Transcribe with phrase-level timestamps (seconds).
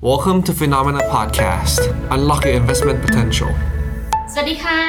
[0.00, 1.80] Welcome to FINNOMENA Podcast.
[2.12, 3.50] Unlock your investment potential.
[4.32, 4.80] สวัสดีค่ะ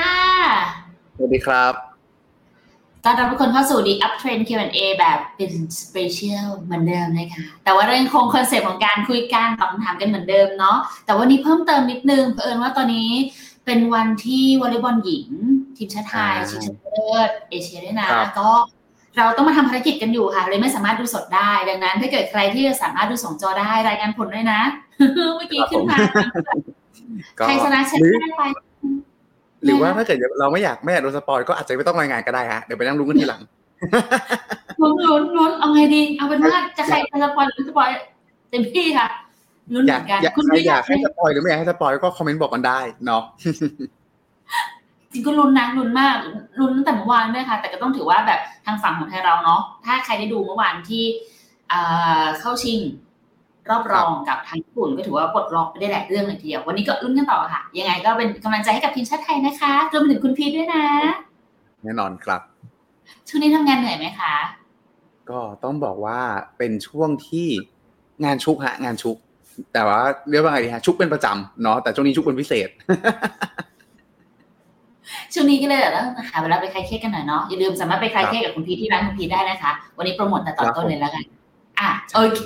[1.15, 1.73] สวัสดีครับ
[3.03, 5.51] ต้อนรับทุกคนเข้าสู่ The Uptrend Q&A แบบเป็น
[5.81, 13.11] special เหมือนเดิมนะคะ แต่ว่าเรายังคง concept ของการคุยกันตอบคำถามกันเหมือนเดิมเนาะ แต่วันนี้เพิ่มเติมนิดนึง เผอิญว่าตอนนี้
[13.65, 15.29] เป็นวันที่วอลเลย์บอลหญิง
[15.77, 18.49] ทีมชาติไทยอ่าชิงชนะเลิศเอเชียด้วยนะครับก็
[19.17, 24.61] เราต้องมาทำภารกิจกันอยู่ค่ะ เลยไม่สามารถดูสดได้ ดังนั้น ถ้าเกิดใครที่จะสามารถดูสองจอได้รายงานผลด้วยนะ
[25.35, 25.97] เมื่อกี้ขึ้นมา
[27.37, 28.43] ก็ใครชนะเช็คหรือได้ไป
[29.63, 33.41] หรือว่าถ้าเกิดเราไม่อยากไม่อยากโดนสปอยก็อาจจะไม่ต้องรายงานก็ได้ฮะเดี๋ยวไปนั่งรู้กันทีหลัง
[34.81, 37.89] ลุ้นลุ้นลุ้นเอาไงดี เอาเป็นว่าจะใครจะสปอยหรือสปอย
[38.49, 39.07] เต็มที่ค่ะ
[39.73, 43.23] ลุ้นอเหยามืกอนกันอยากคุณใครพี่อยากกอายให้ให้สปอยหรือไม่อยากให้สปอยก็คอมเมนต์บอกกันได้เนาะ
[45.11, 46.15] จริงก็ลุ้นนะลุ้นมาก
[46.59, 51.03] ลุ้นตั้งแต่เมื่อวานด้วยค่ะ แต่ก็ต้องถือว่าแบบทางฝั่งของไทยเราเนาะถ้าใครได้ดูเมื่อวานที่
[51.69, 51.79] เอ่
[52.21, 52.79] อเข้าชิง
[53.69, 60.85] รอบรองกับทางญี่ปุ่นก็ถือว่าปลดล็อกไปได้หลายเรื่องเลยทีเดียววันนี้ก็ลุ้นกันต่อค่ะ ยังไงก็เป็นกำลังใจให้กับทีมชาติไทยนะคะรวมไปถึงคุณพีทด้วยนะ
[61.83, 62.41] แน่นอนครับ
[63.27, 64.35] ช่วงนี้ทำงานเหนื่อยไหมคะ
[65.29, 66.19] ก็ต้องบอกว่า
[66.57, 67.47] เป็นช่วงที่
[68.25, 69.15] งานชุกฮะ งานชุก
[69.73, 69.99] แต่ว่า
[70.29, 72.69] เรียกว่าไงดีฮะชุกเป็นประจำเนาะแต่ช่วงนี้ชุกเป็นพิเศษ
[75.33, 81.23] ช่วงนี้ก็เลยแบบต้องหาเวลาไปคลายเครียดกันหน่อยเนาะอย่าลืมสามารถไปคลายเครียดกับคุณพีทที่ร้านคุณพีทได้นะคะ วันนี้โปรโมทแต่ตอนต้นเลยแล้วกัน
[81.79, 82.43] อะโอเค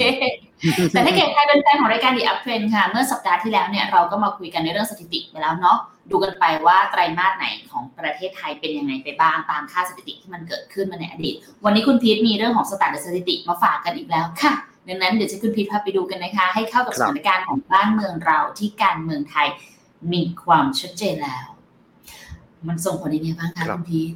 [0.92, 5.78] แต่ถ้าเกิดใครเป็นแฟนของรายการ The Up Trend ค่ะ เมื่อสัปดาห์ที่แล้วเนี่ยเราก็มาคุยกันในเรื่องสถิติไปแล้วเนาะ
[6.12, 14.54] ดูกันไปว่าไตรมาสไหนของประเทศไทยเป็นยังไงไปบ้างตามค่าสถิติที่มันเกิดขึ้นมาในอดีต วันนี้คุณพีทมีเรื่องของสแตทและสถิติมาฝากกันอีกแล้วค่ะ
[14.88, 19.48] ดังนั้นเดี๋ยวจะคุณพีทพาไปดูกันนะคะ ให้เข้ากับคสรับถานการณ์ของบ้านเมืองเราที่การเมืองไทย
[20.14, 21.48] มีความชัดเจนแล้ว
[22.68, 24.14] มันส่งผลยังไงบ้างคะคุณพีท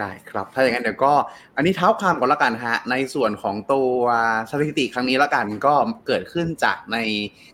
[0.00, 1.12] ได้ครับ ถ้าอย่างนั้นเดี๋ยวก็
[1.56, 3.92] อันนี้เท้าความก่อนละกันฮะ ในส่วนของตัว
[4.50, 5.74] สถิติครั้งนี้ละกันก็
[6.06, 6.98] เกิดขึ้นจากใน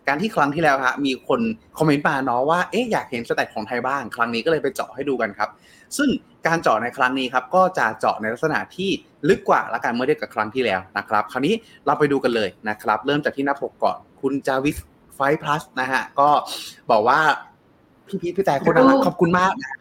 [0.07, 1.41] การที่ครั้งที่แล้วฮะมีคน
[1.77, 5.49] คอมเมนต์มาเนาะว่าเอ๊ะอยากเห็นสแตทของไทยบ้าง ครั้งนี้ก็เลยไปเจาะให้ดูกันครับ
[5.97, 6.09] ซึ่ง
[6.47, 8.89] การเจาะในครั้งนี้ครับก็จะเจาะในลักษณะที่
[9.29, 11.53] ลึกกว่าละกันเมื่อเทียบกับครั้งที่แล้วนะครับ คราวนี้
[11.85, 14.77] เราไปดูกันเลยนะครับ เริ่มจากที่หน้าปกก่อนคุณจาวิส
[15.15, 16.29] ไฟพลัสนะฮะก็
[16.91, 17.19] บอกว่า
[18.09, 19.71] พี่พีทพี่แต่คนน่ารักขอบคุณมากนะ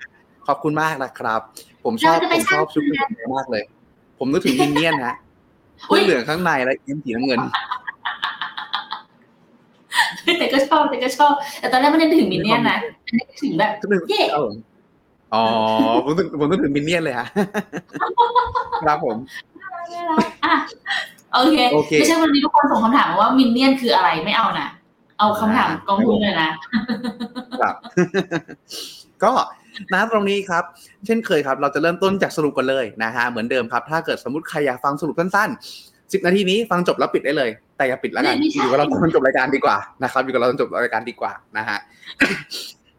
[0.48, 1.40] ขอบคุณมากนะครับ
[1.84, 3.62] ผมชอบเราจะผไปมชอบสร้างชุดนี้มากเลย
[4.18, 5.14] ผมนึกถึงมินเนี่ยนฮะ
[5.90, 7.40] อุ๊ยเหลืองข้างในและเอ็มสีน้ำเงิน
[10.38, 14.54] แต่ก็ชอบแต่ก็ชอบ แต่ตอนแรกไม่ได้ถึงมินเนี่ยนนะอันนี้ถึงแบบนึกถึงเย่ครับผม
[15.34, 15.42] อ๋อ
[16.04, 17.26] ผมนึกผมนึกถึงมินเนี่ยนเลยฮะ
[18.86, 19.16] ครับผม
[19.90, 20.54] ไม่รักอะ
[21.34, 24.68] โอเคโอเคไม่ใช่วันนี้ทุกคนส่งคำถามมาว่ามินเนี่ยนคืออะไรไม่เอานะ
[25.18, 26.50] เอาคำถามกองทุนเลยนะ
[27.60, 27.74] ครับ
[29.24, 29.32] ก็
[29.92, 30.64] นะตรงนี้ครับ
[31.06, 41.78] เช่นเคยครับ เราจะเริ่มต้นจากสรุปกันเลยนะฮะเหมือนเดิมครับ ถ้าเกิดสมมติใครอยากฟังสรุปสั้นๆสิบนาทีนี้ฟังจบแล้วปิดได้เลย แต่อย่าปิดแล้วกันไม่ใช่อยู่กับเราจนจบรายการดีกว่านะครับอยู่กับเราจนจบรายการดีกว่านะฮะ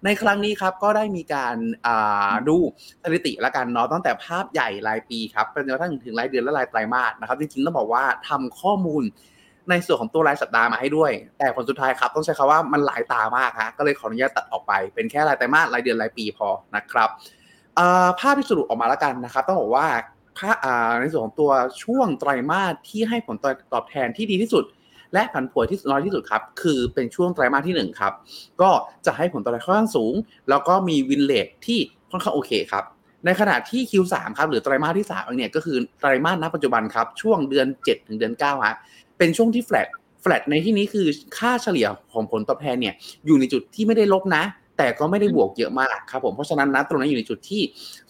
[0.05, 2.57] ในครั้งนี้ครับก็ได้มีการอ่าดู
[3.03, 9.03] สถิติละกันเนาะตั้งแต่ภาพใหญ่รายปีครับเป็นจนกระทั่งถึงรายเดือนและรายไตรมาสนะครับ จริงๆต้องบอกว่าทำข้อมูล
[9.69, 17.09] ในส่วนของตัวรายสัปดาห์มาให้ด้วย แต่ผลสุดท้ายครับต้องใช้คำว่ามันหลายตามากฮะก็เลยขออนุญาตตัดออกไป เป็นแค่รายไตรมาสรายเดือนรายปีพอนะครับ
[18.19, 19.87] ภาพที่สรุปออกมาแล้วกันนะครับ ต้องบอกว่า
[21.01, 21.51] ในส่วนของตัว
[21.83, 23.35] ช่วงไตรมาสที่ให้ผล
[23.73, 24.63] ตอบแทนที่ดีที่สุด
[25.13, 28.13] และผันผวนที่น้อยที่สุดครับ คือเป็นช่วงไตรมาสที่หนึ่งครับ
[28.61, 28.69] ก็
[29.05, 30.13] จะให้ผลตอบแทนค่อนข้างสูง
[30.49, 31.79] แล้วก็มีวินเลทที่
[32.11, 32.85] ค่อนข้างโอเคครับ
[33.25, 38.75] ในขณะที่ Q3 ครับหรือไตรมาสที่3เนี่ยก็คือไตรมาสณปัจจุบันครับช่วงเดือน 7 ถึงเดือน9ฮะ
[39.19, 39.87] เป็นช่วงที่แฟลต
[40.21, 41.07] แฟลตในที่นี้คือ
[41.37, 42.93] ค่าเฉลี่ยของผลตอบแทนเนี่ย
[43.25, 44.43] อยู่ในจุดที่ไม่ได้ลบนะ
[44.77, 47.61] แต่ก็ไม่ได้บวกเยอะมากครับผมเพราะฉะนั้นนะตรงนั้นอยู่ในจุดที่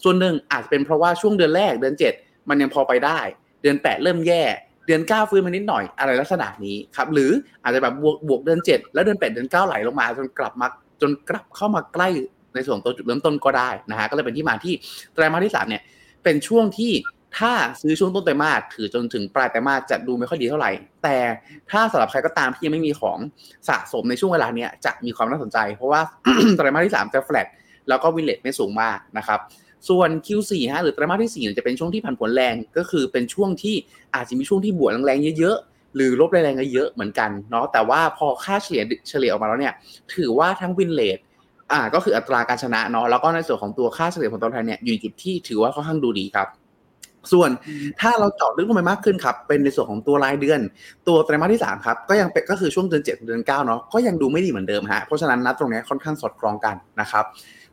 [0.02, 3.18] ส่วนหนึ่งอาจจะเป็นเพราะว่าช่วงเดือนแรกเดือน 7 มันยังพอไปได้
[3.62, 4.42] เดือน 8 เริ่มแย่
[4.86, 7.30] เดือน 9 ฟื้นมานิดหน่อยอะไรลักษณะนี้ครับหรือ
[7.62, 10.66] อาจจะแบบบวกบวกเดือน 7 แล้วเดือน 8 เดือน 9 ไหลลงมาจนกลับมา
[11.02, 12.08] จนกลับเข้ามาใกล้
[12.54, 14.74] ในส่วนตัวจุดเริ่มต้นก็ได้นะฮะก็เลยเป็นที่มาที่
[15.14, 15.82] ไตรมาสที่3เนี่ย
[16.24, 16.92] เป็นช่วงที่
[17.38, 20.70] ถ้าซื้อช่วงต้นไตรมาสถือจนถึงปลายไตรมาสจะดูไม่ค่อยดีเท่าไหร่
[21.02, 21.16] แต่
[21.70, 23.18] ถ้าสำหรับใครก็ตามที่ยังไม่มีของ
[23.68, 26.00] สะสมในช่วงเวลาเนี้ยจะมีความน่าสนใจ เพราะว่า
[26.56, 27.46] ไตรมาสที่3จะแฟลต
[27.88, 29.40] แล้วก็ win rate ไม่สูงมากนะครับ
[29.88, 33.76] ส่วน Q4 ฮะหรือไตรมาสที่สี่จะเป็นช่วงที่ผันผวนแรงก็คือเป็นช่วงที่
[34.14, 39.74] อาจจะมีช่วงที่บวกแรงๆเยอะๆหรือลบแรงๆเยอะๆเหมือนกันเนาะแต่ว่าพอค่าเฉลี่ยเฉลี่ยออกมาแล้วเนี่ย
[40.14, 41.18] ถือว่าทั้ง win rate
[41.72, 46.48] อ่าก็คืออัตราการชนะเนาะแล้วก็ในส่วนของตัวค่าเฉลี่ยผลตอบแทนเนี่ยอยู่ในจุดที่ถือว่าค่อนข้างดูดีครับ
[47.32, 47.50] ส่วน
[48.00, 50.60] ถ้าเราเจาะลึกลงไปมากขึ้นครับ เป็นในส่วนของตัวรายเดือน
[51.08, 57.24] ตัวไตรมาสที่3ครับก็ยังเป็นก็คือช่วงเดือน 7 เดือน9เนาะก็ยังดูไม่ดีเหมือนเดิมฮะเพราะฉะนั้นนะตรงเนี้ยค่อนข้างสอดคล้องกันนะครับ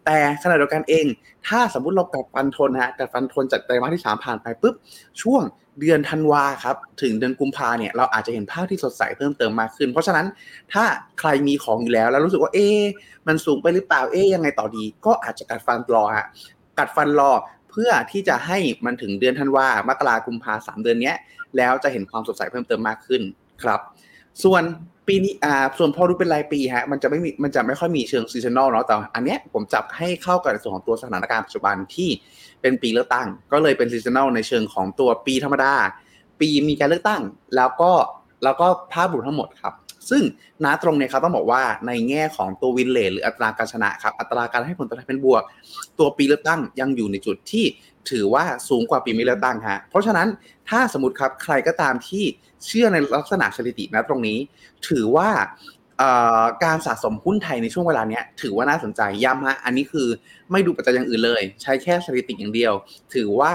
[0.06, 1.06] แต่ขณะเดียวกันเอง
[1.48, 4.76] ถ้าสมมุติเรากัดฟันทนฮะกัดฟันทนจากไตรมาสที่ 3 ผ่านไปปุ๊บ
[5.22, 5.44] ช่วง
[5.80, 10.26] เดือนธันวาครับ ถึงเดือนกุมภาเนี่ย เราอาจจะเห็นภาพที่สดใสเพิ่มเติมมากขึ้น เพราะฉะนั้น
[10.74, 10.84] ถ้า
[11.20, 12.82] ใครมีของอยู่แล้วแล้วรู้สึกว่าเอ๊ะ
[13.28, 16.28] มันสูงไปหรือเปล่าเอ๊ะยังไงต่อดี ก็อาจจะกัดฟันรอฮะ
[16.80, 21.16] กัดฟันรอเพื่อที่จะให้มันถึงเดือนธันวามกรากุมภาสามเดือนเนี้ย
[21.58, 23.22] แล้วจะเห็นความสดใสเพิ่มเติมมากขึ้น
[23.64, 23.80] ครับ
[24.44, 24.64] ส่วน
[25.08, 32.10] ปีนี้อ่าส่วนพอดูเป็นรายปีฮะมันจะไม่มีมันจะไม่ค่อยมีเชิง seasonal เนาะแต่อันเนี้ยผมจับให้เข้ากับในส่วนของตัวสถานการณ์ปัจจุบันที่
[32.62, 35.74] เป็นปีเลือกตั้ง ก็เลยเป็น seasonal ในเชิงของตัวปีธรรมดา
[36.40, 37.22] ปีมีการเลือกตั้ง
[37.56, 37.92] แล้วก็
[38.44, 39.74] แล้วก็ภาพรวมทั้งหมดครับ
[40.10, 40.24] ซึ่ง
[40.66, 45.44] ณตรงเนี้ยครับต้องบอกว่าในแง่ของตัววินเลทหรืออัตราการชนะครับ อัตราการให้ผลตอบแทนเป็นบวก
[46.00, 47.66] ตัวปีเลือกตั้งยังอยู่ในจุดที่
[48.12, 50.28] ถือว่าสูงกว่าปีไม่เลือกตั้งฮะ เพราะฉะนั้น
[50.70, 52.24] ถ้าสมมติครับใครก็ตามที่
[52.66, 54.38] เชื่อในลักษณะสถิตินะตรงนี้
[54.90, 55.30] ถือว่า
[56.64, 60.08] การสะสมหุ้นไทยในช่วงเวลาเนี้ยถือว่าน่าสนใจย้ำฮะอันนี้คือ
[60.52, 62.74] ไม่ดูปัจจัยอย่างอื่นเลย ใช้แค่สถิติอย่างเดียว
[63.14, 63.54] ถือว่า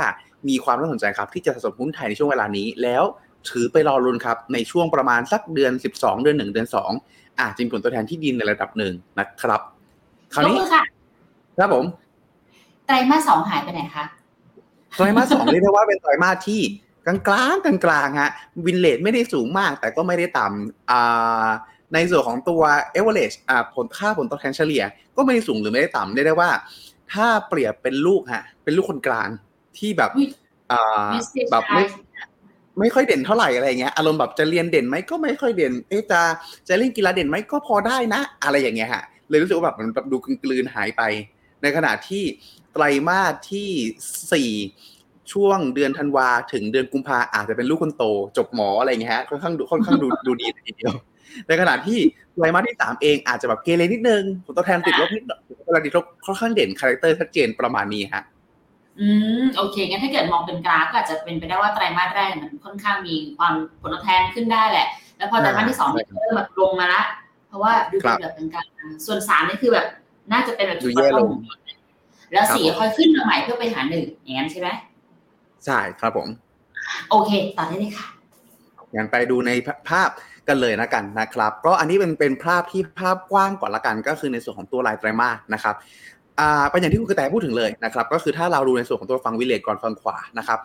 [0.48, 3.04] มีความน่าสนใจครับที่จะสะสมหุ้นไทยในช่วงเวลานี้แล้ว
[3.50, 6.68] ถือไปรอรุนครับ ในช่วงประมาณสักเดือน 12 เดือน 1 เดือน
[7.04, 9.60] 2อาจจะมีผลตัวแทนที่ดินในระดับหนึ่งนะครับ
[10.34, 10.56] คราวนี้
[11.58, 11.84] ครับผม
[12.86, 14.04] ไตรมาสสองหายไปไหนคะ
[14.96, 16.60] ไตรมาสสองเรียกได้ว่าเป็นไตรมาสที่
[17.06, 18.30] กลางกลางกลางกลางฮะ
[18.66, 21.46] วินเลทไม่ได้สูงมาก แต่ก็ไม่ได้ต่ำอ่า
[21.94, 22.62] ในส่วนของตัว
[22.92, 24.82] เอเวอเรจอ่าผลค่าผลตอบแทนเฉลี่ย
[25.16, 26.50] ก็ไม่ได้สูงหรือไม่ได้ต่ำได้ได้ว่า
[27.12, 29.28] ถ้าเปรียบเป็นลูกฮะเป็นลูกคนกลาง
[29.78, 30.10] ที่แบบ
[30.72, 31.08] อ่า
[31.50, 31.84] แบบไม่
[32.78, 36.20] ไม่ค่อยเด่นเท่าไหร่อะไรเงี้ยอารมณ์แบบจะเรียนเด่นไหมก็ไม่ค่อยเด่น เอ๊จะ
[36.68, 41.02] จะเล่นกีฬาเด่นไหมก็พอได้นะ อะไรอย่างเงี้ยฮะเลยรู้สึกว่าแบบมันแบบดูกลืนหายไป
[41.62, 42.22] ในขณะที่
[42.72, 43.68] ไตรมาสที่
[44.32, 44.50] สี่
[45.32, 48.04] ช่วงเดือนธันวาถึงเดือนกุมภาอาจจะเป็นลูกคนโต
[48.36, 50.94] จบหมออะไรเงี้ยฮะค่อนข้างดูค่อนข้างดูดูดีทีเดียว
[51.48, 51.98] ในขณะที่
[52.34, 55.22] ไตรมาสที่สามเองอาจจะแบบเกเรนิดนึงผลตอบแทนติดลบนิด
[55.66, 58.24] เวลาติดลบค่อนข้างเด่น character ชัดเจนประมาณนี้ฮะ
[59.00, 59.08] อื
[59.42, 64.86] มโอเคงั้นถ้าเกิดมองเป็นกราฟก็อาจจะเป็นไปได้ว่าไตรมาสแรกมันค่อนข้างมีความผลตอบแทนขึ้นได้แหละ
[65.16, 67.02] แล้วพอไตรมาสที่สองเริ่มแบบลงมาละ
[67.48, 68.66] เพราะว่าดูเป็นแบบเป็นการ
[69.06, 69.86] ส่วนสามนี่คือแบบ
[70.32, 71.30] น่าจะเป็นแบบดูแย่ลง
[72.32, 74.68] แล้วสี่ค่อยขึ้นมาใหม่เพื่อไปหาหนึ่งอย่างนั้นใช่ไหม
[75.66, 76.28] ใช่ครับผม
[77.10, 78.06] โอเคต่อได้เลยค่ะ
[78.94, 79.50] งั้นไปดูใน
[79.88, 80.10] ภาพ
[80.48, 85.74] กันเลยนะกันนะครับ ก็อันนี้เป็นเป็นภาพที่ภาพกว้างก่อนละกัน ก็คือในส่วนของตัวลายไตรมาสนะครับ
[86.40, 90.58] อ่าเป็นอย่างที่คุณกระแตพูดถึงเลยนะครับ ก็คือถ้าเราดูในส่วนของตัวฟังวิเลตก่อนฟังขวานะครับ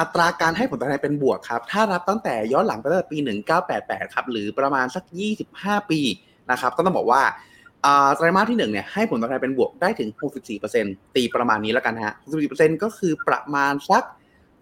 [0.00, 3.18] อัตราการให้ผลตอบแทนเป็นบวกครับ ถ้ารับตั้งแต่ย้อนหลังไปตั้งแต่ปี
[3.66, 5.04] 1988 ครับ หรือประมาณสัก
[5.46, 6.00] 25 ปี
[6.50, 7.22] นะครับ ก็ต้องบอกว่า
[8.16, 10.08] ไตรมาสที่1เนี่ยให้ผลตอบแทนเป็นบวกได้ถึง
[10.62, 12.14] 64%ตีประมาณนี้แล้วกันฮะ
[12.48, 14.04] 64%ก็คือประมาณสัก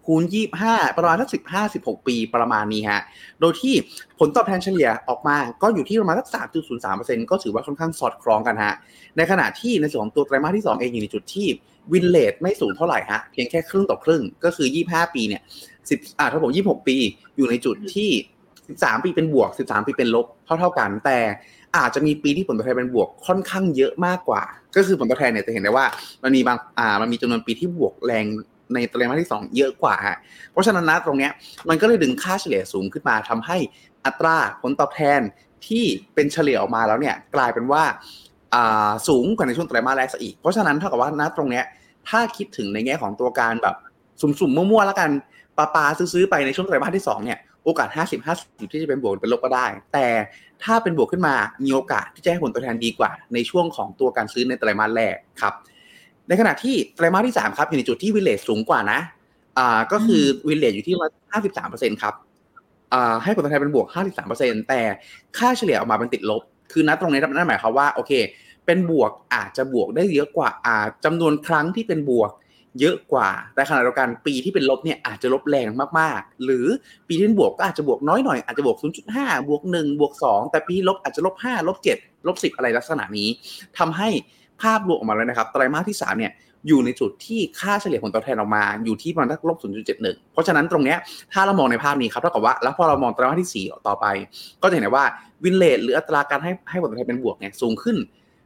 [0.05, 0.23] คูณ
[0.61, 3.01] 25 ประมาณสัก15 16 ปีประมาณนี้ฮะ
[3.39, 3.73] โดยที่
[4.19, 6.27] ผลตอบแทนเฉลี่ยออกมาก็อยู่ที่ประมาณสัก
[6.79, 8.75] 3.03%ก็ถือว่าค่อนข้างสอดคล้องกันฮะ
[9.17, 11.47] ในขณะที่ในส่วนของตัวไตรมาสที่ 2 เองอยู่ในจุดที่
[11.93, 15.41] วินเลทไม่สูงเท่าไหร่ฮะ เพียงแค่ครึ่งต่อครึ่งก็คือ 25 ปีเนี่ย
[15.79, 16.97] 10อ่าถ้าผม 26 ปี
[17.37, 18.09] อยู่ในจุดที่
[18.57, 21.17] 13 ปีเป็นบวก 13 ปีเป็นลบเท่าเท่ากันแต่
[21.77, 24.43] อาจจะมีปีที่ผลตอบแทนเป็นบวกค่อนข้างเยอะมากกว่า
[24.75, 25.85] ก็คือผลตอบแทนเนี่ยจะเห็นได้ว่า
[26.23, 28.25] มันมีบางอ่ามันมีจำนวนปีที่บวกแรง
[28.73, 30.17] ในไตรมาสที่ 2 เยอะกว่าฮะ
[30.51, 31.31] เพราะฉะนั้นนะตรงเนี้ย
[31.69, 33.57] มันก็เลยดึงค่าเฉลี่ยสูงขึ้นมาทำให้
[34.05, 35.21] อัตราผลตอบแทน
[35.67, 35.83] ที่
[36.13, 37.83] เป็นเฉลี่ยออกมาแล้วเนี่ยกลายเป็นว่า
[39.07, 41.65] สูงกว่าในช่วงไตรมาสแรกซะอีก เพราะฉะนั้นเท่ากับว่าณตรงเนี้ย
[42.09, 43.75] ถ้าคิดถึงในแง่ของตัวการแบบ
[44.21, 45.09] สุ่มๆมั่วๆแล้วกัน
[45.57, 50.07] ปาปาซื้อๆไปในช่วงไตรมาสที่2เนี่ยโอกาส 50 50 ที่จะเป็นบวกเป็นลบก็ได้ แต่
[50.63, 55.53] ถ้าเป็นบวกขึ้นมามีโอกาสที่จะให้ผลตอบแทนดีกว่า ในช่วงของตัวการซื้อในไตรมาสแรกครับ
[56.27, 58.99] ในขณะที่ไตรมาสที่ 3 ครับอยู่ในจุดที่วิเลจสูงกว่านะ
[59.57, 61.11] อ่าก็คือวิเลจอยู่ที่ประมาณ
[61.61, 62.13] 53%ครับ
[62.93, 63.87] อ่าให้ผลตอบแทนเป็นบวก
[64.27, 64.81] 53%แต่
[65.37, 66.41] ค่าเฉลี่ยออกมาเป็นติดลบ
[66.71, 68.11] คือนัดตรงนี้นั่นหมายความว่าโอเค
[68.65, 72.31] เป็นบวกอาจจะบวกได้เยอะกว่าอาจำนวนครั้งที่เป็นบวก
[72.79, 75.67] เยอะกว่า แต่ขณะเดียวกันปีที่เป็นลบเนี่ยอาจจะลบแรง
[75.99, 76.65] มากๆ หรือ
[77.07, 78.77] ปีที่เป็นบวกก็อาจจะบวกน้อยหน่อยอาจจะบวก
[79.13, 83.29] 0.5 บวก 1 บวก 2 แต่ปีลบอาจจะลบ 5 ลบ 7 ลบ 10 อะไรลักษณะนี้
[83.77, 84.09] ทำให้
[84.61, 86.33] ภาพรวมออกมาแล้วนะครับไตรมาสที่3เนี่ย
[86.67, 89.57] อยู่ในจุดที่ค่าเฉลี่ยผลตอบแทนออกมาอยู่ที่ประมาณลบ
[89.95, 89.99] 0.71
[90.31, 90.97] เพราะฉะนั้นตรงเนี้ย
[91.33, 94.05] ถ้าเรามองในภาพนี้ครับเท่ากับว่า แล้วพอเรามองไตรมาสที่ 4 ต่อไป
[94.61, 95.05] ก็จะเห็นได้ว่า
[95.43, 97.97] วินเลทหรืออัตราการให้ให้ผลตอบแทนเป็นบวกเนี่ยสูงขึ้น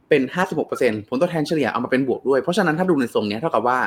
[0.08, 0.22] เป็น
[0.66, 3.78] 56%ผลตอบแทนเฉลี่ยเอามาเป็นบวกด้วย เพราะฉะนั้นถ้าดูในทรงนี้เท่ากับว่า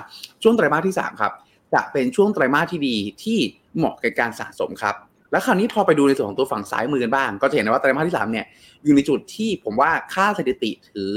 [0.44, 1.32] ช่วงไตรมาสที่ 3 ครับ
[1.74, 3.38] จะเป็นช่วงไตรมาสที่ดีที่
[3.78, 4.96] เหมาะกับการสะสมครับ
[5.32, 8.46] แล้วคราวนี้พอไปดูในส่วนของตัวฝั่งซ้ายมือกันบ้าง ก็จะเห็นว่าไตรมาสที่3เนี่ย
[8.84, 11.14] อยู่ในจุดที่ผมว่าค่าสถิติถือ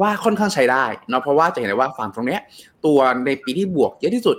[0.00, 2.40] ว่าค่อนข้างใช้ได้เนาะเพราะว่าจะเห็นได้ว่าฝั่งตรงเนี้ย
[2.84, 4.36] ตัวในปีที่บวกเยอะที่สุด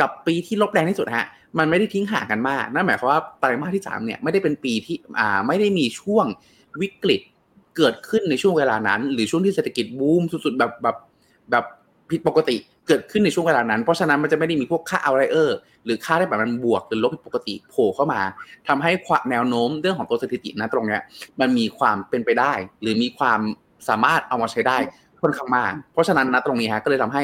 [0.00, 1.26] กับปีที่ลบแรงที่สุดฮะ
[1.58, 6.26] มันไม่ได้ทิ้งห่างกันมากนั่นหมายความว่าไตรมาสที่3เนี่ยไม่ได้เป็นปีที่อ่าไม่ได้มีช่วง
[6.80, 7.20] วิกฤต
[7.76, 10.96] เกิดขึ้นในช่วงเวลานั้น หรือช่วงที่เศรษฐกิจบูมสุดๆแบบแบบ
[11.50, 11.64] แบบ
[12.10, 12.56] ผิดปกติ
[12.88, 18.20] เกิดขึ้นในช่วงเวลานั้น เพราะฉะนั้นมันจะไม่ได้มีพวกค่าเอาไรเออร์หรือค่าได้แบบมันบวกหรือลบผิดปกติโผล่เข้ามา
[18.68, 21.00] ทำให้ความแนวโน้มเรื่องของตัวสถิตินะตรงเนี้ย
[21.40, 23.40] มันมีความเป็นไปได้ หรือมีความ
[23.88, 24.76] สามารถเอามาใช้ได้
[25.22, 27.22] ค่อนข้างมาก เพราะฉะนั้นนะตรงนี้ฮะก็เลยทำให้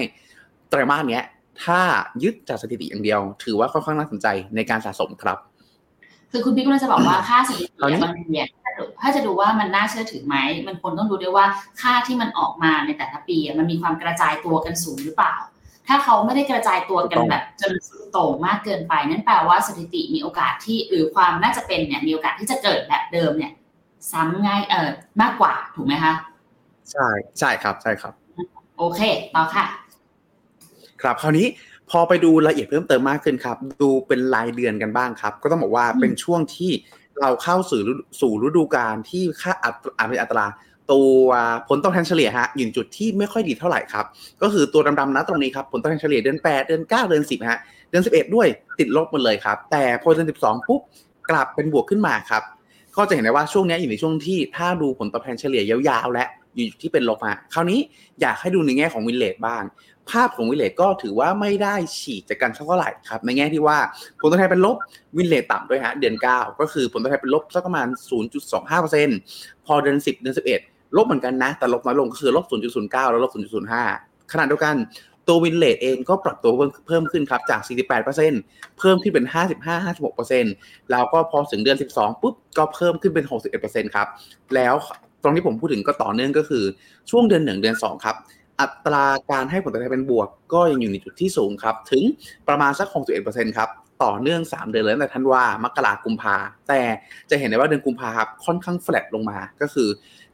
[0.70, 1.24] ไตรมาสเนี้ย
[1.64, 1.80] ถ้า
[2.22, 5.38] ยึดจากสถิติอย่างเดียว ถือว่าค่อนข้างน่าสนใจในการสะสมครับ
[6.32, 11.46] คือคุณพี่กำลังจะบอกว่าค่าสถิติเอานี่บางทีอะถ้าดูถ้าจะดูว่ามันน่าเชื่อถือไหม มันควรต้องดูด้วยว่า
[11.80, 15.34] ค่าที่มันออกมาในแต่ละปีอะมันมีความกระจายตัวกันสูงหรือเปล่า
[15.88, 23.52] ถ้าเขาไม่ได้กระจายตัวกันแบบจนสุดโต่งมากเกินไป นั่นแปลว่าสถิติมีโอกาสที่หรือความน่าจะเป็นเนี่ยมีโอกาสที่จะเกิดแบบเดิมเนี่ย
[24.12, 24.90] ซ้ำง่ายเออ
[25.22, 26.12] มากกว่าถูกไหมคะ
[26.92, 28.12] ใช่ใช่ครับใช่ครับ
[28.78, 29.00] โอเค
[29.34, 29.64] ต่อค่ะ
[31.02, 31.46] ครับคราวนี้
[31.90, 36.70] พอไปดูรายละเอียดเพิ่มเติมมากขึ้นครับ ดูเป็นรายเดือนกันบ้างครับ ก็ต้องบอกว่าอืมเป็นช่วงที่
[37.20, 40.46] เราเข้าสู่ฤดูสู่ฤดูกาลที่ค่าอัตราอัตรา
[40.92, 41.28] ตัว
[41.68, 44.04] ผลตอบแทนเฉลี่ยฮะอยู่จุดที่ไม่ค่อยดีเท่าไหร่ครับ
[44.42, 47.58] ก็คือตัวดำๆนะตรงนี้ครับผลตอบแทนเฉลี่ยเดือน 8 เดือน 9 เดือน 10ฮะ
[47.90, 48.46] เดือน 11 ด้วย
[48.78, 50.80] ติดลบหมดเลยครับ แต่พอเดือน 12 ปุ๊บ
[51.30, 52.42] กลับเป็นบวกขึ้นมาครับ
[52.96, 57.80] ก็จะเห็นได้ว่าช่วงนี้อยู่ในช่วงที่ถ้าดูผลตอบแทนเฉลี่ยยาวๆ และ อยู่ที่เป็นลบมาคราวนี้
[58.20, 59.62] อยากให้ดูในแง่ของวินเลทบ้าง
[60.10, 63.78] ภาพของวินเลทก็ถือว่าไม่ได้ฉีกจากกันเท่าไหร่ครับ ในแง่ที่ว่า
[64.20, 64.76] ผลตอบแทนเป็นลบ
[65.16, 67.88] วินเลทต่ำด้วยฮะเดือน 9 ก็คือผลตอบแทนเป็นลบสักประมาณ
[68.76, 73.32] 0.25%พอเดือน 10 เดือน 11 ลบเหมือนกันนะ แต่ลบน้อยลงก็คือลบ 0.09 แล้วลบ
[73.82, 74.74] 0.05ขณะเดียวกัน
[75.28, 77.60] ตัววินเลทเองก็ปรับตัวเพิ่มเพิ่มขึ้นครับจาก
[78.18, 79.26] 48%เพิ่มขึ้นเป็น
[80.08, 83.24] 55-56%แล้วก็พอถึงเดือน 12 ปุ๊บ ก็เพิ่มขึ้นเป็น
[83.60, 84.06] 61%ครับ
[84.54, 84.74] แล้ว
[85.24, 86.64] ตรงที่ผมพูดถึงก็ต่อเนื่องก็คือ
[87.10, 88.16] ช่วงเดือน1เดือน2ครับ
[88.60, 92.04] อัตราการให้ผลตอบแทนเป็นบวก ก็ยังอยู่ในจุดที่สูงครับ ถึง
[92.48, 92.88] ประมาณสัก
[93.22, 93.68] 61%ครับ
[94.04, 96.36] ต่อเนื่อง 3 เดือนเลยตั้งแต่ธันวามกรากุมภา
[96.68, 96.80] แต่
[97.30, 99.88] จะเห็นได้ว่าเดือนกุมภาครับค่อนข้างแฟลตลงมาก็คือ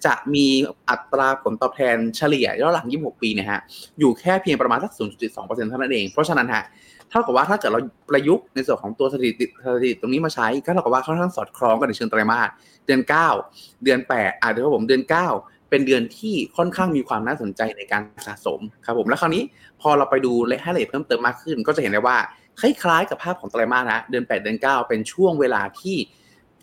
[0.06, 0.46] จะมี
[0.90, 3.60] อัตราผลตอบแทนเฉลี่ยย้อนหลัง 26 ปีเนี่ยฮะ
[3.98, 4.92] อยู่แค่เพียงประมาณสัก
[5.30, 6.64] 0.2%เท่านั้นเอง เพราะฉะนั้นฮะ
[7.10, 12.48] เท่ากับว่าถ้าเกิดเราประยุกต์ในส่วนของตัวสถิติสถิติตรงนี้มาใช้ก็เท่ากับว่าค่อนข้างสอดคล้องกันในเชิงไตรมาส
[12.86, 13.00] เดือน
[13.42, 15.02] 9 เดือน8อาจจะครับผมเดือน
[15.36, 19.42] 9 เป็นเดือนที่ค่อนข้างมีความน่าสนใจในการสะสมครับผมแล้วคราวนี้
[19.80, 22.18] พอเราไปดูและให้ละเอียดเพิ่มเติมมากขึ้น ก็จะเห็นได้ว่า
[22.60, 25.96] คล้ายๆกับภาพของไตรมาสนะเดือน 8 เดือน 9 เป็นช่วงเวลาที่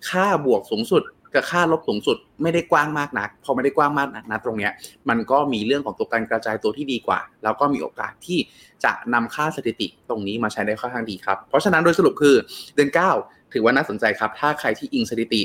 [0.10, 1.04] ค่าบวกสูงสุด
[1.38, 4.72] แต่ค่าลบสูงสุดไม่ได้กว้างมากนัก พอไม่ได้กว้างมากนักนะตรงเนี้ย
[5.10, 8.40] มันก็มีเรื่องของตัวการกระจายตัวที่ดีกว่า แล้วก็มีโอกาสที่
[8.84, 12.36] จะนำค่าสถิติตรงนี้มาใช้ได้ค่อนข้างดีครับ เพราะฉะนั้นโดยสรุปคือ
[12.76, 12.90] เดือน
[13.22, 15.42] 9 ถือว่าน่าสนใจครับ ถ้าใครที่อิงสถิติ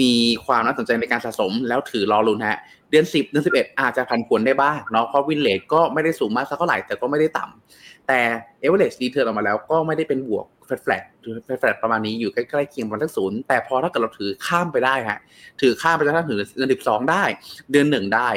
[0.00, 0.12] มี
[0.46, 2.58] ความน่าสนใจในการสะสมแล้วถือรอลุ้นฮะ
[2.90, 8.18] เดือน 10 เดือน 11 อาจจะผันผวนได้บ้างเนาะเพราะ win rate ก็ไม่ได้สูงมากสักเท่าไหร่แต่ก็ไม่ได้ต่ำแต่
[8.60, 15.18] average return ออกมาแล้วก็ไม่ได้เป็นบวก flat flat ประมาณนี้อยู่ใกล้ๆเคียงประมาณสักศูนย์แต่พอถ้าเกิดเราถือข้ามไปได้ฮะ
[15.60, 17.24] ถือข้ามไปจนกระทั่งถึงเดือนสิบสองได้
[17.70, 18.28] เดือนหนึ่งได้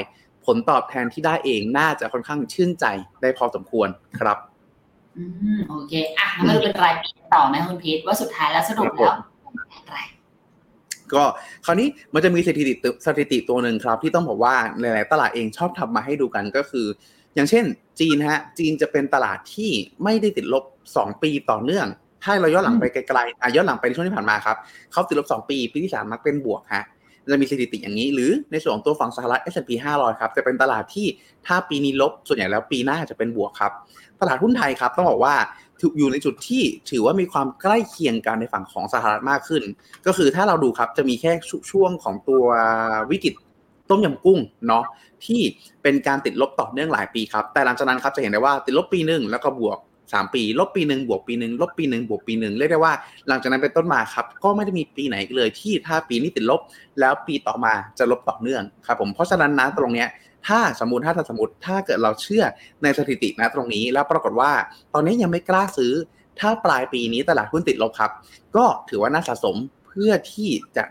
[0.46, 2.86] ผลตอบแทนที่ได้เองน่าจะค่อนข้างชื่นใจ
[3.22, 3.88] ได้พอสมควร
[4.20, 4.38] ครับ
[5.18, 5.24] อื
[5.58, 9.16] มโอเคอะงั้นมาดูเป็นรายปีต่อไหมคุณพีทว่าสุดท้ายแล้วสรุปแล้ว
[9.88, 10.00] อะไร
[11.16, 11.24] ก็
[11.66, 12.74] คราวนี้มันจะมีสถิติ
[13.06, 16.86] สถิติตัวหนึ่งครับ ที่ต้องบอกว่าหลายๆตลาดเองชอบทำมาให้ดูกันก็คือ
[17.36, 17.66] อย่างเช่น
[18.00, 19.72] จีนฮะจีนจะเป็นตลาดที่
[20.04, 20.64] ไม่ได้ติดลบ
[20.96, 21.88] 2 ปีต่อเนื่อง
[22.24, 24.58] ถ้าเราย้อนหลังไปไกลๆอะย้อนหลังไปในช่วงที่ผ่านมาครับ
[24.92, 26.86] เขาติดลบ 2 ปีปีที่3มักเป็นบวกฮะ
[27.32, 31.08] จะมีสถิติอย่างนี้ หรือในส่วนของตัวฝั่งสหรัฐ S&P 500 ครับจะเป็นตลาดที่
[31.48, 33.72] ถ้าปีนี้ลบส่วนใหญ่แล้วปีหน้าจะเป็นบวกครับ
[34.22, 35.36] ตลาดหุ้นไทยครับต้องบอกว่า
[35.98, 39.64] อยู่ในจุดที่ถือว่ามีความใกล้เคียงกันในฝั่งของสหรัฐมากขึ้น
[40.06, 41.32] ก็คือถ้าเราดูครับจะมีแค่
[41.72, 42.44] ช่วงของตัว
[43.12, 43.34] วิกฤต
[43.90, 44.84] ต้มยำกุ้งเนาะ
[45.26, 45.42] ที่
[45.84, 52.94] เป็นการติดลบต่อเนื่องหลายปีครับ แต่หลังจากนั้นครับจะเห็นได้ว่าติดลบปีหนึ่งแล้วก็บวก 3 ปี ลบปีหนึ่งบวกปีหนึ่งลบปีหนึ่งบวกปีหนึ่งเรียกได้ว่า
[53.28, 56.62] หลังจากนั้นเป็นต้นมาครับ ก็ไม่ได้มีปีไหนเลยที่ถ้าปีนี้ติดลบ
[57.00, 60.08] แล้วปีต่อมาจะลบต่อเนื่องครับผมเพราะฉะนั้นนะตรงเนี้ย
[60.48, 62.44] ถ้าสมมติถ้าสมมติถ้าเกิดเราเชื่อ
[62.84, 64.52] ในสถิตินะตรงนี้ แล้วปรากฏว่า
[64.94, 65.94] ตอนนี้ยังไม่กล้าซื้อ
[66.40, 68.12] ถ้าปลายปีนี้ตลาดหุ้นติดลบครับ
[68.56, 69.56] ก็ถือว่าน่าสะสม
[69.88, 70.84] เพื่อที่จะ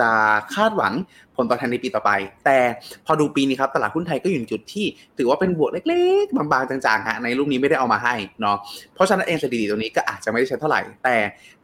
[0.00, 0.12] จะ
[0.54, 0.92] คาดหวัง
[1.36, 2.10] ผลตอบแทนในปีต่อไป
[2.44, 2.58] แต่
[3.06, 4.86] พอดูปีนี้ครับตลาดหุ้นไทยก็อยู่ในจุดที่
[5.18, 8.56] ถือว่าเป็นบวกเล็กๆ บางๆจางๆฮะในรูปนี้ไม่ได้เอามาให้เนาะ
[8.94, 11.16] เพราะฉะนั้นเองสถิติตรงนี้ก็อาจจะไม่ได้ใช้เท่าไหร่ แต่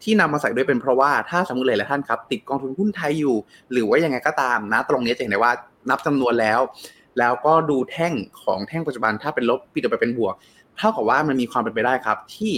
[0.02, 3.36] ที่นำมาใส่ด้วยเป็นเพราะว่าถ้าสมมติเลยละท่านครับ ติดกองทุนหุ้นไทยอยู่
[3.72, 5.52] หรือว่ายังไงก็ตามนะ ตรงนี้จะเห็นได้ว่า
[5.90, 6.60] นับจำนวนแล้ว
[7.18, 10.34] แล้วก็ดูแท่งของแท่งปัจจุบันถ้าเป็นลบปีต่อไปเป็นบวก
[10.76, 12.52] เท่ากับว่ามันมีความเป็นไปได้ครับ ที่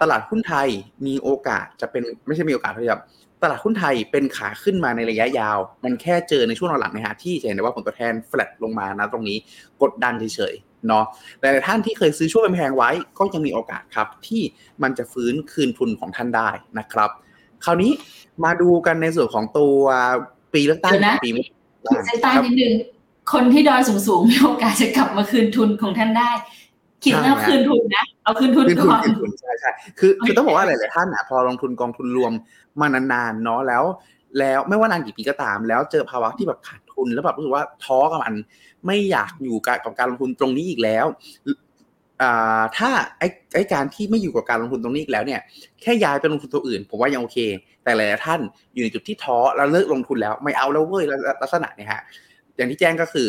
[0.00, 0.68] ตลาดหุ้นไทย
[1.06, 3.02] มีโอกาสจะเป็นไม่ใช่มีโอกาสครับ
[3.42, 9.38] ตลาดหุ้นไทยเป็นขาขึ้นมาในระยะยาว มันแค่เจอในช่วงหลังๆนะฮะที่จะเห็นได้ว่าผลตอบแทนแฟลตลงมานะตรงนี้
[9.82, 11.04] กดดันเฉยๆเนาะ
[11.40, 14.42] แต่ท่านที่เคยซื้อช่วงแพงไว้ก็ยังมีโอกาสครับ ที่
[14.82, 17.10] มันจะฟื้นคืนทุนของท่านได้นะครับ
[17.64, 17.92] คราวนี้
[18.44, 19.76] มาดูกันในส่วนของตัว
[20.52, 20.94] ปีเลือกตั้ง
[21.24, 21.46] ปีนี้
[22.06, 22.72] เส้นใต้นิดนึง
[23.32, 26.30] คนที่ดอยสูงๆมีโอกาสจะกลับมาคืนทุนของท่านได้
[27.04, 32.32] คิดว่าคืนทุนนะเอาคืนทุนคืนทุนก่อนคืนทุนใช่ใช่คือคือต้องบอกว่าหลายๆท่านอะพอลงทุนกองทุนรวม
[32.80, 33.84] มานานๆเนาะแล้ว
[34.38, 38.34] แล้วไม่ว่านานกี่ปีก็ตาม แล้วเจอภาวะที่แบบขาดทุนแล้วแบบรู้สึกว่าท้อกับมัน
[38.86, 41.06] ไม่อยากอยู่กับกับการลงทุนตรงนี้อีกแล้ว
[42.22, 45.40] อ่าถ้าไอ้ไอ้การที่ไม่อยู่กับการลงทุนตรงนี้อีกแล้วเนี่ย
[45.82, 47.38] แค่ย้ายไปลงทุนตัวอื่น ผมว่ายังโอเค
[47.84, 48.40] แต่หลายๆท่าน
[48.72, 52.02] อยู่ในจุดที่ท้อแล้วเลิกลงทุนแล้วไม่เอาแล้วเว้ยแล้วลักษณะเนี่ยฮะ
[52.56, 53.28] อย่างที่แจ้งก็คือ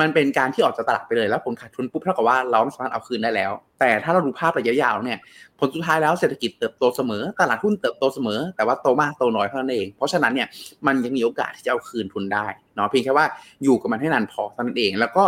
[0.00, 5.18] มันเป็นการที่ออกจากตลาดไปเลย แล้วผลขาดทุนปุ๊บเท่ากับว่าเราไม่สามารถเอาคืนได้แล้ว แต่ถ้าเราดูภาพระยะยาวเนี่ย
[5.58, 10.48] ผลสุดท้ายแล้วเศรษฐกิจเติบโตเสมอ ตลาดหุ้นเติบโตเสมอ แต่ว่าโตมากโตน้อยเท่านั้นเอง เพราะฉะนั้นเนี่ย
[10.86, 12.46] มันยังมีโอกาสที่จะเอาคืนทุนได้
[12.76, 13.26] เนาะเพียงแค่ว่า
[13.64, 15.24] อยู่กับมันให้นานพอเท่านั้นเอง แล้วก็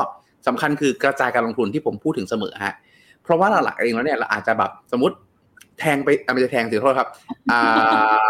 [0.46, 2.74] สำคัญคือกระจายการลงทุนที่ผมพูดถึงเสมอฮะ
[3.22, 5.16] เพราะว่าหลักๆเองแล้วเนี่ยเราอาจจะแบบสมมติ
[5.78, 7.08] แทงไปอะไม่ใช่แทงสิโทษครับ
[7.50, 8.28] อ่า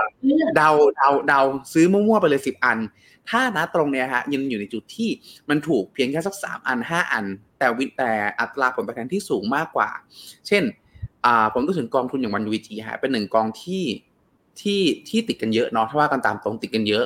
[0.56, 1.40] เดาเดาเดา
[1.72, 2.78] ซื้อมั่วๆไปเลยสิบอัน
[3.30, 5.08] ถ้านะตรงเนี้ยฮะยังอยู่ในจุดที่
[5.48, 7.24] มันถูกเพียงแค่สักสามอันห้าอัน
[7.58, 9.90] แต่วิแต่อัตราผลตอบแทนที่สูงมากกว่า
[10.48, 10.62] เช่น
[11.54, 13.84] ผมก็ถึงกองทุนอย่างวันวีจีฮะเป็นหนึ่งกองที่
[14.60, 17.04] ที่ที่ติดกันเยอะเนาะถ้าว่ากันตามตรงติดกันเยอะ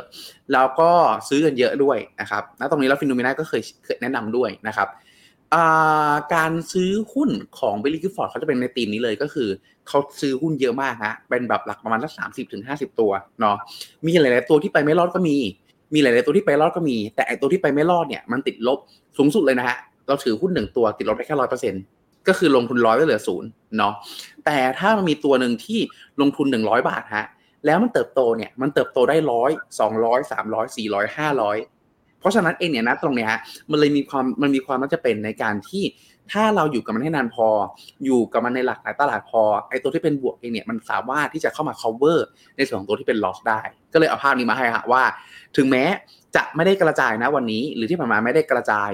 [0.53, 0.91] แล้วก็
[1.29, 4.89] ซื้อกันเยอะด้วยนะครับณตรงนี้แล้ว FINNOMENA ก็เคยเคยแนะนำด้วยนะครับ
[6.35, 9.49] การซื้อหุ้นของ Baillie Gifford เขาจะเป็นในทีมนี้เลยก็คือ
[9.89, 13.57] เขาซื้อหุ้นเยอะมากฮะเป็นแบบหลักประมาณสักสามสิบถึงห้าสิบตัวเนาะ
[14.07, 15.37] มีหลาย ๆ ตัวที่ไปไม่รอดก็มี
[15.95, 18.79] มีหลาย ๆ ตัวที่ไปรอดก็มี แต่ไอตัวที่ไปไม่รอดเนี่ยมันติดลบ
[19.19, 19.77] สูงสุดเลยนะฮะ
[20.07, 21.83] เราถือหุ้นหนึ่งตัวติดลบได้แค่ร้อยเปอร์เซ็นต์
[22.29, 23.49] ก็คือลงทุนร้อยก็เหลือศูนย์
[23.79, 23.95] เนาะ
[24.45, 25.79] แต่ถ้ามันมีตัวหนึ่งที่
[26.21, 27.27] ลงทุนหนึ่งร้อยบาทฮะ
[27.67, 29.51] แล้วมันเติบโตเนี่ย มันเติบโตได้ร้อย
[29.81, 31.57] สองร้อยสามร้อยสี่ร้อยห้าร้อย
[32.21, 35.83] เพราะฉะนั้นเองเนี่ยนะตรงเนี้ยฮะ มันเลยมีความมันมีความน่าจะเป็นในการที่
[36.33, 37.49] ถ้าเราอยู่กับมันให้นานพอ
[38.05, 42.19] อยู่กับมันในหลากหลายตลาดพอ ไอตัวที่เป็นบวกเองเนี่ยมันสามารถที่จะเข้ามา cover
[42.57, 43.61] ในส่วนของตัวที่เป็น loss ได้
[43.93, 45.03] ก็เลยเอาภาพนี้มาให้ฮะว่า
[45.57, 45.85] ถึงแม้
[46.37, 48.91] จะไม่ได้กระจายนะวันนี้ หรือที่ผ่านมาไม่ได้กระจาย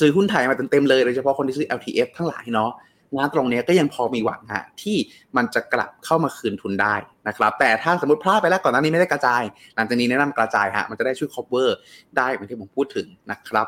[0.00, 2.72] ซื้อหุ้นไทยมาเต็มๆเลยโดยเฉพาะคนที่ซื้อ LTF ทั้งหลายเนาะ
[3.16, 4.96] นะตรงนี้ก็ยังพอมีหวังฮะที่
[5.36, 6.94] มันจะกลับเข้ามาคืนทุนได้
[7.28, 9.42] นะครับแต่ถ้าสมมติพลาดไปแล้วก่อนหน้านี้ไม่ได้กระจาย
[9.76, 11.68] หลังจากนี้แนะนำกระจายฮะมันจะได้ช่วย cover
[12.16, 13.66] ได้เหมือนที่ผมพูดถึงนะครับ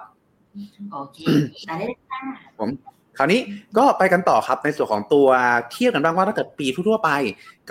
[0.92, 1.18] โอเค
[1.66, 2.22] ได้เลยค่ะ
[3.18, 3.40] คราวนี้
[3.78, 5.28] ก็ไปกันต่อครับในส่วนของตัว
[5.72, 7.10] เทียบกันบ้างว่าถ้าเกิดปีทั่วๆไป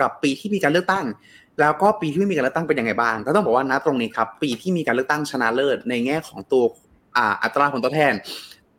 [0.00, 1.06] กับปีที่มีการเลือกตั้ง
[1.60, 6.64] แล้วก็ปีที่ไม่มีการเลือกตั้งเป็นยังไงบ้าง ก็ต้องบอกว่านะตรงนี้ครับ ปีที่มีการเลือกตั้งชนะเลิศในแง่ของตัว
[7.16, 8.14] อ่าอัตราผลตอบแทน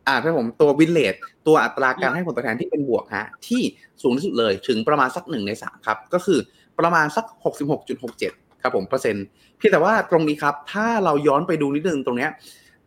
[0.07, 1.13] อ่าถ้าผมตัววินเลท
[1.47, 3.61] ตัวอัตราการให้ผลตอบแทนที่เป็นบวกฮะที่
[4.01, 6.39] สูงที่สุดเลยถึงประมาณสักหนึ่งในสามครับ ก็คือ
[6.79, 9.25] ประมาณสักหกสิบหกจุดหกเจ็ดครับผมเปอร์เซ็นต์
[9.57, 12.31] เพียงแต่ว่าตรงนี้ครับ ถ้าเราย้อนไปดูนิดนึงตรงเนี้ย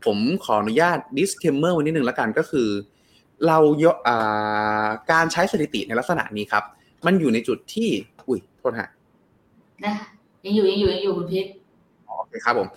[0.04, 2.68] ผมขออนุญาต disclaimer ไว้นิดนึงแล้วกันก็คือ
[3.46, 6.64] เรายกอ่าการใช้สถิติในลักษณะนี้ครับ
[7.06, 7.88] มันอยู่ในจุดที่
[8.28, 8.88] อุ้ยโทษฮะ
[9.84, 10.06] นะคะ
[10.44, 11.46] ยังอยู่ยังอยู่ยังอยู่คุณพิษ
[12.06, 12.68] โอเคครับผม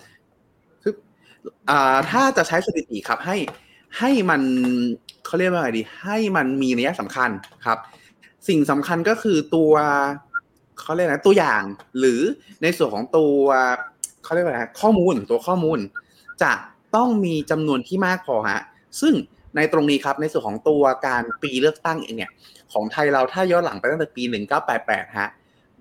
[0.82, 0.92] คือ
[1.70, 3.36] อ่าถ้าจะใช้สถิติครับให้
[3.98, 4.42] ให้มัน
[5.26, 7.30] เขาเรียกว่าไงดี ให้มันมีนัยสำคัญ
[7.66, 7.78] ครับ
[8.48, 9.72] สิ่งสำคัญก็คือตัว
[10.80, 11.62] เขาเรียกนะตัวอย่าง
[11.98, 12.20] หรือ
[12.62, 13.36] ในส่วนของตัว
[14.24, 15.78] เขาเรียกว่าอะไรข้อมูลตัวข้อมูล
[16.42, 16.52] จะ
[16.96, 18.60] ต้องมีจำนวนที่มากพอฮะ
[19.00, 19.14] ซึ่ง
[19.56, 22.32] ในตรงนี้ครับในส่วนของตัวการปีเลือกตั้งเองเนี่ย
[22.72, 24.22] ของไทยเราถ้าย้อนหลังไปตั้งแต่ปี
[24.70, 25.30] 1988 ฮะ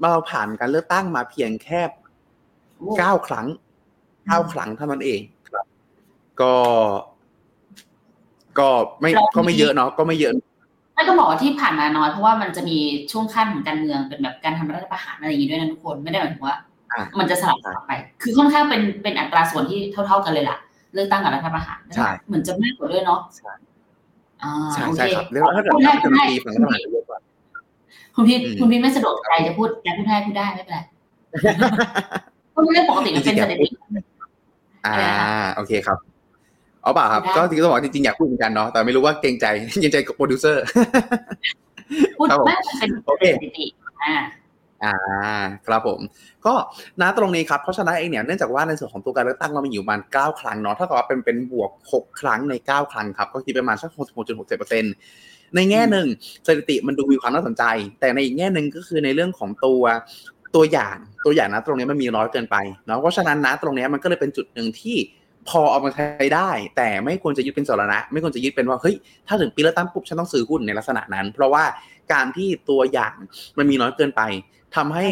[0.02, 1.82] เราผ่านการเลือกตั้งมาเพียงแค่
[2.97, 3.47] เก้าครั้ง
[4.28, 5.65] เก้าครั้งเท่านั้นเองครับ
[6.41, 6.54] ก็
[8.60, 8.69] ก็
[9.02, 10.34] ไม่ก็ไม่เยอะเนาะก็ไม่เยอะ
[10.93, 12.78] ไม่ก็บอกว่าที่ผ่านมาน้อยเพราะว่ามันจะมี
[13.12, 16.56] ช่วงขั้นของการเมืองเป็นแบบการทำรัฐประหารอะไรอย่างนี้ด้วยนะทุกคนไม่ได้หมายถึงว่า
[17.19, 20.58] มันจะสลับสลับไป คือค่อนข้างเป็นเป็นอัตราส่วนที่เท่า ๆกันเลยล่ะ
[20.94, 23.52] เลือกตั้งกับรัฐประหารใช่เหมือนจะมากกว่าด้วยเนาะใช่
[24.44, 27.20] อ่าใช่โอใช่เคครับเรียกว่าถ้าเกิดพูดได้นับพูเป็ดนได้ปีฝั่งรัฐบาลจะเยอะกว่า
[28.16, 30.80] คุณพี่อืมคุณพี่ไม่สะดวกใจจะพูดแต่พูดได้พูดได้ไม่เป็นไร
[32.54, 33.68] พูดเรื่องปกติมันเป็นสถิติ
[34.86, 35.98] อ่าอะไรนะคะโอเคครับ
[36.82, 39.46] เอาเปล่าครับได้ก็จริงๆต้องบอกว่าจริงๆอยากพูดเหมือนกันเนาะแต่ไม่รู้ว่าเกรงใจ
[39.82, 40.64] เกรงใจโปรดิวเซอร์
[42.18, 43.66] พูดครับผมมากมันเป็นโอเคสถิติ
[44.04, 44.14] อ่า
[44.84, 44.96] อ่า
[45.67, 46.00] ครับผม
[46.46, 46.54] ก็
[47.02, 54.94] ณตรงนี้ครับเพราะฉะนั้นเองเนี่ยเนื่องจากว่าในส่วนของตัวการเลือกตั้งเรามีอยู่ประมาณเก้าครั้งเนาะเท่ากับว่าเป็นเป็นบวกหกครั้งในเก้าครั้งครับก็คิดประมาณสักหกสิบหกจุดหกเจ็ดเปอร์เซ็นต์
[55.56, 56.08] ในแง่หนึ่ง
[56.46, 57.63] สถิติมันดูมีความน่าสนใจ
[58.00, 59.84] แต่ในอีกแง่หนึ่งก็คือในเรื่องของตัว
[60.56, 64.98] ตัวอย่างตัวอย่างนะตรงนี้มันมีน้อยเกินไปเนาะเพราะฉะนั้นนะตรงนี้มันก็เลยเป็นจุดหนึ่งที่
[65.50, 68.96] พอเอามาใช้ได้ แต่ไม่ควรจะยึดเป็นสาระไม่ควรจะยึดเป็นว่าเฮ้ย
[69.28, 71.63] ถ้าถึงปีเลือกตั้งปุ๊บฉันต้องซื้อหุ้นในลักษณะนั้น เพราะว่า
[72.12, 73.15] การที่ตัวอย่าง
[73.58, 74.21] มันมีน้อยเกินไป
[74.76, 75.06] ทำให้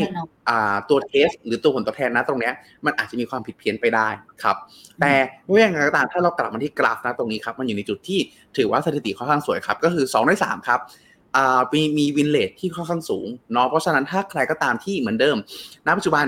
[0.50, 2.54] อ่าตัวเทส หรือตัวผลตอบแทนนะตรงเนี้ย
[2.86, 4.08] มันอาจจะมีความผิดเพี้ยนไปได้
[4.44, 4.58] ครับ
[5.00, 5.14] แต่
[5.46, 8.20] ไม่ว่าอย่างไรก็ตามถ้าเรากลับมาที่กราฟนะตรงนี้ครับ มันอยู่ในจุดที่
[8.58, 10.80] ถือว่าสถิติค่อนข้างสวยครับ ก็คือ2ใน3ครับ
[11.36, 15.38] อ่ามีมีวินเลทที่ค่อนข้างสูงเนาะเพราะฉะนั้นถ้าใครก็ตามที่เหมือนเดิม
[15.88, 16.26] ณปัจจุบัน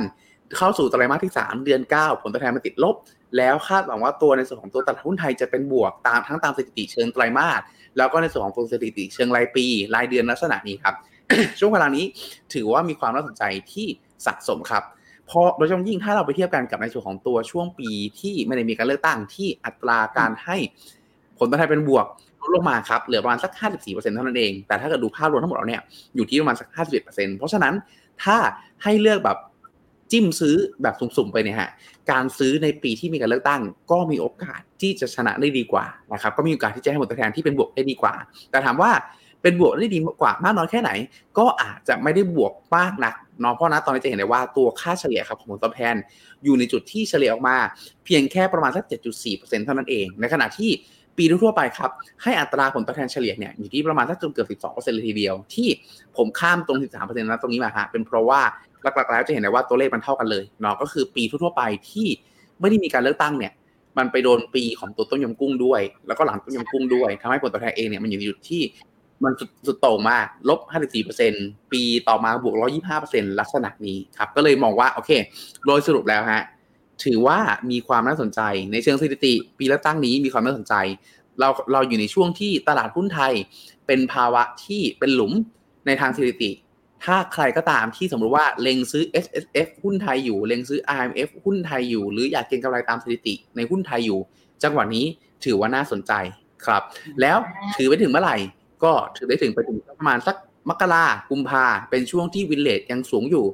[0.57, 2.95] เข้าสู่ไตรมาสที่ 3 เดือน 9 ผลตอบแทนมันติดลบ
[3.38, 7.62] แล้วคาดหวังว่าตัวในส่วนของตัวตลาดหุ้นไทยจะเป็นบวกตามทั้งตามสถิติเชิงไตรมาส
[7.97, 10.95] แล้วก็ในส่วนของตัวสถิติเชิงรายปี รายเดือนลักษณะนี้ครับ
[11.60, 12.06] ช่วงเวลานี้
[12.54, 13.88] ถือว่ามีความน่าสนใจที่
[14.25, 14.84] สะสมครับ
[15.27, 20.58] เพราะโดยเฉพาะยิ่งถ้าเราไปเทียบกันกับในส่วนของตัวช่วงปีที่ไม่ได้มีการเลือกตั้งที่อัตราการให้
[21.38, 22.06] ผลตอบแทนเป็นบวก
[22.41, 23.51] ลดลงมาครับเหลือประมาณสัก
[23.84, 25.82] 54%เท่านั้นเอง แต่ถ้าเกิดดูภาพรวมทั้งหมดแล้วเนี่ย
[26.15, 27.73] อยู่ที่ประมาณสัก 51%เพราะฉะนั้น
[28.23, 28.38] ถ้า
[28.84, 29.38] ให้เลือกแบบ
[30.12, 31.69] จิ้มซื้อแบบสุ่มๆไปเนี่ยฮะ
[32.12, 38.13] การซื้อในปีที่มีการเลือกตั้ง ก็มีโอกาสที่จะชนะได้ดีกว่านะครับก็มีโอกาสที่จะให้ผลตอบแทนที่เป็นบวกได้ดีกว่า
[38.52, 38.91] แต่ถามว่า
[39.41, 40.91] เป็นบวกได้ดีกว่ามากน้อยแค่ไหน
[41.38, 45.95] ก็อาจจะไม่ได้บวกมากนักเนาะเพราะนะตอนนี้จะเห็นได้ว่าตัวค่าเฉลี่ยครับของผลตอบแทน
[46.43, 47.56] อยู่ในจุดที่เฉลี่ยออกมา
[48.06, 48.84] เพียงแค่ประมาณสัก
[49.24, 50.71] 7.4%เท่านั้นเอง ในขณะที่
[51.17, 51.91] ปีทั่วไปครับ
[52.24, 55.67] ให้อัตราผลตอบแทนเฉลี่ยเนี่ยอยู่ที่ประมาณสักจนเกือบ 12%เลยทีเดียว ที่
[56.17, 58.41] ผมข้ามตรง 13%นะตรงนี้มาฮะเป็นเพราะว่า
[58.84, 62.08] หลักๆแล้วจะเห็นได้ว่าตัวเลขมันเท่ากันเลยเนาะก็คือปีทั่วๆไปที่
[62.60, 63.54] ไม่ได้มีการเลือกตั้งเนี่ย
[63.98, 68.62] มันไปโดนปีของตัวต้นยำกุ้งด้วย แล้วก็หลังต้นยำกุ้งด้วยทำให้ผลตอบแทนเองเนี่ยมันอยู่ในจุดที่
[69.24, 69.34] มัน
[69.67, 70.60] สุดโต่งมากลบ
[71.15, 72.56] 54%ปีต่อมาบวก
[72.98, 75.12] 125%ลักษณะนี้ครับ ก็เลยมองว่า โอเค
[75.65, 76.44] โดยสรุปแล้วฮะ
[77.04, 77.38] ถือว่า
[77.72, 78.41] มีความน่าสนใจ
[78.72, 80.74] ในเชิงสถิติ ปีเลือกตั้งนี้มีความน่าสนใจ
[81.39, 83.34] เราเราอยู่ในช่วงที่ตลาดหุ้นไทย
[83.88, 85.34] เป็นภาวะที่เป็นหลุม
[85.86, 86.52] ในทางสถิติ
[87.04, 94.20] ถ้าใครก็ตามที่สมมติว่าเล็งซื้อ S S F หุ้นไทยอยู่ เล็งซื้อ I M F หุ้นไทยอยู่ หรืออยากเก็งกำไรตามสถิติในหุ้นไทยอยู่
[94.64, 95.06] จังหวะนี้
[95.46, 96.14] ถือว่าน่าสนใจ
[96.66, 96.84] ครับ
[97.22, 97.38] แล้ว
[97.76, 98.38] ถือไปถึงเมื่อไหร่
[98.84, 100.36] ก็ถือได้ถึงไปถึงประมาณสัก
[100.70, 103.46] มกรากุมภาเป็นช่วงที่วินเลทยังสูงอยู่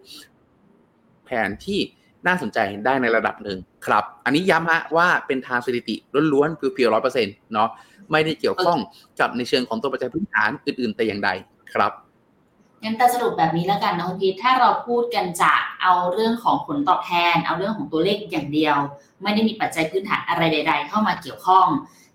[1.26, 1.80] แผนที่
[2.28, 5.96] น่าสนใจได้ในระดับหนึ่งครับ อันนี้ย้ำฮะว่าเป็นทางสถิติ
[6.34, 7.70] ล้วนๆเพียวๆร้อยเปอร์เซ็นต์เนาะ
[8.12, 8.80] ไม่ได้เกี่ยวข้อง
[9.20, 11.30] กับในเชิงของตัวปัจจัยพื้นฐานอื่นๆแต่อย่างใด
[11.74, 11.92] ครับ
[12.84, 18.78] งั้นแต่สรุปแบบนี้แล้วกันนะคุณพีทถ้าเราพูดกันจากเอาเรื่องของผลตอบแทน เอาเรื่องของตัวเลขอย่างเดียว
[19.24, 21.68] ไม่ได้มีปัจจัยพื้นฐานอะไรใด ๆ เข้ามาเกี่ยวข้อง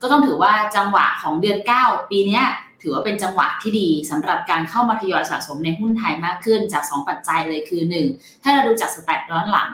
[0.02, 2.42] ก็ต้องถือว่าจังหวะของเดือน 9 ปีนี้
[2.82, 9.70] ถือว่าเป็นจังหวะที่ดีสำหรับการเข้ามาทยอยสะสมในหุ้นไทยมากขึ้นจาก 2 ปัจจัยเลยคือ 1 ถ้าเราดูจากสแตทย้อนหลัง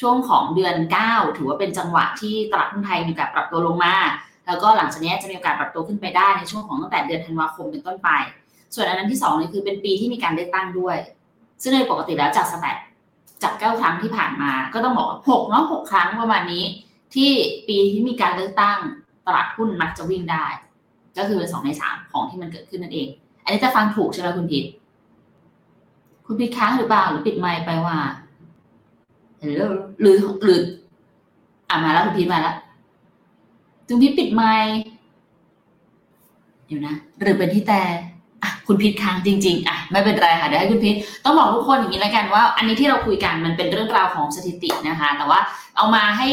[0.00, 3.94] ช่วงของเดือน 9 ถือว่าเป็นจังหวะที่ตลาดหุ้นไทยมีการปรับตัวลงมา
[4.46, 8.08] แล้วก็หลังจากนี้จะมีโอกาสปรับตัวขึ้นไปได้ในช่วงของตั้งแต่เดือนธันวาคมเป็นต้นไป
[8.74, 10.96] ส่วนอันนั้นที่2เนี่ยคือเป็นปีที่มีการเลือกตั้งด้วย
[11.62, 12.76] ซึ่งในปกติแล้วจากสแตท
[13.42, 16.64] จากเก้าครั้งที่ผ่านมา ก็ต้องบอกว่าหกเนาะหกครั้งประมาณนี้
[17.14, 17.30] ที่
[17.68, 18.78] ปีที่มีการเลือกตั้ง
[19.26, 20.46] ตลาดหุ้นมักจะวิ่งได้
[21.16, 23.08] ก็คือเป็นสองในสามของที่มันเกิดขึ้นนั่นเอง
[23.44, 24.64] อันนี้จะฟังถูกใช่ไหมคุณพิษ
[26.26, 27.96] คุณพิษค้างหรือเปล่าหรือปิดไมค์ไปว่า
[29.40, 29.60] หรือ
[30.00, 30.60] หรือหรือ
[31.68, 32.56] อ่ามาแล้วคุณพิษมาแล้ว
[33.88, 34.72] คุณพิษปิดไมค์
[36.68, 38.07] อยู่นะ หรือเป็นที่แต่อะ
[38.66, 45.40] คุณพิษค้างจริงๆอะไม่เป็นไรค่ะเดี๋ยวให้คุณพิษต้องบอกทุกคนอย่างนี้แล้วกันว่า อันนี้ที่เราคุยกันมันเป็นเรื่องราวของสถิตินะคะ แต่ว่า
[45.76, 46.28] เอามาให้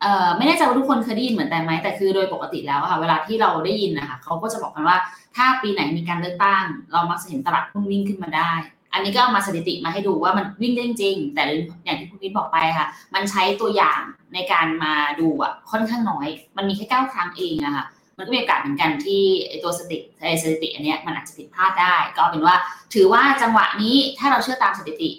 [0.00, 4.96] เอ่อไม่แน่ใจว่าทุกคนเคยได้ยินเหมือนแต่ไหมแต่คือโดยปกติแล้วค่ะเวลาที่เราได้ยินนะคะเขาก็จะบอกกันว่า
[5.36, 8.52] ถ้าปีไหนมีการเลือกตั้ง เรามักจะเห็นตลาดหุ้นวิ่งขึ้นมาได้
[8.92, 11.42] อันนี้ก็เอามาสถิติมาให้ดูว่ามันวิ่งได้จริงๆแต่
[11.84, 14.00] อย่างที่คุณพิษบอกไปค่ะ มันใช้ตัวอย่าง
[14.34, 17.84] ในการมาดูอะค่อนข้างน้อย มันมีแค่เก้าครั้งเองอะค่ะ
[18.20, 22.56] มันก็มีโอกาสเหมือนกันที่ไอ้ตัวสถิติไอ้สถิติอันเนี้ยมันอาจจะผิดพลาดได้ ก็เอาเป็นว่า
[22.94, 25.10] ถือว่าจังหวะนี้ถ้าเราเชื่อตามสถิติ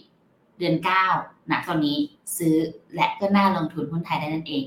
[0.58, 1.06] เดือนเก้า
[1.52, 1.98] ณตอนนี้
[2.38, 2.56] ซื้อ
[2.96, 4.64] และก็น่าลงทุนหุ้นไทยได้นั่นเอง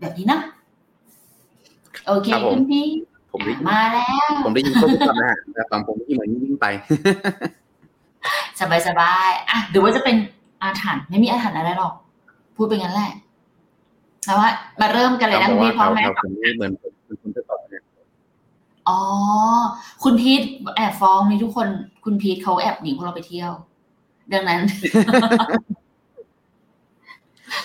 [0.00, 0.42] แบบนี้เนาะ
[2.06, 2.86] โอเคครับผมคุณพี่
[3.32, 6.66] ผมได้อะมาแล้ว ผมได้ยินครบทุกคำนะฮะแต่ฟังผมที่เหมือนยิ่งไป
[8.60, 10.16] สบายสบายๆอะหรือว่าจะเป็น
[10.62, 11.94] อาถรรพ์ไม่มีอาถรรพ์อะไรหรอก
[12.56, 13.12] พูดไปงั้นแหละ
[14.26, 14.48] แต่ว่า
[14.80, 17.40] มาเริ่มกันเลยนะคุณพี่พร้อมไหมแถวๆผมนี่เหมือนเหมื
[18.88, 19.64] อน
[20.02, 21.68] คุณจะตอบเนี่ยอ๋อ คุณพีทแอบฟ้องนี่ทุกคน
[22.04, 23.52] คุณพีทเขาแอบหนีพวกเราไปเที่ยว
[24.32, 24.60] ดังนั้น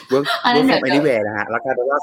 [0.10, 2.00] เวิร์กอันนั้เวินร์กเดี๋ยวแอนิเวร์นะฮะแล้วกลายเป็นว่า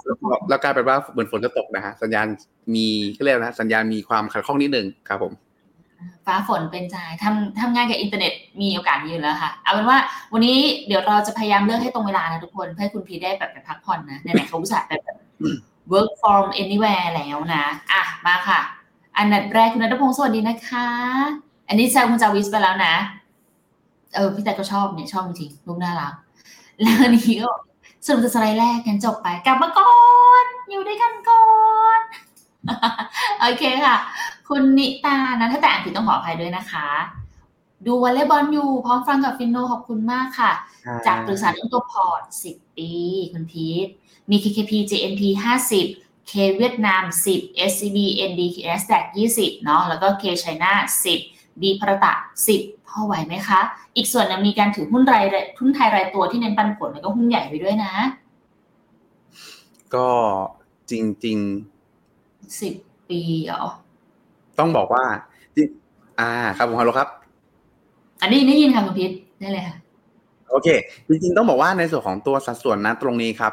[0.48, 2.26] แล้วกลายเป็นว่าเหมือนฝนจะตกนะฮะสัญญาณ
[2.74, 5.33] มีก็เรียกนะสัญญาณมีความขัดข้องนิดนึงครับผม
[6.26, 9.98] ฟ้าฝนเป็นใจทำทำงานกับอินเทอร์เน็ตมีโอกาสอยู่แล้วค่ะ เอาเป็นว่า
[10.33, 15.02] วันนี้เดี๋ยวเราจะพยายามเลือกให้ตรงเวลานะทุกคน เพื่อให้คุณพีทได้แบบไปพักผ่อนนะไหนๆเขาอุตส่าห์แบบ
[15.92, 18.61] work from anywhere แล้วนะ อะ มาค่ะ
[19.18, 20.88] อันดับแรกคุณนัทพงศ์สวัสดีนะคะ
[21.68, 22.94] อันนี้แซวคุณจาวิสไปแล้วนะ
[24.14, 26.14] เออพี่แต่ก็ชอบเนี่ยชอบจริงๆรูปน่ารัก
[26.83, 27.50] แล้วอันนี้ก็
[28.07, 29.94] สรุปสไลด์แรกกันจบไป กลับมาก่อ
[30.42, 31.44] น อยู่ด้วยกันก่อ
[31.98, 32.00] น
[33.40, 33.96] โอเคค่ะ
[34.48, 36.88] คุณนิตานะถ้าแต่อ่านผิดต้องขออภัยด้วยนะคะ
[37.87, 40.52] ดูวอลเลย์บอลอยู่ พร้อมฟังกับ FINNO ขอบคุณมากค่ะ
[41.07, 42.90] จากปรึกษาเรื่องตัว port 10 ปี
[43.33, 43.88] คุณพีท
[44.31, 45.22] มี KKP JNP
[45.74, 47.03] 50 K เวียดนาม
[47.35, 47.99] 10 SCB
[48.31, 50.73] NDQ NASDAQ 20 เนาะแล้วก็ K China
[51.17, 52.14] 10 B Bharata
[52.55, 53.61] 10 พอไหวไหมคะ
[53.97, 55.25] อีกส่วนนึงมีการถือหุ้นราย
[55.59, 57.93] หุ้นไทยรายตัวที่เน้นปันผลแล้วก็หุ้นใหญ่ไปด้วยนะ
[59.94, 60.09] ก็
[60.91, 60.93] จ
[61.25, 61.39] ริง
[62.61, 62.75] สิบ
[63.09, 65.05] ปีเหรอๆต้องบอกว่า
[65.57, 65.69] จริง
[66.21, 67.09] อ่า ครับผมฮัลโหลครับ
[68.21, 69.11] อันนี้ได้ยินค่ะคุณพีท
[69.41, 69.77] ได้เลยค่ะ
[70.51, 70.69] โอเค
[71.09, 73.53] จริงๆต้องบอกว่าในส่วนของตัวสัดส่วนนะตรงนี้ครับ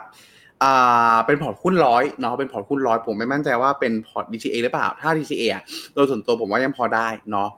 [0.63, 7.49] อ่าเป็น port หุ้นร้อยเนาะเป็น port หุ้นร้อยผมไม่มั่นใจว่าเป็นพอร์ต DCA หรือเปล่า ถ้า DCA อะโดยส่วนตัวผมว่ายังพอได้เนาะ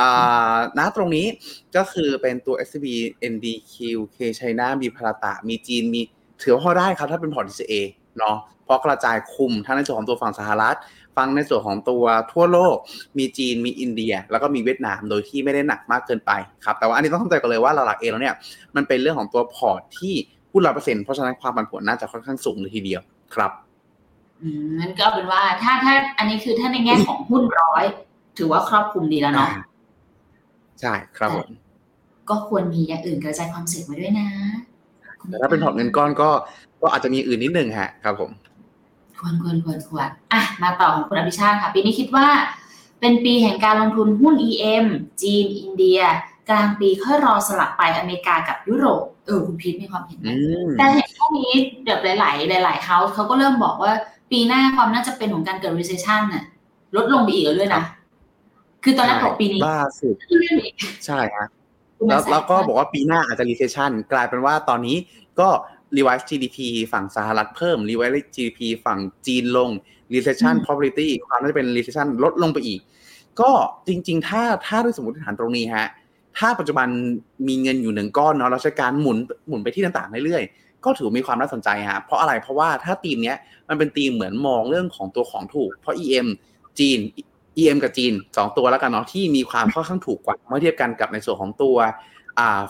[0.00, 1.26] อ่าณตรงนี้
[1.76, 2.86] ก็คือเป็นตัว SCB
[3.32, 3.74] NDQ
[4.16, 6.00] K China มี Bharata มีจีนมี
[6.42, 7.74] ถือว่าพอได้ครับถ้าเป็นพอร์ต DCA
[8.18, 10.76] เนาะเพราะกระจายคุมทั้งในส่วนของตัวฝั่งสหรัฐ
[11.16, 12.76] ฝั่งในส่วนของตัวทั่วโลก
[13.18, 16.32] มีจีนมีอินเดีย แล้วก็มีเวียดนามโดยที่ไม่ได้หนักมากเกินไป
[16.64, 18.36] ครับแต่ว่าอันนี้ต้องเข้าใจกันเลยว่าหลักๆเองแล้วเนี่ย
[18.76, 20.14] มันเป็นเรื่องของตัว port ที่
[20.54, 23.02] หุ้นร้อยเปอร์เซ็นต์เพราะฉะนั้นความผันผวนน่าจะค่อนข้างสูงเลยทีเดียว
[23.34, 23.52] ครับ
[24.42, 27.84] อืมงั้นก็เอาเป็นว่าถ้าถ้าอันนี้คือถ้าในแง่ของหุ้นร้อย
[28.38, 29.48] ถือว่าครอบคลุมดีแล้วเนาะ
[30.80, 31.48] ใช่ครับผม
[32.28, 34.28] ก็ควรมีอย่างอื่นกระจายความเสี่ยงมาด้วยนะ
[35.20, 36.30] คุณแต่ถ้าเป็นพอร์ตเงินก้อนก็
[36.82, 38.30] ก็อาจจะมีอื่นนิดนึงฮะ ครับผม
[39.20, 42.26] ควรควรควรควรอะมาต่อของคุณอภิชาติค่ะ ปีนี้คิดว่า
[43.00, 44.86] เป็นปีแห่งการลงทุนหุ้น EM
[45.22, 46.00] จีน อินเดีย
[46.50, 50.36] กลางปีค่อยรอสลับไปอเมริกากับยุโรปเออคุณพีทมีความเห็นไหมอื
[50.68, 51.52] มแต่เห็นพวกนี้
[51.84, 53.92] เดี๋ยวหลาย ๆ หลาย ๆเฮาส์เขาก็เริ่มบอกว่า
[54.30, 56.44] ปีหน้าความน่าจะเป็นของการเกิด recession น่ะ
[56.96, 57.82] ลดลงไปอีกแล้วด้วยนะ
[58.84, 60.74] คือตอนแรกบอกปีนี้ล่าสุดขึ้นไปอีก
[61.06, 61.46] ใช่ฮะ
[62.08, 64.96] แล้วแล้วก็บอกว่าปีหน้าอาจจะ recession กลายเป็นว่าตอนนี้
[65.40, 65.48] ก็
[65.96, 66.58] revise GDP
[66.92, 69.70] ฝั่งสหรัฐเพิ่ม revise GDP ฝั่งจีนลง
[70.14, 72.80] recession probability ความน่าจะเป็น recession ลดลงไปอีก
[73.40, 73.50] ก็
[73.88, 75.88] จริง ๆ ถ้าถ้าด้วยสมมติฐานตรงนี้ฮะ
[76.38, 76.88] ถ้าปัจจุบัน
[77.48, 79.18] มีเงินอยู่หนึ่งก้อนเนาะเราใช้การหมุน
[79.48, 83.36] หมุนไปที่ต่างๆเรื่อยๆก็ถือมีความน่าสนใจฮะเพราะอะไรเพราะว่าถ้าทีมเนี้ย
[83.68, 86.28] มันเป็นทีมเหมือนมองเรื่องของตัวของถูก เพราะ EM
[86.78, 86.98] จีน
[87.58, 91.76] EM กับจีนสองตัวแล้วกันเนาะที่มีความค่อนข้างถูกกว่าเมื่อเทียบกันกับในส่วนของตัว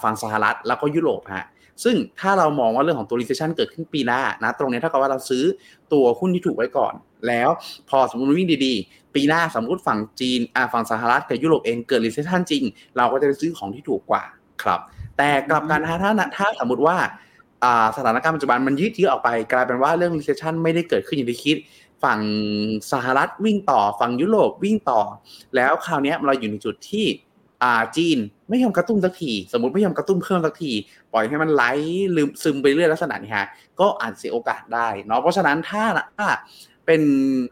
[0.03, 1.47] ฝั่งสหรัฐแล้วก็ยุโรปฮะ
[1.85, 5.45] ซึ่งถ้าเรามองว่าเรื่องของตัว recession เกิดขึ้นปีหน้านะตรงนี้เท่ากับว่าเราซื้อ
[5.93, 6.95] ตัวหุ้นที่ถูกไว้ก่อน
[7.29, 7.49] แล้ว
[7.91, 12.63] พอสมมติวิ่งดีๆ ปีหน้าสมมติฝั่งจีนอ่าฝั่งสหรัฐกับยุโรปเองเกิด recession จริง
[12.97, 14.23] เราก็จะไปซื้อของที่ถูกกว่า
[14.63, 14.81] ครับ
[15.19, 16.97] แต่กลับกันถ้าถ้าถ้าสมมติว่า
[17.97, 21.57] สถานการณ์ปัจจุบันมันยืดเยื้อออกไป กลายเป็นว่าเรื่อง recession ไม่ได้เกิดขึ้นอย่างที่คิด
[22.05, 22.21] ฝั่ง
[22.93, 25.01] สหรัฐวิ่งต่อ ฝั่งยุโรปวิ่งต่อ
[25.57, 27.07] แล้วคราวนี้เราอยู่ในจุดที่
[27.63, 30.73] อ่าจีนไม่ยอมกระตุ้นสักที สมมติไม่ยอมกระตุ้นเพิ่มสักที
[31.13, 31.65] ปล่อยให้มันไหล
[32.17, 33.47] ลืมซึมไปเรื่อยลักษณะนี้ฮะ
[33.81, 35.85] ก็อาจเสียโอกาสได้เนาะเพราะฉะนั้นถ้า
[36.17, 36.27] ถ้า
[36.87, 37.01] เป็น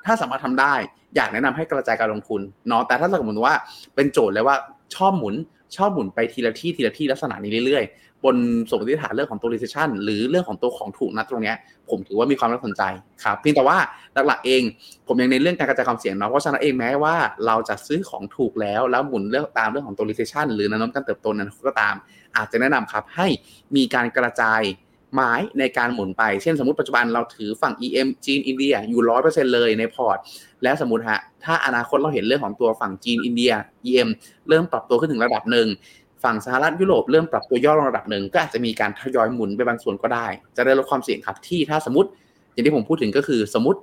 [0.06, 0.74] ถ้าสามารถทำได้
[1.16, 3.56] อยากแนะนำให้กระจายการลงทุนเนาะแต่ถ้าสมมติว่า
[3.94, 4.56] เป็นโจทย์เลยว่า
[4.94, 5.34] ชอบหมุน
[5.76, 7.84] ชอบหมุนไปทีละที่ทีละที่ลักษณะนี้เรื่อย
[8.24, 8.36] บน
[8.70, 11.54] สมมติฐานเรื่องของตัว recession หรือเรื่องของตัวของถูกนะตรงนี้
[11.90, 12.82] ผมถือว่ามีความน่าสนใจ
[13.24, 13.78] ครับเพียงแต่ว่า
[14.26, 14.62] หลักๆเอง
[15.06, 17.14] ผมยังในเรื่องการกระจายความเสี่ยงเนาะเพราะฉะนั้นเองแม้ว่า
[17.46, 21.94] เราจะซื้อของถูกแล้วแล้วหมุนเรื่องตามเรื่องของตัว recession หรือแนวโน้มการเติบโตนั้นก็ตาม
[22.36, 23.26] อาจจะแนะนำครับให้
[23.76, 24.62] มีการกระจาย
[25.14, 30.18] ไม้ในการหมุนไป เช่นสมมติปัจจุบันเราถือฝั่ง EM จีนอินเดียอยู่ร้อยเปอร์เซ็นเลยใน port
[30.62, 33.52] แล้วสมมติฮะถ้าอนาคตเราเห็นเรื่องของตัวฝั่งจีนอินเดีย
[33.86, 34.08] EM
[34.48, 35.66] เริ่มปรับตัวขึ้นถึงระดับหนึ่ง
[36.24, 42.08] ฝั่งสหรัฐยุโรปเริ่มปรับตัวย่อลงระดับหนึ่งก็อาจจะมีการทยอยหมุนไปบางส่วนก็ได้ จะได้ลดความเสี่ยงครับที่ถ้าสมมติ
[42.52, 43.80] อย่างที่ผมพูดถึงก็คือสมมติ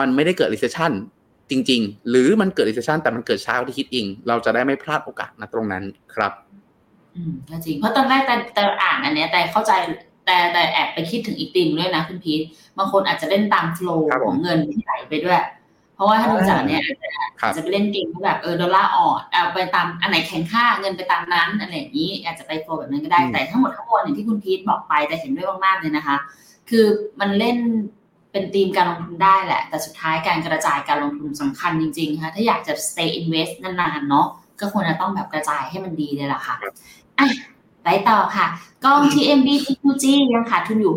[0.00, 0.92] มันไม่ได้เกิด recession
[1.50, 6.32] จริง ๆ หรือมันเกิด recession แต่มันเกิดช้ากว่าที่คิดเองเราจะได้ไม่พลาดโอกาสนะตรงนั้นครับ
[7.16, 9.72] อืมก็จริงเพราะตอนแรกแต่แต่อ่านอันเนี้ยแต่เข้าใจ
[10.26, 12.40] แต่แต่แอบไปคิดถึงอีกตีมด้วยนะคุณพีท
[12.78, 15.38] บางคนอาจจะเล่นตามโฟล์ครับขผอมงเงินที่ไหลไปด้วย
[15.98, 17.08] เพราะว่าถ้าดูจากเนี้ยอาจจะ
[17.40, 26.16] ครัอาบจจะไปเล่นเกมที่แบบเออดอลลาร์อ่อนเอาไปตามอันไหนแข็งค่าเงินไปตามนั้นอะไรอย่างนี้ อาจจะไปโฟล์แบบนั้นก็ได้อืมแต่ทั้งหมดทั้งมวลอย่างที่คุณพีทบอกไปแต่เห็นด้วยมากๆเลยนะคะ
[26.70, 26.84] คือ
[27.20, 27.56] มันเล่น
[28.32, 34.26] เป็นธีมการลงทุนได้แหละ แต่สุดท้ายการกระจายการลงทุนสำคัญจริงๆค่ะถ้าอยากจะ stay invest นานๆเนาะ
[34.60, 36.56] ก็ควรจะต้องแบบกระจายให้มันดีเลยล่ะค่ะ
[37.18, 37.26] อะ
[37.84, 38.46] ไปต่อค่ะ
[38.84, 40.94] กอง TMB TQG ยังขาดทุนอยู่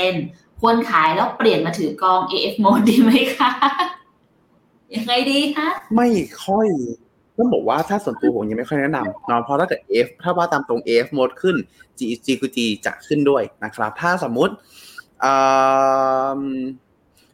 [0.00, 3.50] 6%ควรขายแล้วเปลี่ยนมาถือกอง AF mode ดีไหมคะ
[4.96, 6.08] ยังไงดีคะไม่
[6.44, 6.68] ค่อย
[7.38, 11.56] ต้องบอกว่าถ้าส่วนตัวผมยังไม่ค่อยแนะนำนาะเพราะถ้าเกิด F ถ้าว่าตามตรง F หมดขึ้น
[11.98, 14.54] G G คือ G จะขึ้นด้วยนะครับ ถ้าสมมุติ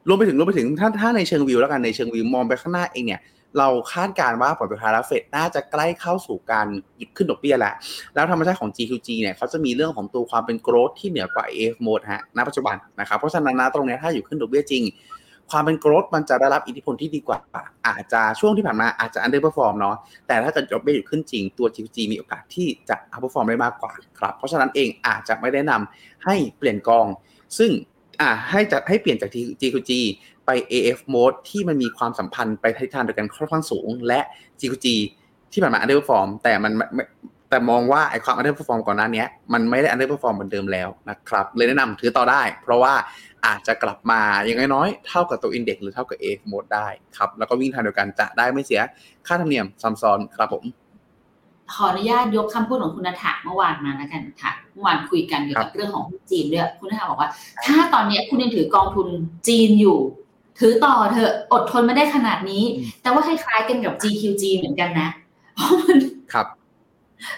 [0.08, 3.20] รวมไปถึงรวมไปถึงถ้าถ้าในเชิงวิวแล้วกันในเชิงวิวมองไปข้างหน้าเองเนี่ย
[3.58, 6.66] เราคาดการณ์ว่าผลประทานแล้วเฟดน่าจะใกล้เข้าสู่การ
[6.96, 7.74] หยุดขึ้นดอกเบี้ยแล้ว
[8.14, 14.82] แล้วธรรมชาติของ GQG เนี่ยเขาจะมีเรื่องของตัวความเป็นโกรธที่เหนือกว่า AF mode ฮะ ณ ปัจจุบันนะครับ เพราะฉะนั้นนะตรงนี้ถ้าอยู่ขึ้นดอกเบี้ยจริง
[15.50, 17.38] ความเป็นโกรธมันจะได้รับอิทธิพลที่ดีกว่า
[17.86, 27.06] อาจจะช่วงที่ผ่านมาอาจจะ underperform เนาะแต่ถ้าเกิดดอกเบี้ยอยู่ขึ้นจริงตัว GQG มีโอกาสที่จะ outperform ได้มากกว่าครับ เพราะฉะนั้นเองอาจจะไม่ได้นำให้เปลี่ยนกอง
[27.58, 27.70] ซึ่ง
[28.20, 29.30] อ่าให้จะให้เปลี่ยนจาก
[29.60, 29.92] GQG
[30.46, 34.20] ไป AF mode ที่มันมีความสัมพันธ์ไปทิศทางเดียวกันค่อนข้างสูง และ
[34.60, 34.86] GQG
[35.52, 36.72] ที่ผ่านมา underperform แต่มัน
[37.50, 42.94] แต่มองว่าไอ้ความ underperform ก่อนหน้านี้มันไม่ได้ underperform เหมือนเดิมแล้วนะครับ เลยแนะนำถือต่อได้ เพราะว่า
[43.46, 48.80] อาจจะกลับมาอย่างน้อยๆ เท่ากับตัว index หรือเท่ากับ A หมดได้ครับ แล้วก็วิ่งทางเดียวกันจะได้ไม่เสีย
[49.26, 50.64] ค่าธรรมเนียมซ้ำซ้อนครับผม
[51.72, 57.30] ขออนุญาตยกคำพูดของคุณนัฐาเมื่อวานมาแล้วกันค่ะเมื่อวานคุยกันเกี่ยวกับเรื่องของหุ้นจีนด้วยคุณนัฐาบอกว่า
[57.66, 59.08] ถ้าตอนนี้คุณยังถือกองทุน
[59.48, 59.98] จีนอยู่
[60.60, 62.64] ถือต่อเถอะอดทนไม่ได้ขนาดนี้
[63.02, 65.08] แต่ว่าคล้ายๆกันกับ GQG เหมือนกันนะ
[65.54, 65.98] เพราะมัน
[66.32, 66.46] ครับ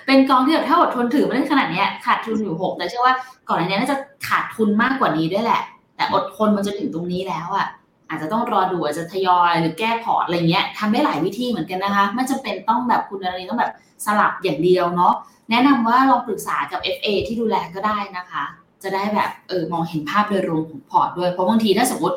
[0.06, 3.14] เป็นกองที่แบบถ้าอดทนถือมาได้ขนาดเนี้ยขาดทุนอยู่หกแต่เชื่อว่า
[3.48, 3.96] ก่อนหน้านี้น่าจะ
[4.28, 5.62] ขาดทุนมากกว่านี้ด้วยแหละ
[5.96, 7.66] แต่อดทนมันจะถึงตรงนี้แล้วอะ
[8.08, 13.72] อาจจะต้องรอดูอาจจะทยอยหรือแก้พอร์ตอะไรเงี้ยทำได้หลายวิธีเหมือนกันนะคะไม่จำเป็นต้องแบบคุณอะไรต้องแบบ
[14.04, 15.14] สลับอย่างเดียวเนาะ
[15.50, 18.44] แนะนำว่าลองปรึกษากับ FA ที่ดูแลก็ได้นะคะ
[18.82, 22.16] จะได้แบบเออมองเห็นภาพโดยรวมของพอร์ตด้วยเพราะบางทีถ้าสมมติ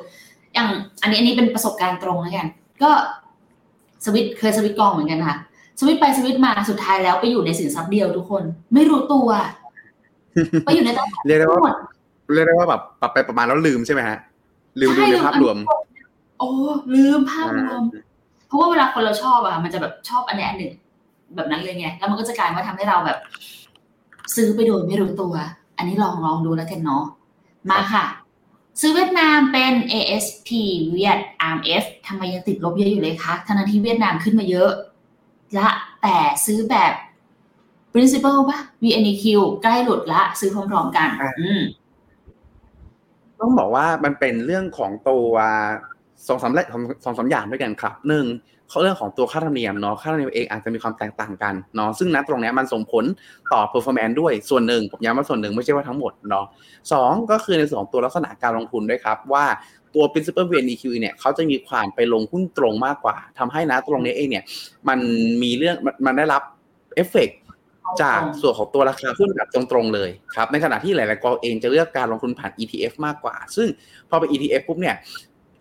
[0.54, 0.70] อย่าง
[1.02, 2.48] อันนี้อันนี้เป็นประสบการณ์ตรงแล้วกัน
[2.84, 2.90] ก็
[4.06, 5.38] สวิตเคยสวิตกองเหมือนกันค่ะ
[5.80, 9.28] สวิตช์ไปสวิตช์มาสุดท้ายแล้วไปอยู่ในสินทรัพย์เดียวทุกคน ไม่รู้ตัว
[10.66, 11.76] ไปอยู่ในตลาดเรียกได้ว่าหมด
[12.34, 14.18] เรียกได้ว่าแบบปรับไปประมาณแล้วลืมใช่ไหมฮะ
[14.80, 15.58] ลืมดูในภาพรวม
[16.40, 16.50] โอ้
[16.96, 17.82] ลืมภาพรวม
[18.48, 20.74] เพราะว่าเวลาคนเราชอบอะมันจะแบบชอบอันใดอันหนึ่ง
[21.36, 23.18] แบบนั้นเลยไงแล้วมันก็จะกลายมาทำให้เราแบบ
[24.36, 25.34] ซื้อไปโดยไม่รู้ตัว
[25.78, 27.04] อันนี้ลองลองดูแล้วกันเนาะ
[27.70, 28.06] มาค่ะ
[28.82, 30.50] ซื้อเวียดนามเป็น ASP
[30.92, 31.20] เวียด
[31.52, 34.72] RMF ทำไมยังติดลบเยอะอยู่เลยคะทั้งนั้นที่เวียดนามขึ้นมาเยอะ
[35.60, 35.70] ละ
[36.02, 36.94] แต่ซื้อแบบ
[37.94, 39.26] principal ป่ะ VNEQ
[39.64, 41.62] ใกล้หลุดละ ซื้อพร้อมๆกันอ่าอืม
[43.40, 45.32] ต้องบอกว่ามันเป็นเรื่องของตัว
[46.28, 46.66] สองสามแรก
[47.04, 48.26] สองสามอย่างด้วยกันครับหนึ่ง
[48.70, 53.06] เขาเรื่องของตัวค่าธรรมเนียมเนาะค่าธรรมเนียมเองอาจจะมีความแตกต่างกันเนาะซึ่งณตรงเนี้ยมันส่งผล
[53.54, 56.46] ต่อ performance ด้วยส่วนหนึ่งผมย้ำว่าส่วนหนึ่งไม่ใช่ว่าทั้งหมดเนาะ
[56.92, 59.46] สองก็คือในส่วนของตัวลักษณะการลงทุนด้วยครับ ว่า
[59.96, 64.44] ตัว principal VNEQ เนี่ยเขาจะมีความไปลงหุ้นตรงมากกว่าทำให้นะตรงนี้เองเนี่ย
[64.88, 65.00] มัน
[65.44, 66.42] มีเรื่องมันมันได้รับ
[66.96, 67.30] เอฟเฟก
[68.02, 73.68] จากส่วนของตัวราคาหุ้นแบบตรงๆเลยครับ ในขณะที่หลายๆกองเองจะเลือกการลงทุนผ่าน ETF มากกว่า ซึ่ง
[74.10, 74.96] พอเป็น ETF ปุ๊บเนี่ย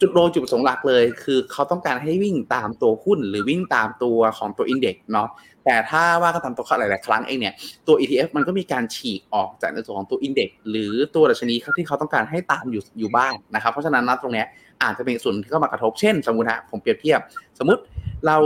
[0.02, 5.28] จุดโดยจุดประสงค์หลักเลย คือเขาต้องการให้วิ่งตามตัวหุ้น หรือวิ่งตามตัวของตัวอินเด็กซ์เนาะ
[5.64, 7.54] แต่ถ้าว่าก็ตามตัวหลาย ๆ ครั้งเองเนี่ย
[7.86, 14.46] ตัว ETF มันก็มีการฉีกออกจากในส่วนของตัว index หรือตัวดัชนีที่เขาต้องการให้ตามอยู่อยู่บ้างนะครับ เพราะฉะนั้นนะตรงเนี้ย
[14.82, 17.20] อาจจะเป็นส่วนที่เข้ามากระทบเช่น สมมติฮะผมเปรียบเทียบ
[17.58, 17.82] สมมติ
[18.26, 18.36] เรา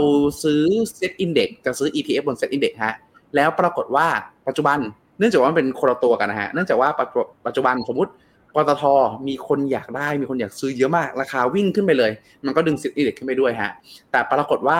[0.43, 0.63] ซื้อ
[0.95, 2.95] SET Index กับซื้อ ETF บน SET Index ฮะ
[3.35, 4.07] แล้วปรากฏว่า
[4.47, 4.79] ปัจจุบัน
[5.19, 8.11] เนื่องจากว่ามันเป็นคนละตัวกันนะฮะเนื่องจากว่าปัจจุปัจจุบันสมมติ
[8.57, 8.83] ปตท
[9.27, 12.11] มีคนอยากได้มีคนอยากซื้อเยอะมาก ราคาวิ่งขึ้นไปเลย
[12.45, 13.71] มันก็ดึงสิทธิ์อิเด็กขึ้นไปด้วยฮะ
[14.11, 14.79] แต่ปรากฏว่า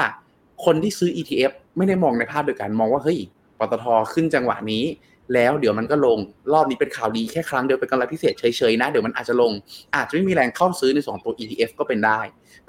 [0.66, 3.20] คนที่ซื้อ ETF ไม่ได้มองในภาพเดียวกันมองว่าเฮ้ย
[3.60, 4.84] ปตทขึ้นจังหวะนี้
[5.34, 6.18] แล้วเดี๋ยวมันก็ลง
[6.54, 9.52] รอบนี้เป็นข่าวดีแค่ครั้งเดียวเป็นกำไรพิเศษเฉยๆนะ เดี๋ยวมันอาจจะลง
[9.96, 12.20] อาจจะไม่มีแรงเข้าซื้อในส่วนของตัว ETF ก็เป็นได้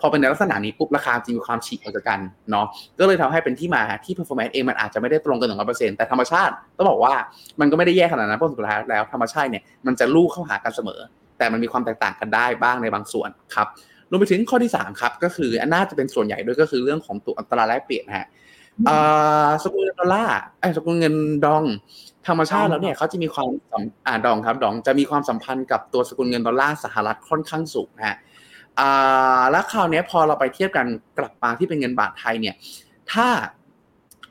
[0.00, 2.66] พอเป็นในลักษณะนี้ปุ๊บราคาจริงมีความฉีกออกจากกันเนาะ
[3.00, 7.14] ก็เลยทำให้เป็นที่มาที่ performance เองมันอาจจะไม่ได้ตรงกันหนึ่งร้อยเปอร์เซ็นต์แต่ธรรมชาติต้องบอกว่า
[7.60, 11.00] มันก็ไม่ได้แย่ขนาดนั้นเพราะสุดท้ายแล้วธรรมชาติเนี่ยมันจะลู่เข้าหากันเสมอ
[11.38, 13.68] แต่มันมีความแตกต่างกันได้บ้างในบางส่วนครับ
[14.10, 18.26] รวมไปถึงข้อที่3ครับก็คืออันน่าจะเป็นส่วนใหญ่ด้วยก็คือเรื่องของตัวอัตราแลกเปลี่ยนฮะ
[19.64, 21.14] สกุลเงินดอลลาร์ไอ้ยสกุลเงิน
[21.44, 21.64] ดอง
[22.26, 28.16] ธรรมชาติแล้วเนี่ยเขาจะมีความสัมอ่าดองครับดองจะมีความสัมพันธ์กับตัวสกุลเงินดอลลาร์สหรัฐค่อนข้างสูงนะฮะ
[28.78, 30.86] อ่าแล้วคราวเนี้ยพอเราไปเทียบกัน
[31.18, 32.54] กลับมาที่เป็นเงินบาทไทยเนี่ย
[33.12, 33.28] ถ้า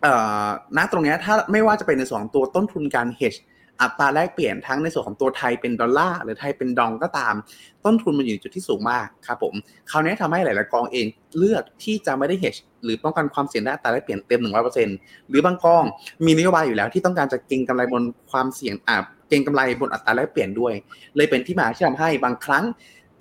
[0.01, 3.39] เอ่อณตรงเนี้ยถ้าไม่ว่าจะเป็นในส่วนของตัวต้นทุนการ hedge
[3.81, 7.35] อัตราแลกเปลี่ยนทั้งในส่วนของตัวไทยเป็นดอลลาร์หรือไทยเป็นดองก็ตาม
[7.85, 9.53] ต้นทุนมันอยู่ในจุดที่สูงมากครับผม
[9.89, 11.05] คราวนี้ทำให้หลายๆกองเอง
[11.37, 14.39] เลือกที่จะไม่ได้ hedge หรือป้องกันความเสี่ยงด้านอัตราแลกเปลี่ยนเต็ม
[14.85, 15.83] 100%หรือบางกอง
[16.25, 18.97] มีนโยบายอยู่แล้วที่ต้องการจะเก็งกำไรบนความเสี่ยงอ่า
[19.29, 20.73] เก็งกำไรบนอัตราแลกเปลี่ยนด้วย
[21.15, 22.63] เลยเป็นที่มาที่ทำให้บางครั้ง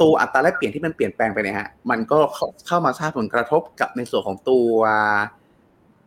[0.01, 4.69] ตัวอัตราแลกเปลี่ยนที่มันเปลี่ยนแปลงไปเนี่ยฮะมันก็เข้าขามาสร้างผลกระทบกับในส่วนของตัว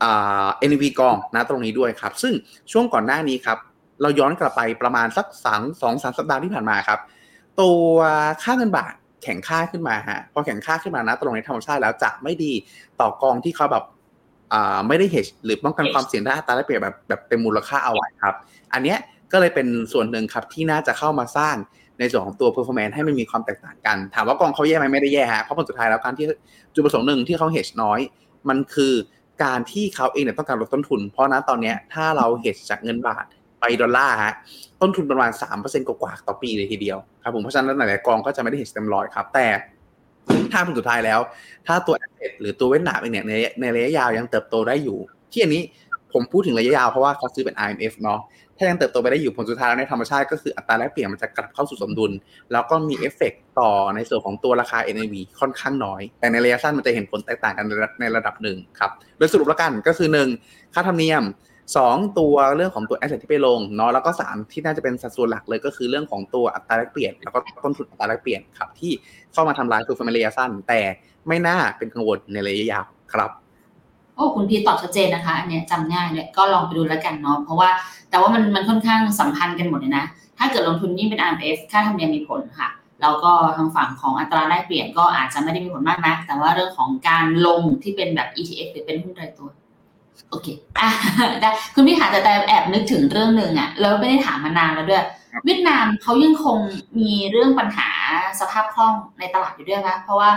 [0.03, 2.33] อ่า NV กองนะตรงนี้ด้วยครับ ซึ่ง
[2.71, 3.57] ช่วงก่อนหน้านี้ครับ
[4.01, 6.99] เราย้อนกลับไปประมาณสักสองสองสามสัปดาห์ที่ผ่านมาครับ
[7.62, 7.93] ตัว
[8.43, 12.53] ค่าเงินบาทแข็งค่าขึ้นมาฮะพอแข็งค่าขึ้นมานะตรงในธรรมชาติแล้วจะไม่ดี
[12.99, 13.83] ต่อกองที่เขาแบบ
[14.53, 18.35] อ่าไม่ได้ hedge หรือป้องกันความเสี่ยงด้านอัตราแลกเปลี่ยนแบบแบบเต็มมูลค่าเอาไว้ครับ
[18.73, 18.97] อันเนี้ย
[19.31, 21.55] ก็เลยเป็นส่วนหนึ่งครับที่น่าจะเข้ามาสร้าง
[21.99, 26.25] ในส่วนของตัว performance ให้มันมีความแตกต่างกัน ถามว่ากองเขาแย่ไหมไม่ได้แย่ฮะเพราะผลสุดท้ายแล้วการที่
[26.73, 27.99] จุดประสงค์หนึ่งที่เขา hedge น้อย
[28.49, 28.93] มันคือ
[29.43, 33.25] การที่เขาเองเนี่ยต้องการลดต้นทุน เพราะนะตอนเนี้ยถ้าเรา hedge จากเงินบาท
[33.60, 34.34] ไปดอลลาร์ฮะ
[34.82, 39.47] ต้นทุนประมาณ 3%กว่าๆต่อปีเลยทีเดียวครับผมเพราะฉะนั้นหลายๆกองก็จะไม่ได้เห็นเต็มร้อยครับ แต่
[40.51, 41.20] ถ้าผลสุดท้ายแล้ว
[41.68, 44.97] ถ้าตัว asset หรือตัวเวียดนาเองเนี่ยในในระยะยาวยังเติบโตได้อยู่
[45.32, 45.62] ที่อันนี้
[46.14, 48.20] ผมพูดถึงระยะยาวเพราะว่าเขาซื้อเป็น IMF เนาะ
[48.57, 52.12] ถ้ายังเติบโตไปได้อยู่ผลสุดท้ายแล้วในธรรมชาติก็คืออัตราแลกเปลี่ยนมันจะกลับเข้าสู่สมดุล
[52.51, 57.66] แล้วก็มีเอฟเฟกต์ต่อในส่วนของตัวราคา NAV ค่อนข้างน้อย แต่ในระยะสั้นมันจะเห็นผลแตกต่างกัน
[57.99, 60.30] ในระดับหนึ่งครับโดยสรุปแล้วกันก็คือหนึ่ง
[60.74, 61.24] ค่าธรรมเนียม
[61.76, 68.91] สองตัวเรื่องของตัว asset ที่ไปลงเนาะแล้วก็สามที่น่าจะเป็นสัดส่วนหลักเลยก็คือเรื่องของตัวอัตราแลกเปลี่ยน แล้วก็ต้นทุนอัตราแลกเปลี่ยนครับที่
[69.34, 70.82] เข้ามาทำลายตัว perform ระยะสั้น แต่
[71.28, 73.32] ไม่น่าเป็นกังวลในระยะยาวครับ
[74.15, 77.70] โอ้คุณพีตอบชัดเจนนะคะอันเนี้ยจำง่ายเลยก็ลองไปดูแล้วกันเนาะเพราะว่า
[78.09, 80.05] แต่ว่ามันมันค่อนข้างสัมพันธ์กันหมดเลยนะ
[80.38, 82.70] ถ้าเกิดลงทุนยิ่งเป็น RMF ค่าธรรมเนียมมีผลค่ะ
[83.01, 89.49] แล้วก็ทางฝั่งของอัตราแลกเปลี่ยนก็อาจจะไม่ได้มีผลมากนัก แต่ว่าเรื่องของการลงที่เป็นแบบ ETF หรือเป็นหุ้นรายตัว
[90.30, 90.47] โอเค
[90.80, 90.89] อะ
[91.41, 95.05] ได้คุณพี่ถามแต่แต่แอบนึกถึงเรื่องหนึ่งอะแล้วไม่ได้ถามมานานแล้วด้วย
[95.45, 96.57] เวียดนามเขายังคง
[96.99, 97.89] มีเรื่องปัญหา
[98.39, 100.30] สภาพคล่องในตลาดอยู่ด้วยนะเพราะว่า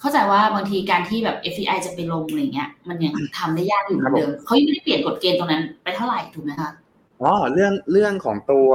[0.00, 6.70] เข้าใจว่าบางทีการที่แบบ FDI จะไปลงอะไรเงี้ย มันยังทำได้ยากอยู่เหมือนเดิมเขายังไม่ได้เปลี่ยนกฎเกณฑ์ตรงนั้นไปเท่าไหร่ถูกไหมคะ
[7.22, 8.70] อ๋อเรื่องเรื่องของตัว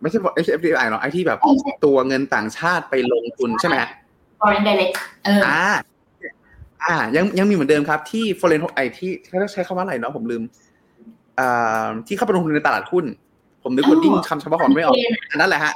[0.00, 3.90] ไม่ใช่ HFDI เนาะไอที่แบบใช่ใช่ตัวเงินต่างชาติไปลงทุนใช่ไหมฮะ
[4.40, 5.64] foreign direct เอออ่า
[6.86, 10.42] อ่า ยังยังมีเหมือนเดิมครับที่ foreign ไอที่เขาใช้คำว่าอะไรเนาะผมลืม
[11.38, 13.04] อ่าที่เข้าไปลงทุนในตลาดหุ้น
[13.62, 14.96] ผมนึกอ๋อวอร์ดิ้งคำเฉพาะของไม่ออก
[15.30, 15.74] อันนั้นแหละฮะ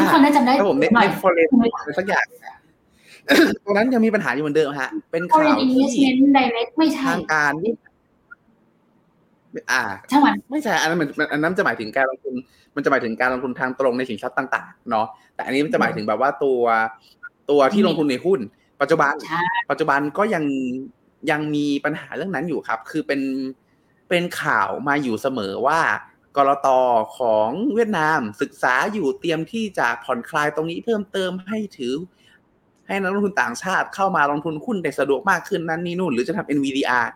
[0.00, 2.24] ทุกคนน่าจำได้ครับผมในหน่ในอย foreign อะไรสักอย่าง
[3.64, 7.72] ตรงนั้นยังมีปัญหาอยู่เหมือนเดิมฮะ เป็นข่าว foreign ที่ investment direct ไม่ใช่ทางการนี่
[9.72, 12.34] อ่าช่างมันไม่ใช่ อันนั้นมันมันอันนั้นจะหมายถึงการลงทุน
[12.76, 16.60] มันจะหมายถึงการลงทุนทางตรงในสินทรัพย์ต่าง ๆ เนาะ แต่อันนี้มันจะหมายถึงแบบว่าตัว
[17.50, 18.40] ตัวที่ลงทุนในหุ้น
[18.80, 20.44] ปัจจุบันใช่ปัจจุบันก็ยัง
[21.30, 23.20] ยังมีปัญหาเรื่องนั้นอยู่ครับ คือเป็น
[24.08, 25.80] เป็นข่าวมาอยู่เสมอว่า
[26.36, 26.68] กรต
[27.18, 31.94] ของเวียดนามศึกษาอยู่เตรียมที่จะผ่อนคลายตรงนี้เพิ่มเติมให้ถือ
[32.86, 37.06] ให้นักลงทุนต่างชาติเข้ามาลงทุนหุ้นได้สะดวกมากขึ้นนั่นนี่นู่น หรือจะทำ NVDR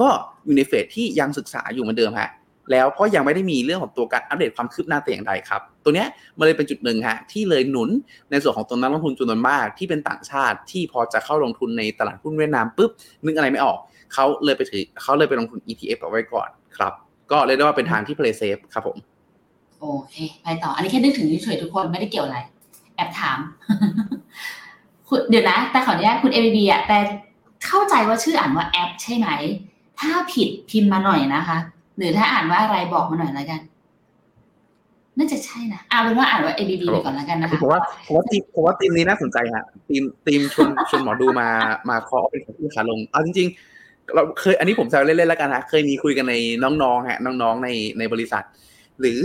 [0.00, 0.08] ก็
[0.44, 2.30] อยู่ในเฟสที่ยังศึกษาอยู่เหมือนเดิมฮะ
[2.70, 6.08] แล้วก็ยังไม่ได้มีเรื่องของตัวการอัปเดตความคืบหน้าแต่อย่างใดครับ ตัวเนี้ย
[6.38, 7.90] มันเลยเป็นจุดหนึ่งฮะที่เลยหนุน
[8.30, 12.90] ในส่วนของตัวนักลงทุนจำนวนมากที่เป็นต่างชาติที่พอจะเข้าลงทุนในตลาดหุ้นเวียดนามปุ๊บ
[13.24, 13.78] นึกอะไรไม่ออก
[14.14, 16.92] เขาเลยไปถือเขาเลยไปลงทุน ETF เอาไว้ก่อนครับ
[17.30, 18.96] ก็เรียกได้ว่าเป็นทางที่ play safe ครับผม
[19.80, 22.38] โอเค ไปต่อ อันนี้แค่นึกถึงเฉยๆทุกคนไม่ได้เกี่ยวอะไร
[22.96, 23.38] แอบถาม
[25.28, 26.98] เดี๋ยวนะ แต่ขออนุญาตคุณเอ b บีอะแต่
[27.66, 29.28] เข้าใจว่าชื่ออ่านว่าแอปใช่ไหม
[30.00, 31.58] ถ้าผิดพิมพ์มาหน่อยนะคะ
[31.96, 33.60] หรือถ้าอ่านว่าอะไรบอกมาหน่อยแล้วกัน
[35.18, 41.48] น่าจะใช่นะเอาเป็นว่าอ่านว่า ABB ครับผมไปก่อนแล้วกันนะคะผมว่าผมว่าทีมผมว่าทีมนี้น่าสนใจฮะทีมทีมชวนชวนหมอดูมา
[41.90, 43.48] มาเคาะเป็นของที่ขาลงเอาจริง
[43.80, 46.34] ๆ เราเคยอันนี้ผมแซวเล่นๆแล้วกันฮะเคยมีคุยกันใน
[46.82, 47.68] น้องๆฮะน้องๆใน
[47.98, 48.44] ในบริษัท
[49.00, 49.18] หรือ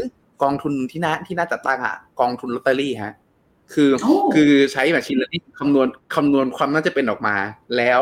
[0.43, 3.13] กองทุนที่น่าที่น่าจัดตั้งฮะกองทุนลอตเตอรี่ฮะ
[3.73, 7.35] คือโอ้คือใช้แบบ machine learning คำนวณคำนวณความน่าจะเป็นออกมา
[7.77, 8.01] แล้ว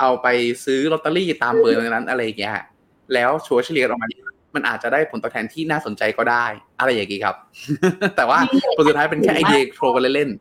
[0.00, 0.26] เอาไป
[0.64, 2.64] ซื้อลอตเตอรี่ตามเบอร์นั้นอะไรอย่างเงี้ยฮะ
[3.14, 4.08] แล้วชัวร์เฉลี่ยออกมา
[4.54, 6.44] มันอาจจะได้ผลตอบแทนที่น่าสนใจก็ได้
[6.78, 7.34] อะไรอย่างงี้ครับ
[8.16, 8.38] แต่ว่า
[8.76, 10.40] ผลสุดท้ายเป็นแค่ไอเดียโทรกันเล่นๆ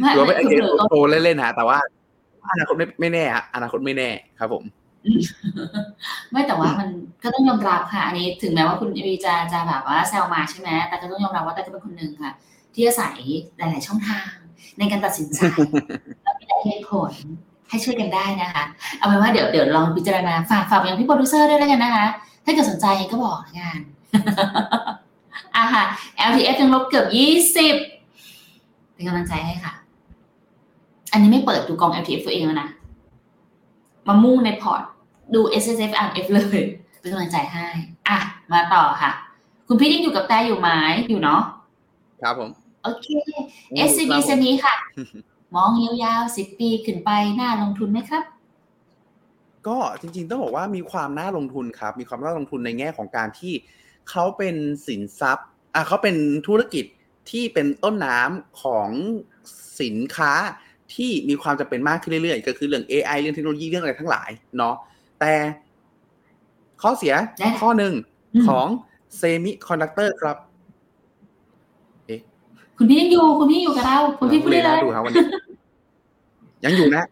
[0.00, 1.78] ไม่หรือว่าเป็นไอไม่เดียคือโทรเล่นๆฮะแต่ว่า
[2.52, 4.64] อนาคตไม่ไม่แน่ฮะอนาคตไม่แน่ครับ ผม
[6.30, 6.88] ไม่แต่ว่ามัน
[7.22, 12.32] ก็ต้องยอมรับค่ะ อันนี้ถึงแม้ว่าคุณเอบีจะจะแบบว่าแซวมาใช่ไหมแต่ก็ต้องยอมรับว่าแต่ก็เป็นคนหนึ่งค่ะ
[12.74, 13.18] ที่อาศัย
[13.56, 14.30] หลาย ๆ ช่องทาง
[14.78, 15.38] ในการตัดสินใจ
[16.22, 17.12] แล้วมีหลายเหตุผล
[17.70, 18.64] ให้ช่วยกันได้นะคะ
[18.96, 22.06] เอาเป็นว่าเดี๋ยวเดี๋ยวลองพิจารณาฝากฝากไปยังพี่โปรดิวเซอร์ด้วยแล้วกันนะคะ
[22.44, 23.78] ถ้าเกิดสนใจก็บอกละกัน
[25.56, 25.84] อะค่ะ
[26.28, 27.76] LTF ยังลบเกือบยี่สิบ
[28.94, 29.72] เป็นกำลังใจให้ค่ะ
[31.12, 32.68] อันนี้ไม่เปิดดูกอง LTF ตัวเองแล้วนะ
[34.08, 34.82] มามุ่งในพอร์ต
[35.34, 36.60] ดู S S F R F เลย
[37.00, 37.66] เป็นกำลังใจให้
[38.08, 38.18] อะ
[38.52, 39.10] มาต่อค่ะ
[39.68, 40.68] คุณพี่ยังอยู่กับแต่อยู่ไหม
[41.08, 41.42] อยู่เนาะ
[42.22, 42.50] ครับผม
[42.82, 43.06] โอเค
[43.88, 44.74] SCB ครับผมเซนีค่ะ
[45.56, 48.24] มองยาวๆสิบปีขึ้นไปน่าลงทุนไหมครับ
[49.66, 53.54] ก็จริงๆต้องบอกว่ามีความน่าลงทุนครับ มีความน่าลงทุนในแง่ของการที่
[54.10, 56.84] เขาเป็นสินทรัพย์อะเขาเป็นธุรกิจ
[57.30, 58.88] ที่เป็นต้นน้ำของ
[59.80, 60.32] สินค้า
[60.94, 64.74] ที่มีความจำเป็นมากขึ้นเรื่อยๆ ก็คือเรื่อง AI เรื่องเทคโนโลยีเรื่องอะไรทั้งหลายเนาะ
[65.20, 65.34] แต่
[66.82, 67.94] ข้อเสียได้ข้อหนึ่ง
[68.34, 68.66] อืมของ
[69.16, 70.36] semiconductor ครับ
[72.78, 75.26] คุณพี่ยังอยู่ คุณพี่อยู่กับเราคุณพี่พูดได้เลยดูครับวันนี้
[76.64, 77.04] ยังอยู่นะ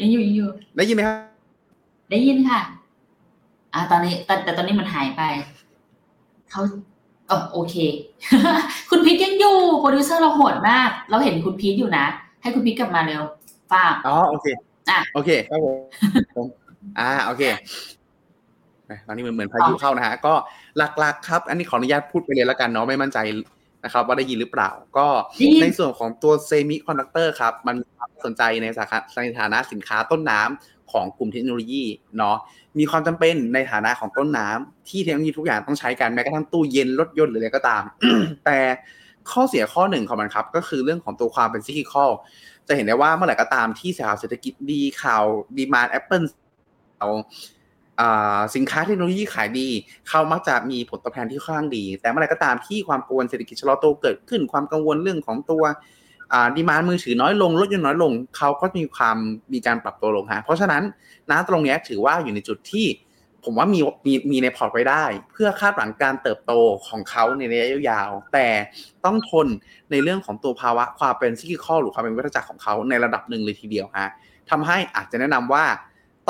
[0.00, 1.16] ยังอยู่ยังอยู่ ได้ยินไหมครับ
[2.10, 2.60] ได้ยินค่ะ
[3.74, 5.22] อ่า ตอนนี้แต่แต่ตอนนี้มันหายไป
[6.50, 6.60] เขา
[7.30, 7.74] อ๋อโอเค
[8.90, 12.06] คุณพีทยังอยู่ โปรดิวเซอร์เราโหดมาก เราเห็นคุณพีทอยู่นะ
[12.42, 13.22] ให้คุณพีทกลับมาเร็ว
[13.72, 14.46] ฝากอ๋อ โอเค
[14.88, 15.76] อะ โอเคครับผม
[16.36, 16.46] ผม
[16.98, 17.42] อ่า โอเค
[18.86, 20.34] แหมตอนนี้เหมือนเหมือนพายุเข้านะฮะ ก็
[20.98, 23.18] หลักๆ ครับ อันนี้ขออนุญาตพูดไปเลยแล้วกันเนาะ ไม่มั่นใจ
[23.84, 25.06] นะครับว่าได้ยินหรือเปล่า ก็
[25.36, 31.84] ได้ยินในส่วนของตัว semiconductor ครับ มันมีความสนใจในสาขาในฐานะสินค้าต้นน้ำของกลุ่มเทคโนโลยี
[32.18, 32.36] เนาะ
[32.78, 37.82] มีความจำเป็นในฐานะของต้นน้ำที่เทคโนโลยีทุกอย่างต้องใช้กันแม้กระทั่งตู้เย็นรถยนต์หรืออะไรก็ตาม
[38.44, 38.58] แต่
[39.30, 42.10] ข้อเสียข้อหนึ่งของมันครับ ก็คือเรื่องของตัวความเป็น cyclical
[42.68, 45.24] จะเห็นได้ว่าเมื่อไหร่ก็ตามที่สถานเศรษฐกิจดีข่าว
[45.56, 46.22] demand Apple
[46.98, 47.08] เอา
[48.54, 49.68] สินค้าเทคโนโลยีขายดี
[50.08, 55.62] เขามักจะมีผลตอบแทนที่ค่อนข้างดี แต่เมื่อไรก็ตามที่ความกังวลเศรษฐกิจชะลอตัวเกิดขึ้น ความกังวลเรื่องของตัว
[56.56, 59.16] demand มือถือน้อยลงรถยนต์น้อยลง เขาก็มีความ
[59.52, 60.82] มีการปรับตัวลงฮะเพราะฉะนั้น
[61.30, 62.86] นะตรงนี้ถือว่าอยู่ในจุดที่
[63.44, 66.52] ผมว่ามีมีมีในพอร์ตไว้ได้ เพื่อคาดหวังการเติบโต
[66.88, 68.46] ของเขาในระยะยาว แต่
[69.04, 69.46] ต้องทน
[69.90, 74.10] ในเรื่องของตัวภาวะความเป็น cyclical หรือความเป็นวัฏจักรของเขาในระดับหนึ่งเลยทีเดียวฮะ
[74.50, 75.64] ทำให้อาจจะแนะนำว่า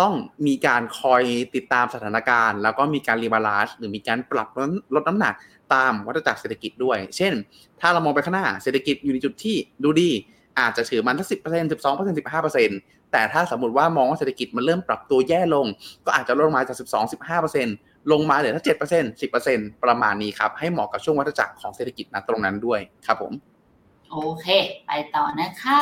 [0.01, 0.13] ต้อง
[0.47, 1.23] มีการคอย
[1.55, 4.49] ติดตามสถานการณ์ แล้วก็มีการ rebalance หรือมีการปรับ
[4.95, 5.35] ลดน้ำหนัก
[5.75, 7.33] ตามวัฏจักรเศรษฐกิจด้วย เช่น
[7.81, 10.11] ถ้าเรามองไปข้างหน้าเศรษฐกิจอยู่ในจุดที่ดูดี
[10.59, 12.79] อาจจะถือมันทั้งสิบเปอร์เซ็นต์สิบสองเปอร์เซ็นต์สิบห้าเปอร์เซ็นต์
[13.13, 15.67] แต่ถ้าสมมติว่ามองว่าเศรษฐกิจมันเริ่มปรับตัวแย่ลง
[16.07, 17.75] ก็อาจจะลดมาจากสิบสองสิบห้าเปอร์เซ็นต์
[18.13, 23.33] ลงมาเหลือแค่เจ็ดเปอร์เซ็นต์สิบเปอร์เซ็นต์ประมาณนี้ครับ ให้เหมาะกับช่วงวัฏจักรของเศรษฐกิจณตรงนั้นด้วยครับผม
[24.11, 24.47] โอเค
[24.87, 25.81] ไปต่อนะคะ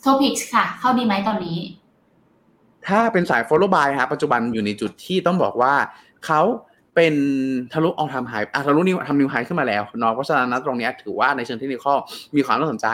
[0.00, 1.58] TOPIX ค่ะ เข้าดีไหมตอนนี้
[2.88, 5.74] ถ้าเป็นสาย follow buy ฮะปัจจุบันอยู่ในจุดที่ต้องบอกว่า
[6.26, 6.42] เขา
[6.94, 7.14] เป็น
[7.72, 11.86] ทะลุอองทำไฮอะทะลุนิวทำนิวไฮขึ้นมาแล้วเนาะเพราะฉะนั้นตรงนี้ถือว่าในเชิงเทคนิค
[12.36, 12.88] มีความน่าสนใจ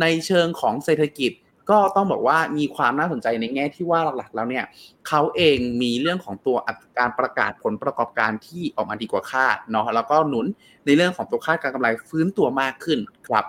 [0.00, 1.32] ในเชิงของเศรษฐกิจ
[1.70, 4.64] ก็ต้องบอกว่ามีความน่าสนใจในแง่ที่ว่าหลักๆ แล้วเนี่ย
[5.08, 6.56] เขาเองมีเรื่องของตัว
[6.98, 10.46] การประกาศผลประกอบการที่ออกมาดีกว่าคาดเนาะแล้วก็หนุน
[10.86, 13.44] ในเรื่องของตัวคาดการกำไรฟื้นตัวมากขึ้นครับ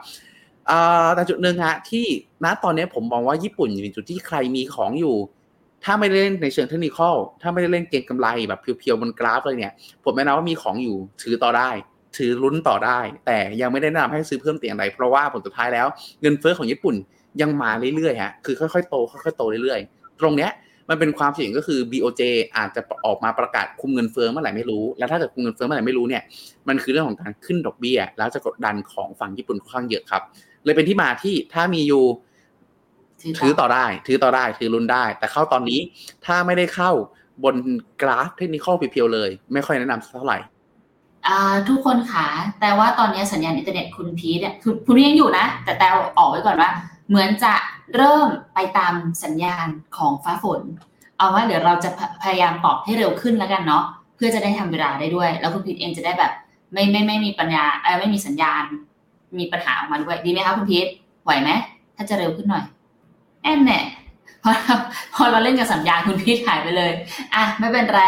[1.16, 2.06] แต่จุดหนึ่งฮะที่
[2.44, 5.16] ณตอนนี้ผมมองว่าญี่ปุ่นอยู่ในจุดที่ใครมีของอยู่
[5.84, 7.00] ถ้าไม่เล่นในเชิงเทคนิค
[7.42, 9.74] ถ้าไม่ได้เล่นเก็งกำไรแบบเพียวๆบนกราฟเลยเนี่ย
[10.04, 11.70] ผมแนะนำว่ามีของอยู่ถือต่อได้
[12.18, 15.88] ถือลุ้นต่อได้ แต่ยังไม่ได้แนะนำให้ซื้อเพิ่มเตียงใดเพราะว่าผลสุดท้ายแล้ว
[16.22, 16.96] เงินเฟ้อของญี่ปุ่น
[17.42, 20.52] ยังมาเรื่อยๆฮะคือค่อยๆโตค่อยๆโตเรื่อยๆ ตรงเนี้ย
[20.90, 22.22] มันเป็นความเสี่ยงก็คือ BOJ
[22.58, 26.24] อาจจะออกมาประกาศคุมเงินเฟ้อเมื่อไหร่ไม่รู้ แล้วถ้าเกิดคุมเงินเฟ้อเมื่อไหร่ไม่รู้เนี่ย
[26.68, 30.22] มันคือเรื่องของการขึ้นดอกเบี้ย แล้วจะกดดันของฝั่งญี่ปุ่นค่อนข้างเยอะครับ
[30.66, 32.04] เลยเป็นที่มาที่ถ้ามีอยู่
[33.42, 35.80] ถือต่อได้ ถือต่อได้ ถือ run ได้ แต่เข้าตอนนี้
[36.26, 36.92] ถ้าไม่ได้เข้า
[37.44, 37.56] บน
[38.02, 40.38] กราฟ technical pure ๆเลย ไม่ค่อยแนะนำเท่าไหร่
[41.70, 42.28] ทุกคนค่ะ
[42.62, 44.54] แต่ว่าตอนนี้สัญญาณอินเทอร์เน็ตคุณพีทเนี่ย
[44.86, 46.70] คุณพีทยังอยู่นะ แต่แต่ออกไว้ก่อนว่า
[47.10, 47.54] เหมือนจะ
[47.96, 48.94] เริ่มไปตาม
[49.24, 49.68] สัญญาณ
[49.98, 50.62] ของฟ้าฝน
[51.18, 51.90] เอาว่าเดี๋ยวเราจะ
[52.24, 53.84] พยายามตอบให้เร็วขึ้นแล้วกันเนาะ
[54.16, 56.32] เพื่อจะได้ทำเวลาได้ด้วย แล้วคุณพีทเองจะได้แบบ
[56.74, 58.64] ไม่ไม่ไม่มีปัญญาเออไม่มีสัญญาณ
[59.40, 60.88] มีปัญหาออกมาด้วยดีไหมคะคุณพีท
[61.24, 61.50] ไหวไหม
[61.96, 62.64] ถ้าจะเร็วขึ้นหน่อย
[63.44, 63.84] แอนเนี่ย
[64.44, 64.52] พอ
[65.16, 66.92] พอเราเล่นกับสัญญาณคุณพีทหายไปเลย
[67.36, 68.02] อะไม่เป็นไร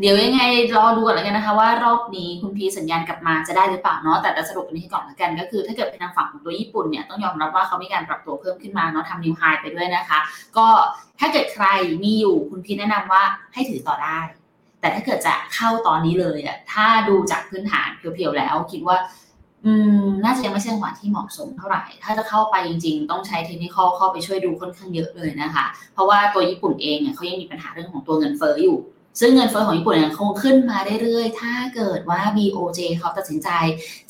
[0.00, 0.42] เดี๋ยวยังไง
[0.76, 10.18] รอดูก่อนแล้วกันนะคะ ว่ารอบนี้คุณพีสัญญาณกลับมาจะได้หรือเปล่าเนาะแต่จะสรุปอันนี้ก่อนแล้วกัน ก็คือถ้าเกิดเป็นทางฝั่งของตัวญี่ปุ่นเนี่ยต้องยอมรับว่าเขามีการปรับตัวเพิ่มขึ้นมาเนาะทำนิวไฮไปด้วยนะคะ
[10.56, 10.66] ก็
[11.20, 11.66] ถ้าเกิดใคร
[12.02, 13.22] มีอยู่คุณพีแนะนำว่า
[13.54, 14.18] ให้ถือต่อได้
[14.80, 18.96] แต่ถ้าเกิดจะเข้าตอนนี้เลยอะถ้าดูจากพื้นฐานเพียวๆแล้วคิดว่า
[19.66, 28.78] อืมน่าจะยังไม่ใช่จังหวะที่เหมาะสมเท่าไหร่ ถ้าจะเข้าไปจริงๆ ต้องใช้เทคนิคเข้าไปช่วยดูค่อนข้างเยอะเลยนะคะ เพราะว่าตัวญี่ปุ่นเองเนี่ยเขายังมีปัญหาเรื่องของตัวเงินเฟ้ออยู่
[29.20, 33.48] ซึ่งเงินเฟ้อของญี่ปุ่นยังคงขึ้นมาเรื่อยๆ ถ้าเกิดว่า BOJ เขาตัดสินใจ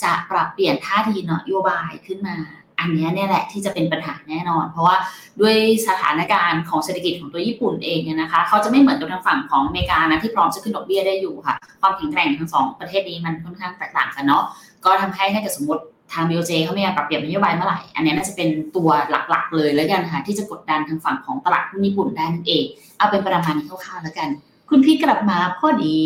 [0.02, 2.36] จะปรับเปลี่ยนท่าทีนโยบายขึ้นมา
[2.78, 4.96] อันนี้เนี่ยแหละที่จะเป็นปัญหาแน่นอน เพราะว่า
[5.40, 5.56] ด้วย
[5.88, 14.44] สถานการณ์ของเศรษฐกิจของตัวญี่ปุ่นเองเนี่ยนะคะเขาจะไม่เหมือนกับทางฝั่งของอเมริกานะที่พร้อมจะขึ้นดอกเบี้ยได้อยู่ค่ะ ความแข็งแกร่งทั้งสองประเทศนี้มันค่อนข้างแตกต่างกันเนาะ
[14.84, 22.64] ก็ทำให้ถ้าเกิดสมมติทาง BOJ เขามีการปรับเปลี่ยนนโยบายเมื่อไหร่ อันนี้น่าจะเป็นตัวหลักๆ เลยแล้วกันค่ะที่จะกดดันทางฝั่งของตลาดหุ้นญี่ปุ่นได้นั่นเอง
[22.98, 24.28] เอาเป็นประมาณนี้คร่าวๆแล้วกัน
[24.70, 25.96] คุณพีทกลับมาพอดี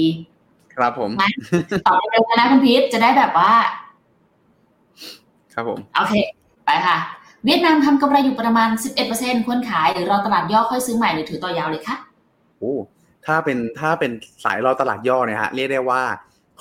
[0.74, 1.10] ครับผม
[1.86, 3.52] ต่อเร็วกันนะคุณพีทจะได้แบบว่า
[5.54, 6.14] ครับผมโอเค
[6.66, 6.96] ไปค่ะ
[7.44, 8.68] เวียดนามทำกำไรอยู่ประมาณ
[9.08, 11.96] 11%ควรขายหรือรอตลาดย่อค่อยซื้อใหม่หรือถือต่อยาวเลยคะ
[12.58, 12.74] โอ้
[13.26, 14.10] ถ้าเป็นถ้าเป็น
[14.44, 16.02] สายรอตลาดย่อเนี่ยฮะเรียกได้ว่า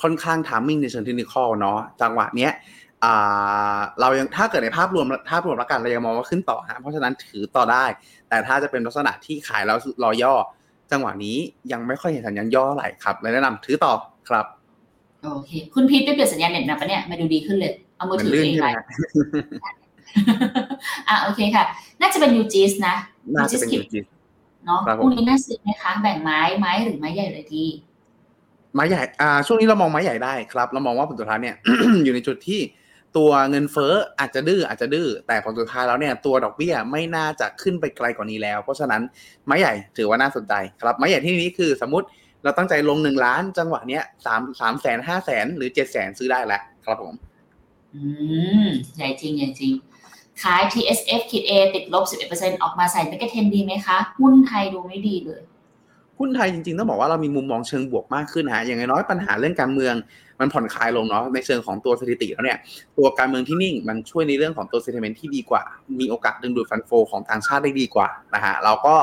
[0.02, 2.52] ค่อนข้างทามมิ่งในเชิงเทคนิคเนาะจังหวะเนี้ย
[4.00, 7.84] เรายังถ้าเกิดในภาพรวมภาพรวมแล้วกันเรายังมองว่าขึ้นต่อฮะเพราะฉะนั้นถือต่อได้
[8.28, 10.34] แต่ถ้าจะเป็นลักษณะที่ขายแล้วรอย่อ
[10.92, 11.36] จังหวะนี้
[11.72, 13.92] ยังไม่ค่อยเห็นสัญญาณย่อเท่าไหร่ครับเลยแนะนำถือต่อ
[14.28, 14.46] ครับ
[15.22, 18.66] โอเค คุณพีทไปเปลี่ยนสัญญาณเน็ตมาปะเนี่ยมาดูดีขึ้นเลย เอามือถือเองไป
[21.08, 21.64] อะโอเคค่ะ
[22.00, 22.94] น่าจะเป็นยูจีสนะ
[23.34, 24.04] น่าจะเป็นยูจีส
[24.64, 27.64] เนาะพรุ่งนี้น่าซื้อไหมคะแบ่งไม้ไม้หรือไม้ใหญ่เลยดี
[28.74, 31.56] ไม้ใหญ่อ่าช่วงนี้เรามองไม้ใหญ่ได้ครับ เรามองว่าผลสุดท้ายเนี่ย
[32.04, 32.60] อยู่ในจุดที่
[33.16, 39.02] ตัวเงินเฟ้ออาจจะดื้ออาจจะดื้อแต่ผลสุดท้ายแล้วเนี่ยตัวดอกเบี้ยไม่น่าจะขึ้นไปไกลกว่านี้แล้ว เพราะฉะนั้น
[39.46, 42.06] ไม้ใหญ่ถือว่าน่าสนใจครับไม้ใหญ่ที่นี้คือสมมติ
[42.42, 47.14] เราตั้งใจลงหนึ่งล้านจังหวะเนี้ยสามสามแสนห้าแสนหรือเจ็ดแสนซื้อได้แล้วครับผม
[47.94, 48.02] อื
[48.66, 49.72] มใหญ่จริงใหญ่จริง
[50.42, 52.04] ขาย TSF ขีด A ติดลบ
[52.34, 55.42] 11%ออกมาใส่เมกะเทนดีไหมคะ หุ้นไทยดูไม่ดีเลย
[56.18, 59.94] หุ้นไทยจริงๆต้องบอกว่าเรามีมุมมองเชิงบวกมากขึ้นฮะอย่างน้อยปัญหาเรื่องการเมือง
[60.40, 62.58] มันผ่อนคลายลงเนาะในเชิงของตัวสถิติแล้วเนี่ย
[62.98, 65.62] ตัวการเมืองที่นิ่งมันช่วยในเรื่องของตัวเซนติเมนต์ที่ดีกว่า
[66.00, 68.96] มีโอกาสดึงดูดฟันโฟของต่างชาติได้ดีกว่านะฮะเราก็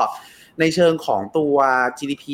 [0.60, 1.54] ในเชิงของตัว
[1.98, 2.24] GDP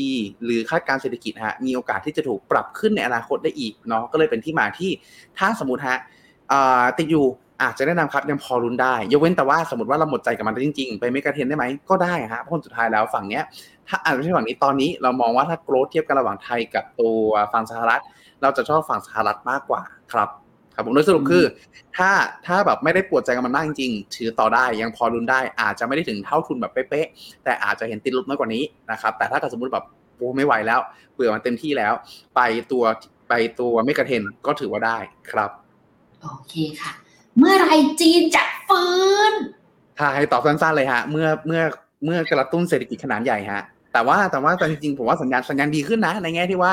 [0.44, 4.90] หรือคาดการเศรษฐกิจฮะมีโอกาสที่จะถูกปรับขึ้นในอนาคตได้อีกเนาะก็เลยเป็นที่มาที่
[5.38, 5.98] ถ้าสมมติฮะ
[6.98, 7.26] ติดอยู่
[7.62, 13.44] อาจจะแนะนำครับยังพอรุนได้ ยกเว้นแต่ว่าสมมติว่าเราหมดใจกับมันจริงๆ ไปไม่กระเทนได้ไหมก็ได้ฮะเพราะสุดท้ายแล้วฝั่งเนี้ย
[13.88, 17.22] ถ้าอาจจะไม่ใช่ฝั่งนี้ตอนนี้เรามองว่าถ้าโกรธเทียบกันระหว่างไทยกับตัว
[17.52, 18.02] ฝั่งสหรัฐ
[18.42, 19.82] เราจะชอบฝั่งสหรัฐมากกว่า
[20.12, 20.28] ครับ
[20.74, 21.44] ครับผมโดยสรุปคือ
[21.96, 22.10] ถ้า
[22.46, 29.84] ถ้าแบบไม่ได้ปวดใจกับมันมากจริงๆถือต่อได้ยังพอรุนได้ อาจจะไม่ได้ถึงเท่าทุนแบบเป๊ะๆแต่อาจจะเห็นติดลบน้อยกว่านี้นะครับแต่ถ้าเกิดสมมติแบบ
[30.16, 30.80] โอ้ไม่ไหวแล้ว
[31.14, 31.92] เบื่อมันเต็มที่แล้ว
[32.36, 32.40] ไป
[32.72, 32.84] ตัว
[33.28, 34.98] ไปตัวไม่กระเทนก็ถือว่าได้
[35.30, 35.50] ครับ
[36.22, 36.92] โอเคค่ะ
[37.38, 37.68] เมื่อไร
[38.00, 38.88] จีนจะฟื้
[39.30, 39.32] น
[39.98, 41.62] ใช่ตอบสั้นๆเลยฮะ เมื่อเมื่อ
[42.04, 43.62] เมื่อกระตุ้นเศรษฐกิจขนาดใหญ่ฮะ
[43.92, 46.72] แต่ว่าแต่ว่าจริงๆผมว่าสัญญาณสัญญาณดีขึ้นนะ ในแง่ที่ว่า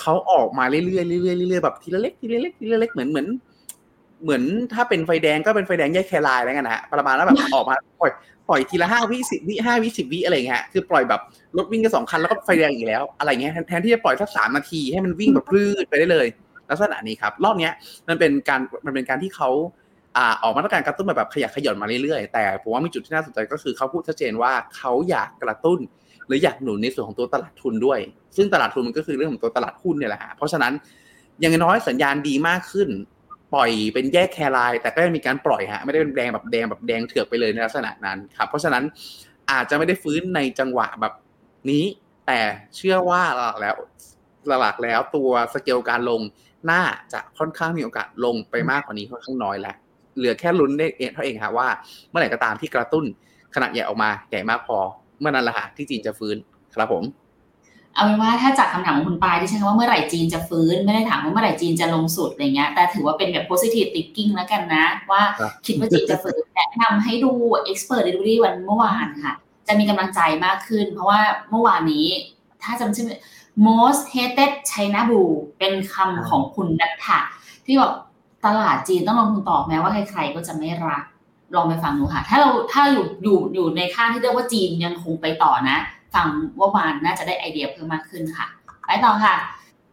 [0.00, 0.98] เขาออกมาเรื่อยๆเรื่
[1.32, 3.26] อยๆเรื่อยๆแบบทีละเล็กทีละเล็กทีละเล็กเหมือนเหมือน
[4.22, 4.42] เหมือน
[4.72, 8.10] ถ้าเป็นไฟแดงก็เป็นไฟแดงแยกแคลายอะไรเงี้ยนะฮะประมาณแล้วแบบออกมาปล่อย
[8.48, 11.20] ปล่อยทีละห้าวิสิบวิห้าวิสิบวิอะไรเงี้ยคือปล่อยแบบ
[11.56, 16.26] รถวิ่งกันสองคันแล้วก็ไฟแดงอีกแล้วอะไรเงี้ยแทนที่จะปล่อยสักสามนาทีให้มันวิ่งแบบพลืดไปได้เลย
[16.70, 17.72] ลักษณะนี้ครับ รอบเนี้ย
[18.08, 19.50] มันเป็นการมันเป็นการที่เขา
[20.16, 25.78] อ่าออกมาตรการกระตุ้นแบบแบบขยักขย่อนมาเรื่อยๆแต่ผมว่ามีจุดที่น่าสนใจก็คือเขาพูดชัดเจนว่าเขาอยากกระตุ้น
[26.28, 27.98] หรืออยากหนุนในส่วนของตัวตลาดทุนด้วย
[28.36, 30.72] ซึ่งตลาดทุนมันก็คือเรื่องของตัวตลาดหุ้นเนี่ยแหละฮะเพราะฉะนั้น
[31.40, 32.88] อย่างน้อยสัญญาณดีมากขึ้น
[33.54, 38.84] ปล่อยเป็นแยกแคลายแต่ก็ยังมีการปล่อยฮะไม่ได้เป็นแดงแบบแดงแบบแดงเถือกไปเลยในลักษณะนั้นครับเพราะฉะนั้น
[39.50, 41.14] อาจจะไม่ได้ฟื้นในจังหวะแบบ
[41.70, 41.84] นี้
[42.26, 42.40] แต่
[42.76, 43.74] เชื่อว่าหลักแล้ว
[44.60, 46.20] หลักแล้วตัวสเกลการลง
[46.70, 49.76] น่าจะค่อนข้างมีโอกาสลงไปมากกว่านี้ค่อนข้างน้อยแล้ว
[50.16, 51.68] เหลือแค่ลุ้นได้เองเท่าเองครับว่า
[52.08, 53.04] เมื่อไหร่ก็ตามที่กระตุ้น
[53.54, 54.78] ขนาดใหญ่ออกมาใหญ่มากพอ
[55.20, 56.36] เมื่อนั้นแหละฮะที่จีนจะฟื้น
[56.74, 57.04] ครับผม
[57.94, 65.22] เอาเป็นว่าถ้าจากคำถามของคุณปายที่ใช้คำว่าเมื่อไหร่จีนจะฟื้น ไม่ได้ถามว่าเมื่อไหร่จีนจะลงสุดอะไรเงี้ยแต่ถือว่าเป็นแบบ positive thinking แล้วกันนะ ว่า
[65.66, 67.32] คิดว่าจีนจะฟื้นแนะนำให้ดู
[67.70, 69.34] expert delivery วันเมื่อวานค่ะ
[69.66, 72.06] จะมีกำลังใจมากขึ้น เพราะว่าเมื่อวานนี้
[72.62, 73.06] ถ้าจำชื่อ
[73.68, 77.18] most hated China blue เป็นคำของคุณนัทธะ
[77.66, 77.92] ที่บอก
[78.44, 81.04] ตลาดจีนต้องลงทุนต่อแม้ว่าใครๆก็จะไม่รัก
[81.54, 85.78] ลองไปฟังดูค่ะ ถ้าเราถ้าอยู่อยู่อยู่ในข้างที่เรียกว่าจีนยังคงไปต่อนะ
[86.14, 86.28] ฟัง
[86.58, 88.46] ว่าวานน่าจะได้ไอเดียเพิ่มมากขึ้นค่ะ
[88.86, 89.34] ไปต่อค่ะ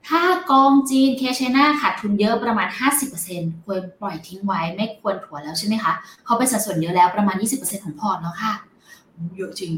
[0.09, 2.67] ถ้ากองจีน K-CHINA ขาดทุนเยอะประมาณ
[3.15, 5.93] 50%ควรปล่อยทิ้งไว้ไม่ควรถัวแล้วใช่ไหมคะ
[6.25, 8.53] เขาเป็นสัดส่วนเยอะแล้วประมาณ 20%ของพอร์ตแล้วค่ะ
[9.37, 9.71] เยอะจริง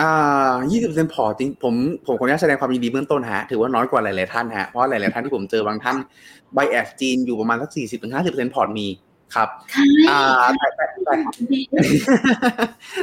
[0.00, 1.74] อ่า20%พอร์ตจริง ผม
[2.06, 5.96] ผมขออนุญาตแสดงความยินดีเบื้องต้นฮะ ถือว่าน้อยกว่าหลาย ๆ ท่านฮะ เพราะหลาย ๆ ท่านที่ผมเจอบางท่าน
[6.54, 7.70] bias จีนอยู่ประมาณสัก
[8.12, 8.86] 40-50%พอร์ตมี
[9.34, 9.48] ครับ
[10.10, 10.20] อ่า
[10.58, 11.14] แต่แต่แต่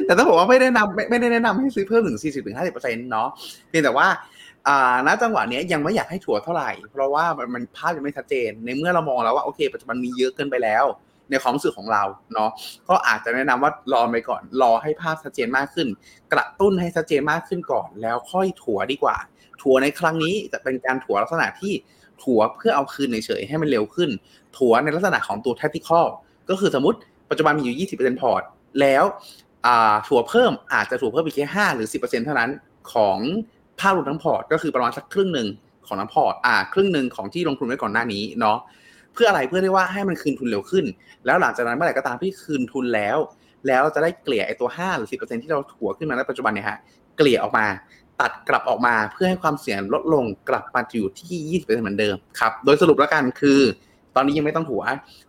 [0.06, 3.28] แต่ต้องบอกว่าไม่ได้นำไม่ไม่ได้แนะนำให้ซื้อเพิ่มถึงสี่สิบถึงห้าสิบเปอร์เซ็นต์เนาะ
[3.70, 4.08] เพียงแต่ว่า
[4.68, 10.86] อ่าณจังหวะนี้ยังไม่อยากให้ถั่วเท่าไหร่ เพราะว่ามันมันภาพยังไม่ชัดเจน ในเมื่อเรามองแล้วว่าโอเค ปัจจุบันมีเยอะเกินไปแล้ว
[11.30, 12.04] ในความรู้สึกของเรา
[12.34, 12.50] เนาะ
[12.90, 15.88] ก็อาจจะแนะนำว่ารอไปก่อน รอให้ภาพชัดเจนมากขึ้น
[16.34, 19.18] กระตุ้นให้ชัดเจนมากขึ้นก่อน แล้วค่อยถั่วดีกว่า
[19.62, 21.74] ถั่วในครั้งนี้จะเป็นการถั่วลักษณะที่
[22.24, 24.10] ถั่วเพื่อเอาคืนเฉยๆให้มันเร็วขึ้น
[24.58, 26.06] ถัวในลักษณะของตัว tactical
[26.50, 26.98] ก็คือสมมติ
[27.30, 28.42] ปัจจุบันมีอยู่ 20%พอร์ต
[28.82, 29.04] แล้ว
[30.08, 32.52] ถั่วเพิ่มอาจจะถั่วเพิ่มอีกแค่ห้าหรือสิเท่านั้น
[32.94, 33.18] ของ
[33.80, 35.48] ภาพรวมทั้งพอร์ต ก็คือประมาณสักครึ่งหนึ่ง
[35.88, 38.58] ของน้ำพอร์ต อ่า ครึ่งหนึ่งของที่ลงทุนไว้ก่อนหน้านี้เนาะ
[39.14, 40.86] เพื่ออะไร เพื่อที่ว่าให้มันคืนทุนเร็วขึ้น
[41.26, 43.18] แล้วหลังจากนั้นเมื่อไหร่ก็ตามที่คืนทุนแล้ว
[43.68, 46.78] แล้วจะได้เกลี่ยไอ้ตัว 5 หรือ 10%ที่เราถัวขึ้นมาในปัจจุบันเนี่ยฮะ
[47.18, 47.66] เกลี่ยออกมา
[48.22, 53.60] ตัดกลับออกมาเพื่อให้ความเสี่ยงลดลงกลับมาอยู่ที่ 20%เหมือนเดิมครับ โดยสรุปแล้วกันคือ
[54.20, 54.84] ตอนนี้ยังไม่ต้องถัว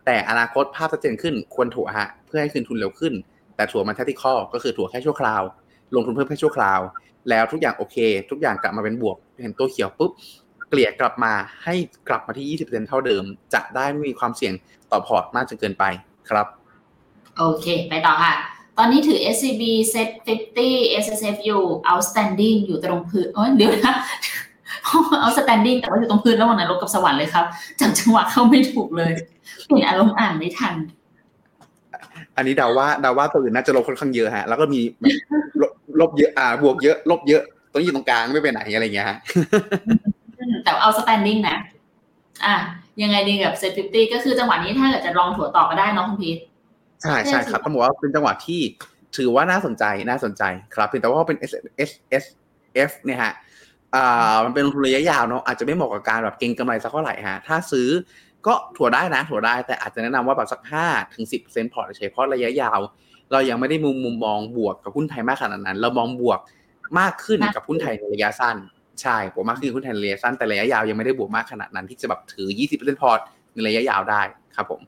[0.06, 3.12] แต่อนาคตภาพชัดเจนขึ้นควรถัวฮะเพื่อให้คืนทุนเร็วขึ้น
[3.56, 5.42] แต่ถัวมันแทติคอก็คือถัวแค่ชั่วคราว
[5.94, 6.80] ลงทุนเพิ่มแค่ชั่วคราว
[7.30, 7.96] แล้วทุกอย่างโอเค
[8.30, 10.10] ทุกอย่างกลับมาเป็นบวก เห็นตัวเขียวปุ๊บ
[10.68, 11.32] เกลี่ยกลับมา
[11.64, 11.74] ให้
[12.08, 13.24] กลับมาที่ 20%เท่าเดิม
[13.54, 14.52] จะได้ไม่มีความเสี่ยง
[14.90, 15.84] ต่อพอร์ตมากจนเกินไป
[16.30, 16.46] ครับ
[17.38, 18.32] โอเค ไปต่อค่ะ
[18.78, 19.62] ตอนนี้ถือ SCB
[19.92, 21.58] Set 50 SSFU
[21.90, 23.96] outstanding อยู่ตรงพื้นเดี๋ยวนะ
[25.20, 27.44] เอาสแตนดิ้งแต่ว่าอยู่ตรงพื้นระหว่างนรกกับสวรรค์เลยครับ
[27.80, 29.12] จำจังหวะเข้าไม่ถูกเลย
[29.66, 30.74] เปลี่ยนอารมณ์อ่านไม่ทัน
[32.36, 34.80] อันนี้เดาว่าเดาว่าตัวอื่นน่าจะลบค่อนข้างเยอะฮะ แล้วก็มี
[36.00, 37.42] ลบเยอะอ่า บวกเยอะ ลบเยอะ
[37.72, 39.18] ต้องอยู่ตรงกลางไม่ไปไหนอะไรเงี้ยฮะ
[40.64, 41.56] แต่เอาสแตนดิ้งนะ
[42.44, 42.56] อะ
[43.02, 46.38] ยังไงดีกับเซฟิตี้ก็คือจังหวะนี้ถ้าเกิดจะลองถัวต่อก็ได้น้องคุณพีท
[47.02, 48.60] ใช่ใช่ครับต้องบอกว่าเป็นจังหวะที่
[49.16, 50.42] ถือว่าน่าสนใจน่าสนใจ
[50.74, 51.52] ครับเพียงแต่ว่าเป็น S
[51.88, 51.90] S
[52.22, 52.24] S
[52.88, 53.32] F เนี่ยฮะ
[53.94, 57.88] อ่ามันเป็นลงทุนระยะยาวเนาะอาจจะไม่เหมาะกับการแบบเก็งกำไรสักเท่าไหร่ฮะถ้าซื้อ
[58.46, 62.78] ก็ถั่วได้นะถั่วได้แต่อาจจะแนะนำว่าแบบสักห้าถึงสิบเปอร์เซ็นต์พอร์ตเฉยเพราะระยะยาว
[63.32, 66.40] เรายังไม่ได้มุมมุมมองบวกกับหุ้นไทยมากขนาดนั้น เรามองบวก
[66.98, 68.56] มากขึ้นกับหุ้นไทยในระยะสั้น
[69.02, 73.18] ใช่ผมมากขึ้นหุ้นไทยในระยะสั้นแต่ระยะยาวยังไม่ได้บวกมากขนาดนั้น ที่จะแบบถือยี่สิบเปอร์เซ็นต์พอร์ต
[73.54, 74.22] ในระยะยาวได้
[74.56, 74.80] ครับผม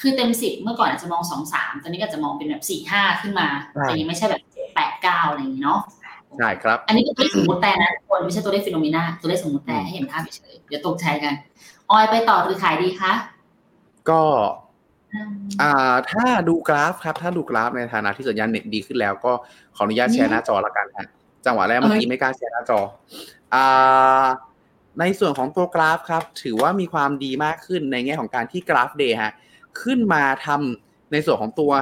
[0.00, 3.48] คือเต็มสิบเมื่อก่อนอาจจะมองสองสามตอนนี้ก็จะมองเป็นแบบสี่ห้าขึ้นมา
[3.82, 4.42] แต่ยังไม่ใช่แบบ
[4.74, 5.80] แปดเก้าอะไรอย่างนี้เนาะ
[6.38, 11.34] ใช่ครับ อันนี้คือตัวเลขสมมติแต่นะทุกคนไม่ใช่ตัวเลขฟิโนเมนาตัวเลขสมมติแต่ให้เห็นภาพเฉยๆเดี๋ยวตกใจกัน
[11.90, 13.12] ออยไปต่อหรือขายดีคะ
[14.10, 14.22] ก็
[15.14, 19.32] อืมอ่าถ้าดูกราฟครับ ถ้าดูกราฟในฐานะที่สัญญาณเน็ตดีขึ้นแล้วก็
[19.76, 21.08] ขออนุญาตแชร์หน้าจอละกันฮะ
[21.46, 22.80] จังหวะแรกเมื่อกี้ไม่กล้าแชร์หน้าจอ
[23.54, 24.26] อ่า
[25.00, 29.32] ในส่วนของตัวกราฟครับ ถือว่ามีความดีมากขึ้นในแง่ของการที่กราฟเดย์ฮะ
[29.82, 31.72] ขึ้นมาทำในส่วนของตัว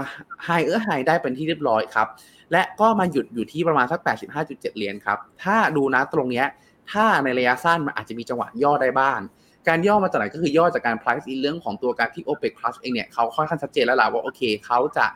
[0.44, 2.08] ไฮเออร์ไฮได้เป็นที่เรียบร้อยครับ
[2.52, 4.00] และก็มาหยุดอยู่ที่ประมาณสัก
[4.38, 6.46] 85.7 เหรียญครับ ถ้าดูนะตรงเนี้ย
[6.92, 9.20] ถ้าในระยะสั้นมันอาจจะมีจังหวะย่อได้บ้าง
[9.68, 15.06] การย่อมาจากไหนก็คือย่อจากการ price in เรื่องของตัวการที่ OPEC Plus เองเนี่ยเขาค่อนข้างชัดเจนแล้วล่ะว่าโอเคเขาจะ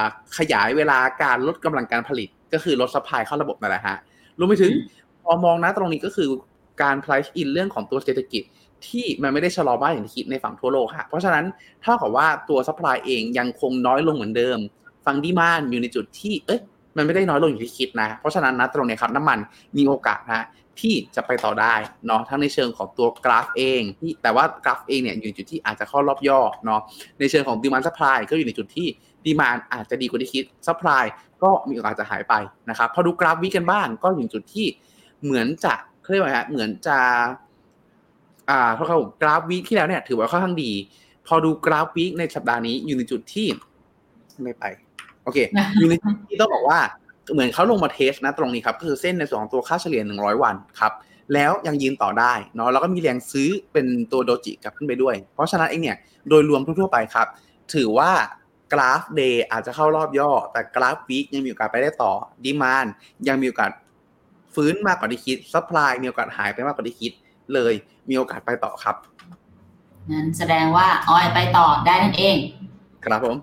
[0.00, 0.02] า
[0.38, 3.96] ขยายเวลาการลดกำลังการผลิตก็คือลด supply เข้าระบบนั่นแหละฮะ
[4.38, 4.72] รวมไปถึง
[5.22, 6.28] พอมองนะตรงนี้ก็คือ
[6.82, 8.42] การ price in เรื่องของตัวเศรษฐกิจ
[8.86, 11.44] ที่มันไม่ได้ชะลอบ้างอย่างที่คิดในฝั่งทั่วโลกค่ะเพราะฉะนั้น
[11.82, 14.58] เท่ากับว่าตัว supply เองยังคงน้อยลงเหมือนเดิม
[15.04, 16.60] ฝั่ง demand อยู่ในจุดที่เอ๊ะ
[16.96, 19.38] มันไม่ได้น้อยลงอย่างที่คิดนะ เพราะฉะนั้นนะตรงเนี้ยครับน้ำมัน
[19.76, 20.46] มีโอกาสนะ
[20.80, 21.74] ที่จะไปต่อได้
[22.06, 26.80] เนาะทั้งในเชิงของตัวกราฟเองที่แต่ว่ากราฟเองเนี่ยอยู่ในจุดที่อาจจะเข้ารอบย่อเนาะ
[27.18, 28.86] ในเชิงของดีมาน d ั p พลายก็อยู่ในจุดที่
[29.26, 31.04] demand อาจจะดีกว่าที่คิด supply
[31.42, 32.34] ก็มีโอกาสจะหายไป
[32.70, 34.66] นะครับพอดูกราฟวิกันบ้างก็อยู่ในจุดที่
[35.22, 35.74] เหมือนจะ
[36.10, 36.98] เรียกว่าเหมือนจะ
[38.50, 40.72] อ่าเพราะเขากราฟ week ที่แล้วเนี่ยถือว่าค่อนข้างดี
[41.26, 43.48] พอดูกราฟ week ในสัปดาห์นี้อยู่ในจุดที่
[44.42, 44.64] ไม่ไป
[45.24, 45.38] โอเค
[45.78, 46.80] อยู่ในจุดที่ต้องบอกว่า
[47.32, 50.92] เหมือนเขาลงมา test นะตรงนี้ครับก็คือเส้นในส่วนของตัวค่าเฉลี่ย 100 วันครับ
[51.34, 55.96] แล้วยังยืนต่อได้เนาะแล้วก็มีแรงซื้อเป็นตัว doji กลับขึ้นไปด้วย เพราะฉะนั้นเองเนี่ย
[56.28, 57.26] โดยรวมทั่วๆไปครับ
[57.74, 58.10] ถือว่า
[58.72, 62.12] กราฟ day อาจจะเข้ารอบย่อ แต่กราฟ week ยังมีโอกาสไปได้ต่อ
[62.44, 62.86] demand
[63.28, 63.70] ยังมีโอกาส
[64.54, 67.12] ฟื้นมากกว่าที่คิด supply มีโอกาสหายไปมากกว่าที่คิด
[67.54, 67.72] เลย
[68.08, 68.96] มีโอกาสไปต่อครับ
[70.10, 72.36] งั้นแสดงว่าออยไปต่อได้นั่นเอง
[73.04, 73.36] ครับผม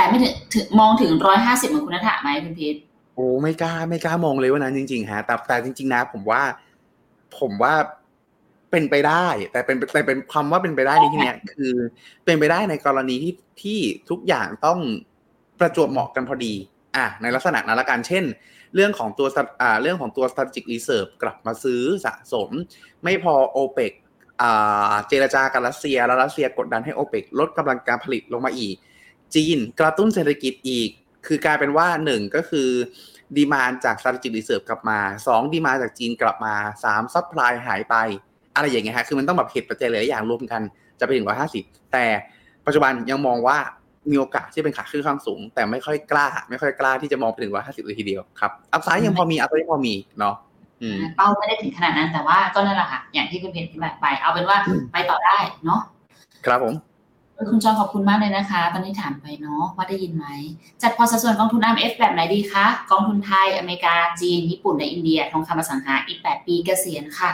[0.00, 2.76] แต่ไม่ถึงถึงมองถึงร้อยห้าสิบเหมือนคุณนัทะไหมคุณพีท
[3.14, 6.42] โอ้ไม่กล้าไม่กล้ามองเลยว่านั้นจริง ๆ ฮะ แต่แต่จริง ๆ นะ ผมว่า
[7.38, 7.74] ผมว่า
[8.70, 11.74] เป็นไปได้ แต่เป็นแต่เป็นความว่าเป็นไปได้ในที่เนี้ยคือ
[12.24, 13.78] เป็นไปได้ในกรณีที่ที่
[14.10, 14.78] ทุกอย่างต้อง
[15.58, 16.54] ประจวบเหมาะกันพอดี
[16.96, 18.24] อะในลักษณะนั้นละกันเช่น
[18.74, 19.28] เรื่องของตัว
[19.62, 22.48] อ่าเรื่องของตัว strategic reserve กลับมาซื้อสะสม
[23.04, 23.92] ไม่พอโอเปก
[24.42, 28.76] อ่าเจรจากับรัสเซียแล้วรัสเซียกดดันให้โอเปกลดกำลังการผลิตลงมาอีก
[29.34, 30.90] จีนกระตุ้นเศรษฐกิจอีก
[31.26, 32.68] คือกลายเป็นว่าหนึ่งก็คือ
[33.36, 36.54] ดีมานจาก strategic reserve กลับมาสอง demand จากจีนกลับมา
[36.84, 37.96] สาม supply หายไป
[38.54, 40.62] อะไรอย่างเงี้ยฮะคือมันต้องแบบเหตุปัจจัยหลายอย่างรวมกัน
[41.00, 42.04] จะไปถึงร้อยห้าสิบแต่
[42.66, 43.58] ปัจจุบันยังมองว่า
[44.10, 50.34] มีโอกาสที่เป็นขาขึ้นค่อนข้างสูง แต่ไม่ค่อยกล้า ไม่ค่อยกล้าที่จะมองไปถึงร้อยห้าสิบเลยทีเดียวครับ upside ยังพอมี upside ยังพอมีเนาะ
[50.82, 54.58] อืมเป้าไม่ได้ถึงขนาดนั้นแต่ว่าก็นั่นแหละค่ะอย่างที่คุณพีทอธิบายไป เอาเป็นว่า
[54.92, 55.80] ไปต่อได้เนาะ
[56.46, 56.74] ครับผม
[57.48, 60.26] คุณจอนขอบคุณมากเลยนะคะ ตอนนี้ถามไปเนาะว่าได้ยินไหม
[60.82, 67.30] จัดพอสัดส่วนกองทุน IMF แบบไหนดีคะ กองทุนไทย อเมริกา จีน ญี่ปุ่น และอินเดีย ทองคำอสังหา อีก 8 ปีเกษียณค่ะ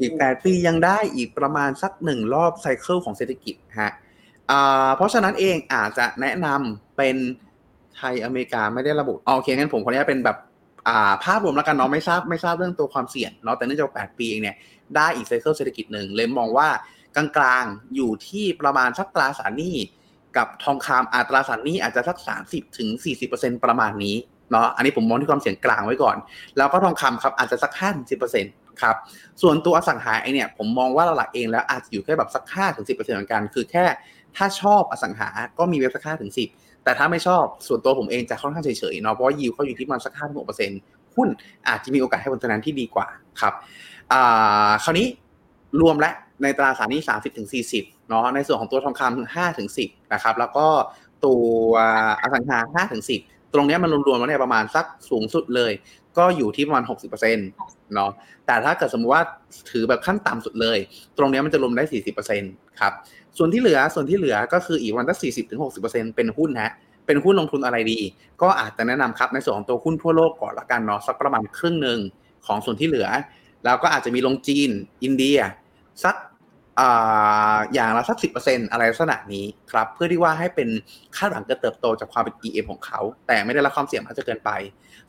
[0.00, 3.92] อีกแปดปียังได้อีกประมาณสักหนึ่งรอบไซเคิลของเศรษฐกิจฮะ
[4.96, 7.16] เพราะฉะนั้นเองอาจจะแนะนำเป็น
[7.96, 14.56] ไทยอเมริกาไม่ได้ระบุโอเคงั้นผมขออนุญาตเป็นแบบาภาพรวมแล้วกันเนาะไม่ทราบไม่ทราบเรื่องตัวความเสี่ยงเนาะแต่เนื่องจากแปดปีเองเนี่ย
[14.96, 16.68] ได้อีกไซเคิลเศรษฐกิจหนึ่งเลยมองว่า
[17.16, 19.76] กลางๆ อยู่ที่ประมาณสักตราสารหนี้
[20.36, 22.88] กับทองคำอัตราสารหนี้อาจจะสัก30ถึง
[23.26, 24.16] 40%ประมาณนี้
[24.50, 26.16] เนาะอันนี้ผมมองที่ความเสี่ยงกลางไว้ก่อน
[26.56, 28.06] แล้วก็ทองคำครับอาจจะสัก5ถึง
[28.44, 28.96] 10%ครับ
[29.42, 33.84] ส่วนตัวอสังหาไอเนี่ยผมมองว่าหลักเองแล้วอาจจะอยู่แค่แบบสัก5ถึง10%เปอร์เซ็นต์เหมือนกัน คือแค่
[34.36, 40.38] ถ้าชอบอสังหา ก็มีเว็บสัก5ถึง10แต่ถ้าไม่ชอบส่วนตัวผมเองจะค่อนข้างเฉยๆเนาะเพราะว่ายิวเขาอยู่ที่ประมันสัก5ถึง
[40.78, 41.28] 6%หุ้น
[41.68, 43.06] อาจจะมีโอกาสให้ผลตอบแทนที่ดีกว่า
[43.40, 43.54] ครับ
[44.12, 45.06] อ่าคราวนี้
[45.80, 46.10] รวมและ
[46.42, 50.66] ในตราสารนี้30ถึง40เนาะในส่วนของตัวทองคำ5ถึง10นะครับ แล้วก็
[51.24, 51.44] ตัว
[52.22, 55.72] อสังหา5ถึง10ตรงนี้มันรวมๆแล้วเนี่ยประมาณสักสูงสุดเลย
[56.18, 57.42] ก็อยู่ที่ประมาณ60%เปอร์เซ็นต
[57.94, 58.10] เนาะ
[58.46, 59.24] แต่ถ้าเกิดสมมติว่า
[59.70, 60.78] ถือแบบขั้นต่ำสุดเลย
[61.18, 61.84] ตรงนี้มันจะรวมได้
[62.32, 62.92] 40%ครับ
[63.38, 66.72] ส่วนที่เหลือส่วนที่เหลือก็คืออีกวันละ40ถึง60%เปอร์เซ็นตเป็นหุ้นฮะ
[67.06, 67.98] เป็นหุ้นลงทุนอะไรดี
[68.42, 71.98] ก็อาจจะแนะนำครับในส่วนของตัวหุ้นทั่วโลกก่อนละกันเนาะสักประมาณครึ่งหนึ่ง
[72.46, 73.08] ของส่วนที่เหลือ
[73.64, 74.70] แล้วก็อาจจะมีลงจีน
[75.02, 75.38] อินเดีย
[76.04, 76.14] สัก
[77.74, 78.28] อย่างละสักสิ
[78.72, 80.68] อะไรลักษณะนี้ครับ เพื่อที่ว่าให้เป็น
[81.16, 84.50] คาดหวังการเติบโตจากความเป็น EM ของเขา แต่ไม่ได้รับความเสี่ยงมากจนเกินไป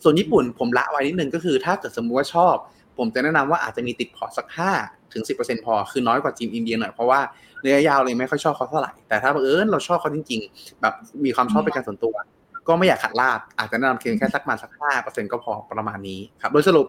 [0.04, 2.56] ส่วนญี่ปุ่นผมละไว้นิดนึงก็คือ ถ้าเกิดสมมติว่าชอบ
[2.98, 4.48] ผมจะแนะนำว่าอาจจะมีติดพอร์ตสัก
[4.80, 7.20] 5ถึง10%พอ คือน้อยกว่าจีนอินเดียหน่อยเพราะว่า
[7.66, 10.94] ระยะยาวเลยไม่ค่อยชอบเขาเท่าไหร่ แต่ถ้าบังเอิญเราชอบเขาจริง ๆ แบบ
[11.26, 12.16] มีความชอบเป็นการส่วนตัว
[12.68, 16.88] ก็ไม่อยากขัดลาบอาจจะแนะนำเพียงแค่สักมาสัก5%ก็พอประมาณนี้ครับโดยสรุป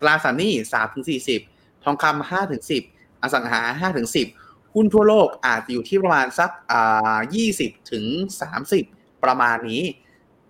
[0.00, 1.04] ตราสารหนี้3ถึง
[1.44, 4.08] 40ทองคำ5ถึง10 อสังหา5ถึง
[4.40, 7.16] 10หุ้นทั่วโลกอาจจะอยู่ที่ประมาณสักอ่า
[7.52, 8.04] 20ถึง
[8.64, 9.82] 30ประมาณนี้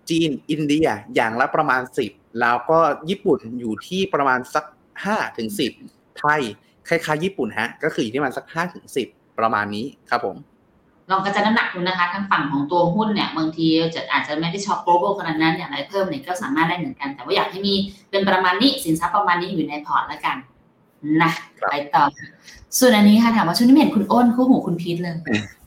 [0.09, 1.81] จีนอินเดียอย่างละประมาณ
[2.39, 4.65] แล้วก็ญี่ปุ่นอยู่ที่ประมาณสัก
[5.05, 5.71] ห้าถึงสิบ
[6.19, 6.41] ไทย
[6.87, 9.07] คล้ายๆญี่ปุ่นฮะ ก็คืออยู่ที่ประมาณสักห้าถึงสิบ
[9.39, 10.37] ประมาณนี้ครับผม
[11.11, 17.73] ลองกระจายน้ำหนักดูนะคะทางฝั่งของตัวหุ้นเนี่ยบางทีจะอาจจะไม่ได้ชอบ global ขนาดนั้นอย่างไรเพิ่มเนี่ยก็สามารถได้เหมือนกัน แต่ว่าอยากให้มี
[18.11, 20.37] เป็นประมาณนี้สินทรัพย์ประมาณนี้อยู่ในพอร์ตแล้วกัน
[21.21, 22.27] นะครับไปต่อค่ะ
[22.79, 25.15] ส่วนอันนี้ค่ะถามว่าช่วงนี้ไม่เห็นคุณอ้นคู่หูคุณพีทเลย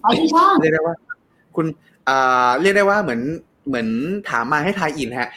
[0.00, 0.94] ไปที่ช่องเรียกได้ว่า
[1.56, 1.66] คุณ
[2.08, 3.20] อ่าเรียกได้ว่าเหมือน
[3.68, 3.88] เหมือน
[4.30, 5.30] ถามมาให้ tie-in ฮะ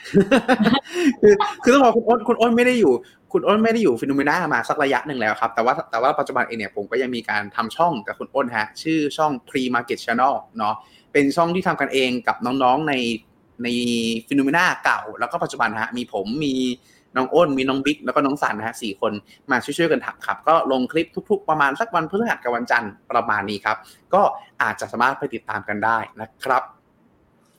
[1.22, 2.94] คือคือต้องบอกคุณอ้นคุณอ้นไม่ได้อยู่
[3.34, 10.76] คุณอ้นไม่ได้อยู่ฟิโนเมนามาสักระยะหนึ่งแล้วครับ แต่ว่าแต่ว่าปัจจุบันเองเนี่ยผมก็ยังมีการทำช่องกับคุณอ้นฮะ ชื่อช่อง Pre Market Channel เนาะ
[11.12, 12.94] เป็นช่องที่ทำกันเองกับน้องๆใน
[13.64, 13.68] ใน
[14.28, 16.56] ฟิโนเมนาเก่า แล้วก็ปัจจุบันฮะ มีผมมี
[17.18, 19.12] น้องอ้นมีน้องบิ๊กแล้วก็น้องสันนะฮะสี่คน
[19.52, 23.78] มาช่วยๆกันทำครับ ก็ลงคลิปทุก ๆ ประมาณสักวันพฤหัสกับวันจันทร์ประมาณนี้ครับ
[24.14, 24.22] ก็
[24.62, 26.64] อาจจะสามารถไปติดตามกันได้นะครับ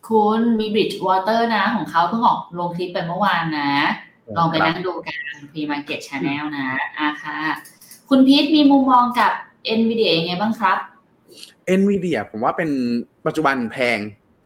[0.08, 3.70] คุณมี Bridge Water นะ ของเขาเพิ่งออกลงคลิปไปเมื่อวานนะ
[4.36, 5.16] ลองไปนั่งดูกัน
[5.52, 7.36] Pre Market Channel นะอาค่ะ
[8.08, 9.32] คุณพีทมีมุมมองกับ
[9.78, 10.78] NVIDIA ยังไงบ้างครับ
[11.66, 12.70] เอ็นวีเดียผมว่าเป็น
[13.26, 13.98] ปัจจุบันแพง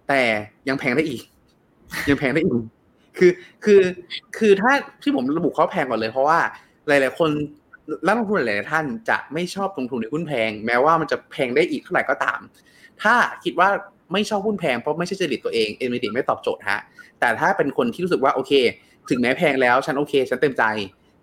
[0.08, 0.20] แต่
[0.68, 1.22] ยังแพงได้อีก
[2.08, 2.62] ยังแพงได้อีก
[3.18, 3.30] คือ
[3.64, 3.80] คือ
[4.38, 6.38] คือถ้าที่ผมระบุเขาแพงก่อนเลย เพราะว่า
[6.88, 7.30] หลาย ๆ คน
[8.06, 12.40] นักลงทุนหลายๆท่านจะไม่ชอบลงทุนในหุ้นแพง แม้ว่ามันจะแพงได้อีกเท่าไหร่ก็ตาม
[13.02, 13.68] ถ้าคิดว่า
[14.12, 16.80] ไม่ชอบหุ้นแพงเพราะไม่ใช่จริตตัวเองเอ็นวีดีไม่ตอบโจทย์ฮะ
[17.20, 18.52] แต่ถ้าเป็นคนที่รู้สึกว่าโอเค
[19.10, 20.64] ถึงแม้แพงแล้วฉันโอเค ฉันเต็มใจ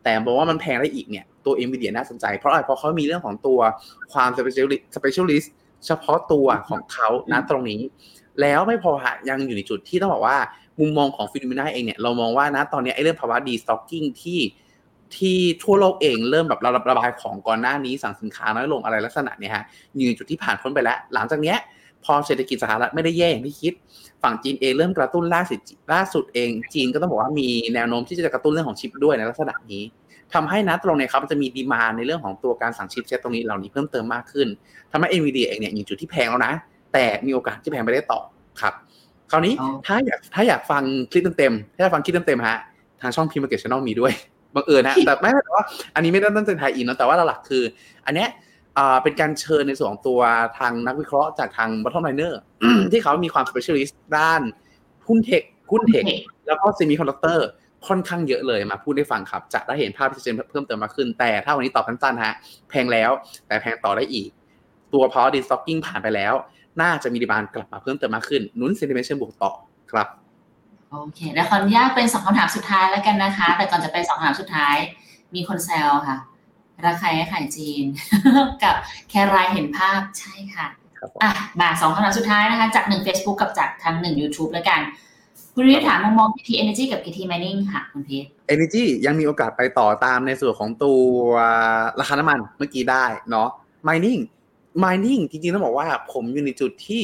[0.03, 3.59] แต่บอกว่ามันแพงได้อีกเนี่ยตัว NVIDIA น่าสนใจ เพราะอะไรเพราะเขามีเรื่องของตัว
[4.13, 5.47] ความ specialist specialist
[5.85, 7.81] เฉพาะตัวของเขานะตรงนี้
[8.41, 10.37] แล้วไม่พอฮะยังอยู่ในจุดที่ต้องบอกว่า
[10.79, 14.39] มุมมองของฟิโนเมนาเองเนี่ยเรามองว่านะตอนนี้ไอ้เรื่องภาวะ destocking ที่
[15.15, 16.59] ที่ทั่วโลกเองเริ่มแบบ
[16.89, 19.63] ระบายของก่อนหน้านี้สั่งสินค้าน้อยลงอะไรลักษณะเนี่ยฮะ
[19.95, 21.57] อยู่ในจุดที่ผ่านพ้นไปแล้ว หลังจากเนี้ย
[22.05, 23.73] พอเศรษฐกิจสหรัฐไม่ได้แย่อย่างที่คิด
[24.23, 25.59] ฝั่งจีนเองเริ่มกระตุ้นล่าสุด
[25.93, 29.83] ล่าสุดเอง จีนก็ต้องบอกว่ามีแนวโน้มที่จะกระตุ้นเรื่องของชิปด้วยในลักษณะนี้
[30.33, 34.47] ทำให้นะตรงนี้ครับมันจะมี demand ในเรื่องของตัวการสั่ง chipset ตรงนี้เหล่านี้เพิ่มเติมมากขึ้น
[34.91, 36.53] ทำให้ NVIDIA เองเนี่ยอยู่จุดที่แพงแล้วนะ
[36.93, 38.19] แต่มีโอกาสที่แพงไปได้ต่อ
[38.61, 38.73] ครับ
[39.31, 42.59] คราวนี้อ๋อถ้าอยากถ้าอยากฟังคลิปเต็มๆถ้าอยากฟังคลิปเต็มๆฮะ
[43.01, 44.13] ทางช่อง Pre Market Channel มีด้วย
[44.55, 45.63] บังเอิญฮะแต่ไม่แต่ว่า
[45.95, 47.63] อันนี้ไม่ได้ตั้งใจ tie-in เนอะแต่ว่าหลักๆคือ
[48.05, 48.29] อันเนี้ย
[48.77, 50.19] อ่าเป็นการเชิญในส่วนของตัว
[50.59, 52.33] ทางนักวิเคราะห์จากทาง Bottom Liner
[52.91, 54.41] ที่เขามีความ specialist ด้าน
[55.07, 56.03] หุ้นเทคหุ้นเทค
[56.47, 57.39] แล้วก็ semi conductor
[57.87, 62.33] ค่อนข้างเยอะเลยมาพูดให้ฟังครับ จะได้เห็นภาพที่ชัดเจนเพิ่มเติมมากขึ้น แต่ถ้าวันนี้ตอบสั้นๆฮะ
[62.69, 63.11] แพงแล้ว
[63.47, 64.29] แต่แพงต่อได้อีก
[64.93, 66.33] ตัว power destocking ผ่านไปแล้ว
[66.81, 69.51] น่าจะมีดีมานกลับมาเพิ่มเติมมากขึ้นหนุน sentiment เชิงบวกต่อ
[69.91, 70.07] ครับ
[70.91, 74.75] โอเคแล้วขออนุญาตเป็นสองคำถามสุดท้ายแล้วกันนะคะ แต่ก่อนจะไปสองคำถามสุดท้าย
[75.35, 76.17] มีคนแซวค่ะ
[76.85, 77.83] ราคาไข่จีน
[78.63, 78.75] กับ
[79.09, 80.67] แครายเห็นภาพใช่ค่ะ
[80.99, 84.81] ครับผมอะมาสองคำถามสุดท้ายนะคะ จากหนึ่ง Facebook กับจากทางหนึ่ง YouTube แล้วกัน
[85.55, 91.01] คุณพีทถามมุมมอง PT Energy กับ PT Mining ค่ะคุณพีท Energy ยังมีโอกาสไปต่อตามในส่วนของตัว
[91.99, 93.49] ราคาน้ำมันเมื่อกี้ได้เนาะ
[93.87, 94.21] Mining
[94.83, 97.03] Mining จริงๆต้องบอกว่าผมอยู่ในจุดที่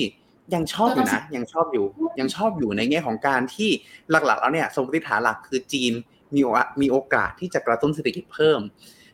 [0.53, 1.85] ยังชอบอยู่นะ ยังชอบอยู่
[2.19, 3.69] ยังชอบอยู่ในแง่ของการที่
[4.11, 5.93] หลักๆแล้วเนี่ยสมมติฐานหลักคือจีน
[6.35, 6.49] มีโอ
[6.81, 8.59] มีโอกาสที่จะกระตุ้นเศรษฐกิจเพิ่ม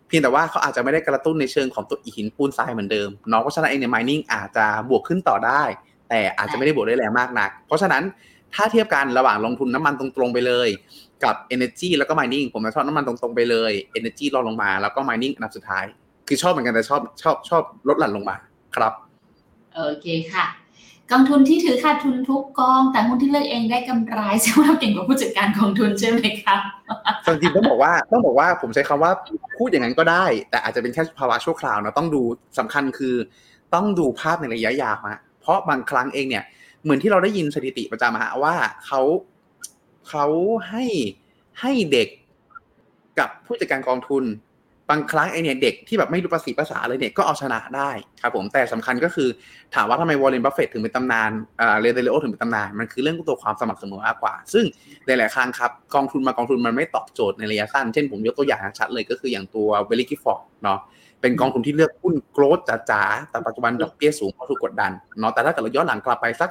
[0.08, 5.64] เพียงแต่ว่าเขาอาจจะไม่ได้กระตุ้นในเชิงของตัวหินปูนทรายเหมือนเดิมเนาะเพราะฉะนั้นเองเนี่ย mining อาจจะบวกขึ้นต่อได้
[6.10, 8.04] แต่อาจจะไม่ได้บวกได้แรงมากนัก เพราะฉะนั้น
[8.56, 10.70] ถ้าเทียบกันระหว่างลงทุนน้ำมันตรงๆไปเลย
[11.24, 15.86] กับ energy แล้วก็ mining ผมจะชอบน้ำมันตรงๆไปเลย energy รองลงมาแล้วก็ mining อันดับสุดท้าย
[16.28, 18.36] คือชอบเหมือนกันแต่ชอบชอบชอบลดหลั่นลงมา
[18.76, 18.94] ครับ
[19.76, 20.46] โอเคค่ะ
[21.12, 26.60] กองทุนที่ถือขาดทุนทุกกอง แต่หุ้นที่เลือกเองได้กำไรแสดงว่าเราเก่งกว่าผู้จัดการกองทุนใช่ไหมครับ
[27.26, 29.12] จริงๆต้องบอกว่าต้องบอกว่าผมใช้คำว่า
[29.58, 32.22] พูดอย่างนั้นก็ได้ แต่อาจจะเป็นแค่ภาวะชั่วคราวนะต้องดู
[32.60, 33.16] สำคัญคือ
[33.74, 36.44] ต้องดูภาพในระยะยาวฮะเพราะบางครั้งเองเนี่ย
[36.84, 38.56] เหมือนที่เราได้ยินสถิติประจำฮะว่า
[38.86, 39.02] เขา
[40.10, 40.26] เขา
[40.70, 40.86] ให้
[41.62, 42.08] ให้เด็ก
[43.20, 44.24] กับผู้จัดการกองทุน
[44.92, 47.89] บางครั้งไอเนี่ยเด็กที่แบบไม่รู้ภาษีภาษาเลยเนี่ยก็เอาชนะได้
[48.22, 49.30] ครับผมแต่สำคัญก็คือ
[49.76, 51.32] ถามว่าทำไมวอร์เรนบัฟเฟตถึงเป็นตำนาน
[51.62, 54.66] อ่าเรย์ ดาลิโอถึงเป็นตำนาน มันคือเรื่องตัวความสม่ำเสมอมากกว่า ซึ่ง
[55.06, 60.80] หลายๆครั้งครับกองทุนมากองทุนมันไม่ตอบโจทย์ในระยะสั้น เช่นผมยกตัวอย่างชัดเลยก็คืออย่างตัว Baillie Gifford เนาะ
[61.22, 62.60] เป็นกองทุนที่เลือกหุ้น growth
[62.92, 66.50] จ๋าๆแต่ปัจจุบันดอกเบี้ยสูงเพราะถูกกดดันเนาะแต่ถ้าเกิดเราย้อนหลังกลับไปสัก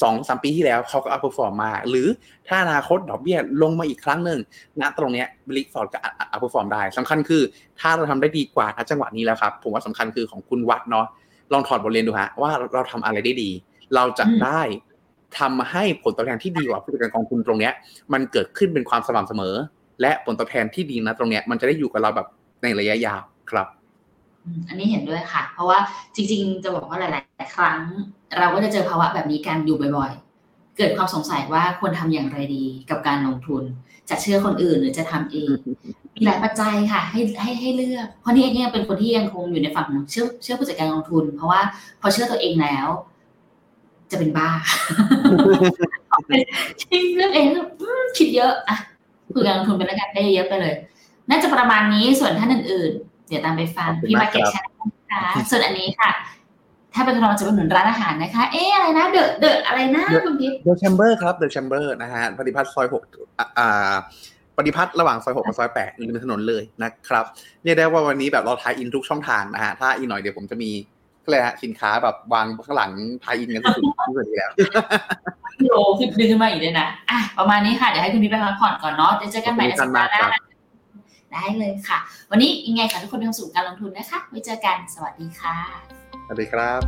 [0.00, 2.06] สองสามปีที่แล้วเขาก็ outperform มา หรือ
[2.48, 4.38] ถ้าอนาคตดอกเบี้ยลงมาอีกครั้งหนึ่ง
[4.80, 5.98] ณตรงเนี้ย Baillie Gifford ก็
[6.32, 7.42] outperform ได้สำคัญคือ
[7.80, 11.06] ถ้าเราทำได้ดีกว่าณจังหวะนี้แล้วครับ ผมว่าสำคัญคือของคุณวัดเนาะ
[11.52, 13.50] ลองถอดบทเรียนดูฮะว่าเราทำอะไรได้ดี
[13.94, 14.60] เราจะได้
[15.38, 17.72] ทำให้ผลตอบแทนที่ดีกว่าผู้จัดการกองทุนตรงเนี้ย
[18.12, 19.54] มันเกิดขึ้นเป็นความสม่ำเสมอ
[20.00, 22.28] และผลตอบแทนที่ดีนะตรงเนี้ยมันจะได้อยู่กับเราแบบ
[22.62, 23.66] ในระยะยาวครับ
[24.44, 25.78] อืมอันนี้เห็นด้วยค่ะ เพราะว่า
[26.14, 27.78] จริง ๆ จะบอกว่าหลาย ๆ ครั้ง
[28.38, 30.12] เราก็จะเจอภาวะแบบนี้กันอยู่บ่อย
[30.44, 33.62] ๆ เกิดความสงสัยว่าควรทำอย่างไรดีกับการลงทุน
[34.10, 35.56] จะเชื่อคนอื่นหรือจะทำเอง
[36.14, 41.60] มีหลายปัจจัยค่ะ ให้ให้ให้เลือก เพราะนี่เองเนี่ยเป็นคนที่ยังคงอยู่ในฝั่งของเชื่อเชื่อผู้จัดการลงทุน เพราะว่า
[42.00, 42.86] พอเชื่อตัวเองแล้ว
[44.10, 44.50] จะเป็นบ้า
[46.80, 48.76] จริงเลือกเองแล้วอืมคิดเยอะอะ
[49.32, 50.74] คุยการลงทุนไปแล้วกันได้เยอะไปเลย
[51.30, 56.10] น่าจะประมาณนี้ส่วนท่านอื่น ๆ เดี๋ยวตามไปฟังขอบคุณพี่มากมาเก็ตครับชนะคะส่วนอันนี้ค่ะ
[56.94, 63.02] ถ้าเป็นเราจะไปหนุนร้านอาหารนะคะ เอ๊ะอะไรนะเดอะเดอะอะไรนะคุณพิษ The Chamber ครับ The Chamber นะฮะปฏิพัฒน์ซอยหก
[63.38, 63.94] อ่าอ่า
[64.56, 67.24] ปฏิพัฒน์ระหว่างซอยหกกับซอยแปดริมถนนเลยนะครับ
[67.64, 70.70] เรียกได้ว่าวันนี้แบบเราทายอินทุกช่องทางนะฮะถ้าอีกหน่อยเดี๋ยวผมจะมี
[71.24, 72.90] ก็เลยกฮะสินค้าแบบวางข้างหลัง
[73.24, 74.50] ทายอินกันสุดๆที่สุดนี้แล้ว
[75.68, 80.26] โลขึ้นดึงขึ้นมาอีกเลยนะอะประมาณนี้ค่ะเดี๋ยวให้คุณพิษไปพักผ่อนก่อนเนาะเดี๋ยวเจอกันใหม่ในสัปดาห์หน้า
[81.34, 81.98] ได้เลยค่ะ
[82.30, 85.56] วันนี้ยังไงค่ะทุกคนมีความสุขกับการลงทุนนะคะ ไว้เจอกันสวัสดีค่ะ
[86.26, 86.80] สวัสดีครับ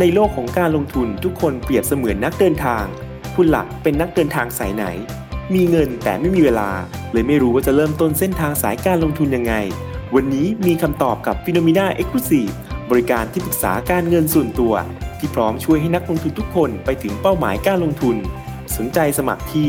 [0.00, 2.84] ในโลกของการลงทุนทุกคนเปรียบเสมือนนักเดินทาง
[3.36, 4.84] คุณหลักเป็นนักเดินทางสายไหน
[5.54, 6.70] มีเงินแต่ไม่มีเวลา
[7.12, 9.54] เลยไม่รู้ว่าจะเริ่มต้นเส้นทางสายการลงทุนยังไง
[10.14, 12.52] วันนี้มีคำตอบกับ p h e n o m e n a Exclusive
[12.90, 14.74] บริการที่ปรึกษาการเงินส่วนตัว
[15.18, 18.16] ที่พร้อมช่วยให้นักลงทุนทุกคนไปถึงเป้าหมายการลงทุน
[18.76, 19.68] สนใจสมัครที่